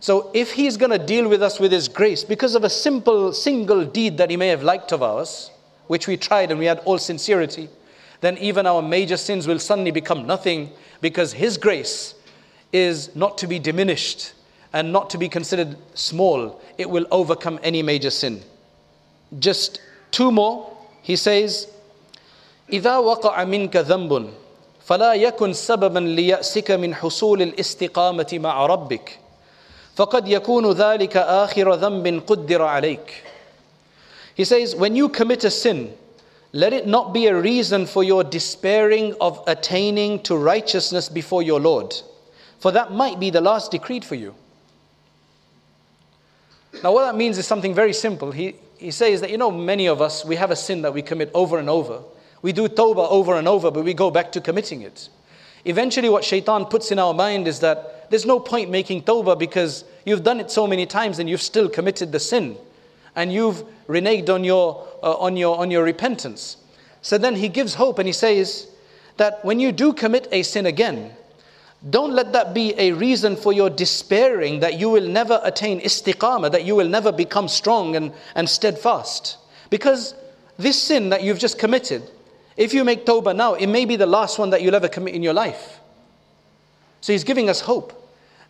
So 0.00 0.30
if 0.32 0.52
he's 0.52 0.78
going 0.78 0.92
to 0.92 0.98
deal 0.98 1.28
with 1.28 1.42
us 1.42 1.60
with 1.60 1.72
his 1.72 1.86
grace 1.88 2.24
because 2.24 2.54
of 2.54 2.64
a 2.64 2.70
simple 2.70 3.34
single 3.34 3.84
deed 3.84 4.16
that 4.16 4.30
he 4.30 4.36
may 4.36 4.48
have 4.48 4.62
liked 4.62 4.92
of 4.92 5.02
ours, 5.02 5.50
which 5.88 6.06
we 6.06 6.16
tried 6.16 6.50
and 6.50 6.58
we 6.58 6.64
had 6.64 6.78
all 6.80 6.96
sincerity, 6.96 7.68
then 8.22 8.38
even 8.38 8.66
our 8.66 8.80
major 8.80 9.18
sins 9.18 9.46
will 9.46 9.58
suddenly 9.58 9.90
become 9.90 10.26
nothing 10.26 10.70
because 11.02 11.34
his 11.34 11.58
grace 11.58 12.14
is 12.72 13.14
not 13.14 13.36
to 13.38 13.46
be 13.46 13.58
diminished 13.58 14.32
and 14.72 14.92
not 14.92 15.10
to 15.10 15.18
be 15.18 15.28
considered 15.28 15.76
small. 15.94 16.62
It 16.78 16.88
will 16.88 17.06
overcome 17.10 17.58
any 17.62 17.82
major 17.82 18.10
sin. 18.10 18.42
Just 19.38 19.80
two 20.11 20.31
more. 20.31 20.71
He 21.01 21.15
says, 21.15 21.67
إذا 22.73 22.97
وقع 22.97 23.43
منك 23.43 23.77
ذنب 23.77 24.29
فلا 24.85 25.13
يكن 25.13 25.53
سببا 25.53 25.99
ليأسك 25.99 26.71
من 26.71 26.95
حصول 26.95 27.41
الاستقامة 27.41 28.27
مع 28.33 28.65
ربك 28.65 29.19
فقد 29.95 30.27
يكون 30.27 30.71
ذلك 30.71 31.17
آخر 31.17 31.73
ذنب 31.73 32.23
قدر 32.27 32.61
عليك 32.61 33.23
He 34.35 34.43
says, 34.43 34.75
when 34.75 34.95
you 34.97 35.07
commit 35.07 35.45
a 35.45 35.51
sin, 35.51 35.93
let 36.51 36.73
it 36.73 36.87
not 36.87 37.13
be 37.13 37.27
a 37.27 37.35
reason 37.35 37.85
for 37.85 38.03
your 38.03 38.23
despairing 38.23 39.15
of 39.21 39.41
attaining 39.47 40.21
to 40.23 40.35
righteousness 40.35 41.07
before 41.07 41.41
your 41.41 41.59
Lord, 41.59 41.95
for 42.59 42.71
that 42.71 42.91
might 42.91 43.17
be 43.17 43.29
the 43.29 43.39
last 43.39 43.71
decreed 43.71 44.03
for 44.03 44.15
you. 44.15 44.35
Now, 46.83 46.91
what 46.91 47.05
that 47.05 47.15
means 47.15 47.37
is 47.37 47.47
something 47.47 47.73
very 47.73 47.93
simple. 47.93 48.31
He, 48.31 48.55
he 48.80 48.90
says 48.90 49.20
that, 49.20 49.30
you 49.30 49.36
know, 49.36 49.50
many 49.50 49.86
of 49.86 50.00
us, 50.00 50.24
we 50.24 50.36
have 50.36 50.50
a 50.50 50.56
sin 50.56 50.80
that 50.82 50.94
we 50.94 51.02
commit 51.02 51.30
over 51.34 51.58
and 51.58 51.68
over. 51.68 52.00
We 52.40 52.52
do 52.52 52.66
tawbah 52.66 53.10
over 53.10 53.36
and 53.36 53.46
over, 53.46 53.70
but 53.70 53.84
we 53.84 53.92
go 53.92 54.10
back 54.10 54.32
to 54.32 54.40
committing 54.40 54.80
it. 54.80 55.10
Eventually, 55.66 56.08
what 56.08 56.24
shaitan 56.24 56.64
puts 56.64 56.90
in 56.90 56.98
our 56.98 57.12
mind 57.12 57.46
is 57.46 57.60
that 57.60 58.10
there's 58.10 58.24
no 58.24 58.40
point 58.40 58.70
making 58.70 59.02
tawbah 59.02 59.38
because 59.38 59.84
you've 60.06 60.24
done 60.24 60.40
it 60.40 60.50
so 60.50 60.66
many 60.66 60.86
times 60.86 61.18
and 61.18 61.28
you've 61.28 61.42
still 61.42 61.68
committed 61.68 62.10
the 62.10 62.18
sin 62.18 62.56
and 63.14 63.30
you've 63.30 63.62
reneged 63.86 64.30
on 64.30 64.44
your, 64.44 64.88
uh, 65.02 65.12
on, 65.12 65.36
your, 65.36 65.58
on 65.58 65.70
your 65.70 65.84
repentance. 65.84 66.56
So 67.02 67.18
then 67.18 67.36
he 67.36 67.48
gives 67.48 67.74
hope 67.74 67.98
and 67.98 68.08
he 68.08 68.14
says 68.14 68.66
that 69.18 69.44
when 69.44 69.60
you 69.60 69.72
do 69.72 69.92
commit 69.92 70.26
a 70.32 70.42
sin 70.42 70.64
again, 70.64 71.12
don't 71.88 72.12
let 72.12 72.32
that 72.34 72.52
be 72.52 72.74
a 72.78 72.92
reason 72.92 73.36
for 73.36 73.52
your 73.52 73.70
despairing 73.70 74.60
that 74.60 74.78
you 74.78 74.90
will 74.90 75.08
never 75.08 75.40
attain 75.44 75.80
istiqamah, 75.80 76.52
that 76.52 76.64
you 76.64 76.76
will 76.76 76.88
never 76.88 77.10
become 77.10 77.48
strong 77.48 77.96
and, 77.96 78.12
and 78.34 78.48
steadfast. 78.48 79.38
Because 79.70 80.14
this 80.58 80.80
sin 80.80 81.08
that 81.08 81.22
you've 81.22 81.38
just 81.38 81.58
committed, 81.58 82.02
if 82.58 82.74
you 82.74 82.84
make 82.84 83.06
tawbah 83.06 83.34
now, 83.34 83.54
it 83.54 83.68
may 83.68 83.86
be 83.86 83.96
the 83.96 84.06
last 84.06 84.38
one 84.38 84.50
that 84.50 84.60
you'll 84.60 84.74
ever 84.74 84.88
commit 84.88 85.14
in 85.14 85.22
your 85.22 85.32
life. 85.32 85.80
So 87.00 87.12
he's 87.12 87.24
giving 87.24 87.48
us 87.48 87.60
hope. 87.60 87.96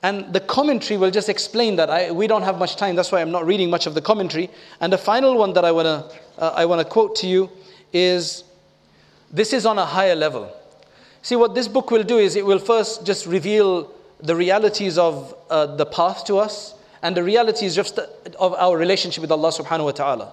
And 0.02 0.32
the 0.32 0.40
commentary 0.40 0.98
will 0.98 1.10
just 1.10 1.28
explain 1.28 1.76
that. 1.76 1.90
I, 1.90 2.10
we 2.10 2.26
don't 2.26 2.42
have 2.42 2.58
much 2.58 2.76
time, 2.76 2.96
that's 2.96 3.12
why 3.12 3.20
I'm 3.20 3.30
not 3.30 3.46
reading 3.46 3.70
much 3.70 3.86
of 3.86 3.94
the 3.94 4.00
commentary. 4.00 4.50
And 4.80 4.92
the 4.92 4.98
final 4.98 5.36
one 5.36 5.52
that 5.52 5.64
I 5.64 5.70
want 5.70 5.86
to 5.86 6.20
uh, 6.40 6.54
I 6.56 6.64
want 6.64 6.80
to 6.80 6.86
quote 6.86 7.14
to 7.16 7.28
you 7.28 7.50
is 7.92 8.44
this 9.30 9.52
is 9.52 9.66
on 9.66 9.78
a 9.78 9.84
higher 9.84 10.16
level. 10.16 10.50
See, 11.22 11.36
what 11.36 11.54
this 11.54 11.68
book 11.68 11.90
will 11.90 12.02
do 12.02 12.18
is 12.18 12.36
it 12.36 12.46
will 12.46 12.58
first 12.58 13.04
just 13.04 13.26
reveal 13.26 13.90
the 14.22 14.34
realities 14.34 14.98
of 14.98 15.34
uh, 15.50 15.66
the 15.76 15.86
path 15.86 16.24
to 16.26 16.38
us 16.38 16.74
and 17.02 17.16
the 17.16 17.22
realities 17.22 17.74
just 17.74 17.98
of 17.98 18.54
our 18.54 18.76
relationship 18.76 19.22
with 19.22 19.32
Allah 19.32 19.50
subhanahu 19.50 19.84
wa 19.84 19.90
ta'ala. 19.92 20.32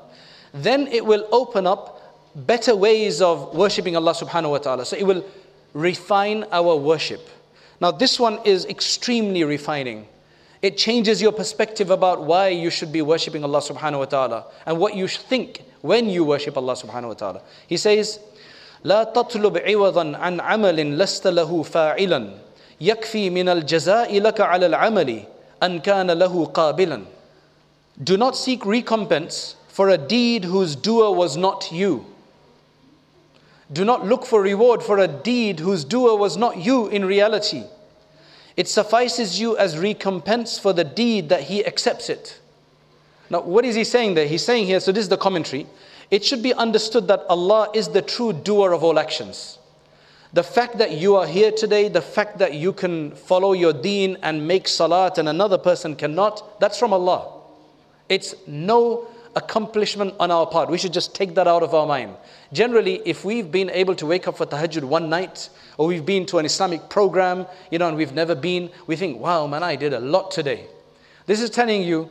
Then 0.54 0.88
it 0.88 1.06
will 1.06 1.28
open 1.32 1.68
up 1.68 1.98
better 2.36 2.76
ways 2.76 3.22
of 3.22 3.56
worshipping 3.56 3.96
Allah 3.96 4.14
subhanahu 4.14 4.52
wa 4.52 4.58
ta'ala. 4.58 4.86
So 4.86 4.96
it 4.96 5.06
will 5.06 5.26
refine 5.74 6.46
our 6.52 6.76
worship. 6.76 7.28
Now, 7.80 7.92
this 7.92 8.20
one 8.20 8.40
is 8.44 8.66
extremely 8.66 9.44
refining. 9.44 10.08
It 10.62 10.78
changes 10.78 11.22
your 11.22 11.32
perspective 11.32 11.92
about 11.92 12.24
why 12.24 12.50
you 12.50 12.70
should 12.70 12.92
be 12.92 13.02
worshipping 13.02 13.44
Allah 13.44 13.60
subhanahu 13.60 14.00
wa 14.00 14.06
ta'ala 14.06 14.46
and 14.66 14.80
what 14.80 14.96
you 14.96 15.08
think 15.08 15.64
when 15.82 16.10
you 16.10 16.24
worship 16.24 16.58
Allah 16.58 16.74
subhanahu 16.74 17.10
wa 17.10 17.14
ta'ala. 17.14 17.42
He 17.68 17.78
says, 17.78 18.20
لا 18.85 19.05
تطلب 19.05 19.59
عوضا 19.59 20.17
عن 20.17 20.41
عمل 20.41 20.99
لست 20.99 21.27
له 21.27 21.63
فاعلا 21.63 22.31
يكفي 22.81 23.31
من 23.31 23.49
الجزاء 23.49 24.21
لك 24.21 24.41
على 24.41 24.67
العمل 24.67 25.23
أن 25.63 25.81
كان 25.81 26.11
له 26.11 26.45
قابلا 26.45 27.03
Do 28.03 28.17
not 28.17 28.37
seek 28.37 28.65
recompense 28.65 29.55
for 29.69 29.89
a 29.91 29.99
deed 29.99 30.45
whose 30.45 30.75
doer 30.75 31.15
was 31.15 31.37
not 31.37 31.71
you. 31.71 32.07
Do 33.73 33.85
not 33.85 34.07
look 34.07 34.27
for 34.27 34.43
reward 34.43 34.83
for 34.83 34.99
a 34.99 35.09
deed 35.09 35.61
whose 35.61 35.85
doer 35.85 36.17
was 36.17 36.37
not 36.37 36.57
you 36.59 36.89
in 36.89 37.05
reality. 37.05 37.65
It 38.57 38.69
suffices 38.69 39.41
you 39.41 39.57
as 39.57 39.79
recompense 39.79 40.59
for 40.59 40.73
the 40.73 40.85
deed 40.85 41.29
that 41.31 41.45
he 41.45 41.65
accepts 41.65 42.11
it. 42.11 42.39
Now, 43.31 43.41
what 43.41 43.65
is 43.65 43.75
he 43.75 43.85
saying 43.85 44.15
there? 44.15 44.27
He's 44.27 44.45
saying 44.45 44.67
here, 44.67 44.81
so 44.81 44.93
this 44.93 45.03
is 45.03 45.09
the 45.09 45.17
commentary. 45.17 45.67
It 46.10 46.24
should 46.24 46.42
be 46.42 46.54
understood 46.54 47.08
that 47.10 47.26
Allah 47.30 47.70
is 47.74 47.90
the 47.90 48.02
true 48.02 48.34
doer 48.34 48.72
of 48.74 48.84
all 48.84 48.98
actions. 48.98 49.58
The 50.34 50.44
fact 50.44 50.78
that 50.78 50.92
you 50.92 51.16
are 51.16 51.26
here 51.26 51.52
today, 51.52 51.88
the 51.88 52.02
fact 52.02 52.38
that 52.40 52.54
you 52.54 52.74
can 52.74 53.12
follow 53.12 53.54
your 53.54 53.74
deen 53.74 54.18
and 54.22 54.48
make 54.48 54.68
salat 54.68 55.18
and 55.18 55.28
another 55.30 55.58
person 55.58 55.96
cannot, 55.96 56.60
that's 56.60 56.78
from 56.78 56.94
Allah. 56.94 57.42
It's 58.10 58.36
no 58.46 59.08
accomplishment 59.36 60.16
on 60.20 60.32
our 60.32 60.46
part. 60.46 60.70
We 60.70 60.78
should 60.78 60.94
just 60.94 61.14
take 61.14 61.36
that 61.36 61.48
out 61.48 61.64
of 61.64 61.74
our 61.74 61.86
mind. 61.86 62.16
Generally, 62.52 63.02
if 63.06 63.24
we've 63.24 63.52
been 63.52 63.70
able 63.70 63.96
to 63.96 64.06
wake 64.06 64.28
up 64.28 64.38
for 64.38 64.46
tahajjud 64.46 64.84
one 64.84 65.10
night, 65.10 65.50
or 65.78 65.88
we've 65.88 66.06
been 66.06 66.26
to 66.28 66.40
an 66.40 66.46
Islamic 66.46 66.90
program, 66.90 67.46
you 67.70 67.78
know, 67.78 67.88
and 67.88 67.96
we've 67.96 68.14
never 68.14 68.34
been, 68.34 68.70
we 68.88 68.96
think, 68.96 69.20
wow, 69.20 69.46
man, 69.48 69.64
I 69.64 69.76
did 69.76 69.94
a 69.94 70.00
lot 70.00 70.32
today. 70.32 70.66
This 71.26 71.42
is 71.42 71.50
telling 71.50 71.84
you, 71.84 72.10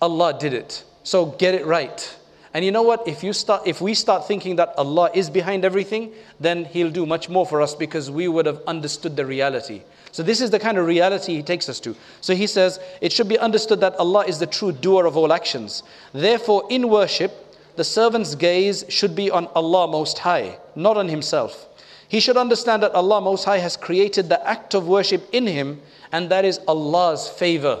Allah 0.00 0.36
did 0.38 0.52
it. 0.52 0.84
So 1.04 1.26
get 1.26 1.54
it 1.54 1.64
right. 1.64 2.16
And 2.54 2.64
you 2.64 2.70
know 2.70 2.82
what? 2.82 3.08
If 3.08 3.22
you 3.22 3.32
start, 3.32 3.66
if 3.66 3.80
we 3.80 3.94
start 3.94 4.28
thinking 4.28 4.56
that 4.56 4.74
Allah 4.76 5.10
is 5.14 5.30
behind 5.30 5.64
everything, 5.64 6.12
then 6.38 6.66
He'll 6.66 6.90
do 6.90 7.06
much 7.06 7.28
more 7.28 7.46
for 7.46 7.62
us 7.62 7.74
because 7.74 8.10
we 8.10 8.28
would 8.28 8.46
have 8.46 8.60
understood 8.66 9.16
the 9.16 9.24
reality. 9.24 9.82
So 10.10 10.22
this 10.22 10.42
is 10.42 10.50
the 10.50 10.58
kind 10.58 10.76
of 10.76 10.86
reality 10.86 11.34
He 11.34 11.42
takes 11.42 11.68
us 11.68 11.80
to. 11.80 11.96
So 12.20 12.34
He 12.34 12.46
says 12.46 12.78
it 13.00 13.12
should 13.12 13.28
be 13.28 13.38
understood 13.38 13.80
that 13.80 13.94
Allah 13.96 14.24
is 14.26 14.38
the 14.38 14.46
true 14.46 14.72
doer 14.72 15.06
of 15.06 15.16
all 15.16 15.32
actions. 15.32 15.82
Therefore, 16.12 16.66
in 16.68 16.90
worship, 16.90 17.32
the 17.76 17.84
servant's 17.84 18.34
gaze 18.34 18.84
should 18.88 19.16
be 19.16 19.30
on 19.30 19.46
Allah 19.54 19.88
Most 19.88 20.18
High, 20.18 20.58
not 20.74 20.96
on 20.96 21.08
himself. 21.08 21.68
He 22.06 22.20
should 22.20 22.36
understand 22.36 22.82
that 22.82 22.92
Allah 22.92 23.22
Most 23.22 23.44
High 23.46 23.58
has 23.58 23.76
created 23.78 24.28
the 24.28 24.46
act 24.46 24.74
of 24.74 24.86
worship 24.86 25.26
in 25.32 25.46
him, 25.46 25.80
and 26.12 26.28
that 26.28 26.44
is 26.44 26.60
Allah's 26.68 27.28
favor. 27.28 27.80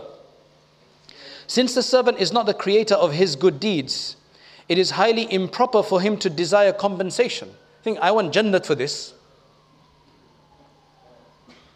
Since 1.46 1.74
the 1.74 1.82
servant 1.82 2.18
is 2.18 2.32
not 2.32 2.46
the 2.46 2.54
creator 2.54 2.94
of 2.94 3.12
his 3.12 3.36
good 3.36 3.60
deeds, 3.60 4.16
it 4.72 4.78
is 4.78 4.88
highly 4.88 5.30
improper 5.30 5.82
for 5.82 6.00
him 6.00 6.16
to 6.16 6.30
desire 6.30 6.72
compensation. 6.72 7.50
Think, 7.82 7.98
I 7.98 8.10
want 8.10 8.32
Jannat 8.32 8.64
for 8.64 8.74
this. 8.74 9.12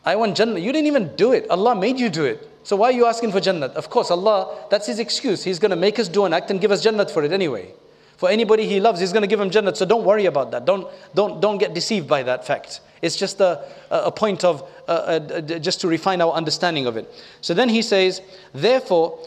I 0.03 0.17
want 0.17 0.35
Jannat. 0.39 0.63
You 0.63 0.73
didn't 0.73 0.87
even 0.87 1.15
do 1.15 1.33
it. 1.33 1.47
Allah 1.51 1.75
made 1.75 2.01
you 2.01 2.09
do 2.09 2.25
it. 2.25 2.49
So 2.63 2.75
why 2.75 2.89
are 2.89 2.93
you 2.93 3.05
asking 3.05 3.33
for 3.33 3.39
Jannat? 3.41 3.75
Of 3.75 3.91
course, 3.91 4.11
Allah, 4.11 4.65
that's 4.71 4.87
His 4.87 4.99
excuse. 4.99 5.45
He's 5.45 5.59
going 5.59 5.73
to 5.73 5.77
make 5.77 5.99
us 5.99 6.09
do 6.09 6.25
an 6.25 6.33
act 6.33 6.51
and 6.51 6.59
give 6.59 6.71
us 6.71 6.83
Jannat 6.83 7.11
for 7.11 7.23
it 7.23 7.33
anyway. 7.33 7.75
For 8.17 8.31
anybody 8.31 8.67
He 8.67 8.81
loves, 8.81 8.99
He's 8.99 9.13
going 9.13 9.25
to 9.25 9.29
give 9.29 9.41
him 9.41 9.51
Jannat. 9.51 9.77
So 9.77 9.85
don't 9.85 10.07
worry 10.07 10.25
about 10.25 10.51
that. 10.53 10.65
Don't, 10.65 10.89
don't, 11.15 11.43
don't 11.43 11.59
get 11.59 11.75
deceived 11.75 12.09
by 12.09 12.23
that 12.23 12.47
fact. 12.47 12.81
It's 13.03 13.17
just 13.17 13.43
a, 13.43 13.63
a 13.91 14.11
point 14.11 14.43
of, 14.43 14.67
uh, 14.89 14.91
uh, 14.91 15.41
just 15.43 15.83
to 15.83 15.89
refine 15.89 16.23
our 16.23 16.33
understanding 16.33 16.87
of 16.87 16.97
it. 16.97 17.13
So 17.43 17.53
then 17.53 17.69
He 17.69 17.83
says, 17.83 18.23
therefore, 18.55 19.19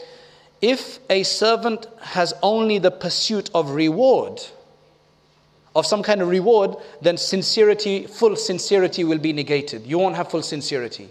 if 0.62 0.98
a 1.08 1.22
servant 1.22 1.86
has 2.00 2.34
only 2.42 2.78
the 2.78 2.90
pursuit 2.90 3.50
of 3.54 3.70
reward, 3.70 4.40
of 5.74 5.86
some 5.86 6.02
kind 6.02 6.20
of 6.20 6.28
reward, 6.28 6.76
then 7.00 7.16
sincerity, 7.16 8.06
full 8.06 8.36
sincerity 8.36 9.04
will 9.04 9.18
be 9.18 9.32
negated. 9.32 9.86
You 9.86 9.98
won't 9.98 10.16
have 10.16 10.30
full 10.30 10.42
sincerity. 10.42 11.08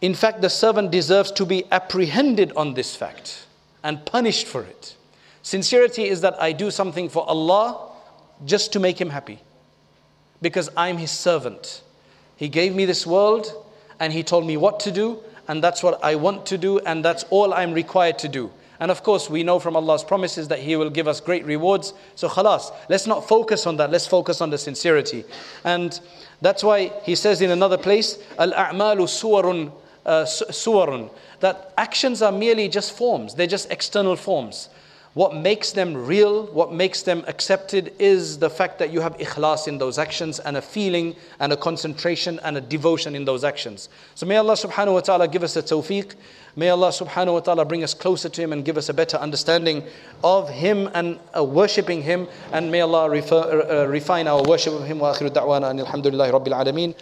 In 0.00 0.14
fact, 0.14 0.40
the 0.40 0.48
servant 0.48 0.90
deserves 0.90 1.30
to 1.32 1.44
be 1.44 1.64
apprehended 1.70 2.52
on 2.56 2.74
this 2.74 2.96
fact 2.96 3.46
and 3.84 4.04
punished 4.06 4.46
for 4.46 4.62
it. 4.62 4.96
Sincerity 5.42 6.04
is 6.04 6.22
that 6.22 6.40
I 6.40 6.52
do 6.52 6.70
something 6.70 7.08
for 7.08 7.28
Allah 7.28 7.90
just 8.44 8.72
to 8.72 8.80
make 8.80 9.00
Him 9.00 9.10
happy 9.10 9.40
because 10.42 10.70
I'm 10.76 10.96
His 10.96 11.10
servant. 11.10 11.82
He 12.36 12.48
gave 12.48 12.74
me 12.74 12.86
this 12.86 13.06
world 13.06 13.52
and 13.98 14.12
He 14.12 14.22
told 14.22 14.46
me 14.46 14.56
what 14.56 14.80
to 14.80 14.90
do, 14.90 15.22
and 15.50 15.64
that's 15.64 15.82
what 15.82 15.98
I 16.04 16.14
want 16.14 16.46
to 16.46 16.56
do, 16.56 16.78
and 16.78 17.04
that's 17.04 17.24
all 17.28 17.52
I'm 17.52 17.72
required 17.72 18.20
to 18.20 18.28
do. 18.28 18.52
And 18.78 18.88
of 18.88 19.02
course, 19.02 19.28
we 19.28 19.42
know 19.42 19.58
from 19.58 19.74
Allah's 19.74 20.04
promises 20.04 20.46
that 20.46 20.60
He 20.60 20.76
will 20.76 20.90
give 20.90 21.08
us 21.08 21.20
great 21.20 21.44
rewards. 21.44 21.92
So, 22.14 22.28
khalas, 22.28 22.72
let's 22.88 23.08
not 23.08 23.26
focus 23.26 23.66
on 23.66 23.76
that, 23.78 23.90
let's 23.90 24.06
focus 24.06 24.40
on 24.40 24.50
the 24.50 24.58
sincerity. 24.58 25.24
And 25.64 26.00
that's 26.40 26.62
why 26.62 26.92
He 27.02 27.16
says 27.16 27.42
in 27.42 27.50
another 27.50 27.76
place, 27.76 28.16
Al 28.38 28.52
a'malu 28.52 29.08
suwarun, 29.08 29.72
uh, 30.06 30.22
suwarun, 30.22 31.10
that 31.40 31.74
actions 31.76 32.22
are 32.22 32.30
merely 32.30 32.68
just 32.68 32.96
forms, 32.96 33.34
they're 33.34 33.48
just 33.48 33.72
external 33.72 34.14
forms. 34.14 34.68
What 35.14 35.34
makes 35.34 35.72
them 35.72 36.06
real, 36.06 36.46
what 36.46 36.72
makes 36.72 37.02
them 37.02 37.24
accepted 37.26 37.92
is 37.98 38.38
the 38.38 38.48
fact 38.48 38.78
that 38.78 38.92
you 38.92 39.00
have 39.00 39.18
ikhlas 39.18 39.66
in 39.66 39.76
those 39.76 39.98
actions 39.98 40.38
and 40.38 40.56
a 40.56 40.62
feeling 40.62 41.16
and 41.40 41.52
a 41.52 41.56
concentration 41.56 42.38
and 42.44 42.56
a 42.56 42.60
devotion 42.60 43.16
in 43.16 43.24
those 43.24 43.42
actions. 43.42 43.88
So 44.14 44.24
may 44.24 44.36
Allah 44.36 44.54
subhanahu 44.54 44.94
wa 44.94 45.00
ta'ala 45.00 45.26
give 45.26 45.42
us 45.42 45.56
a 45.56 45.62
tawfiq. 45.64 46.14
May 46.54 46.68
Allah 46.68 46.90
subhanahu 46.90 47.32
wa 47.32 47.40
ta'ala 47.40 47.64
bring 47.64 47.82
us 47.82 47.92
closer 47.92 48.28
to 48.28 48.40
Him 48.40 48.52
and 48.52 48.64
give 48.64 48.76
us 48.76 48.88
a 48.88 48.94
better 48.94 49.16
understanding 49.16 49.82
of 50.22 50.48
Him 50.48 50.88
and 50.94 51.18
uh, 51.36 51.42
worshipping 51.42 52.02
Him. 52.02 52.28
And 52.52 52.70
may 52.70 52.80
Allah 52.80 53.10
refer, 53.10 53.62
uh, 53.62 53.86
refine 53.86 54.28
our 54.28 54.42
worship 54.44 54.74
of 54.74 54.84
Him. 54.84 55.00
Wa 55.00 55.12
akhiru 55.12 55.30
da'wana 55.30 55.74
alhamdulillahi 55.84 56.30
rabbil 56.30 56.54
alameen. 56.54 56.94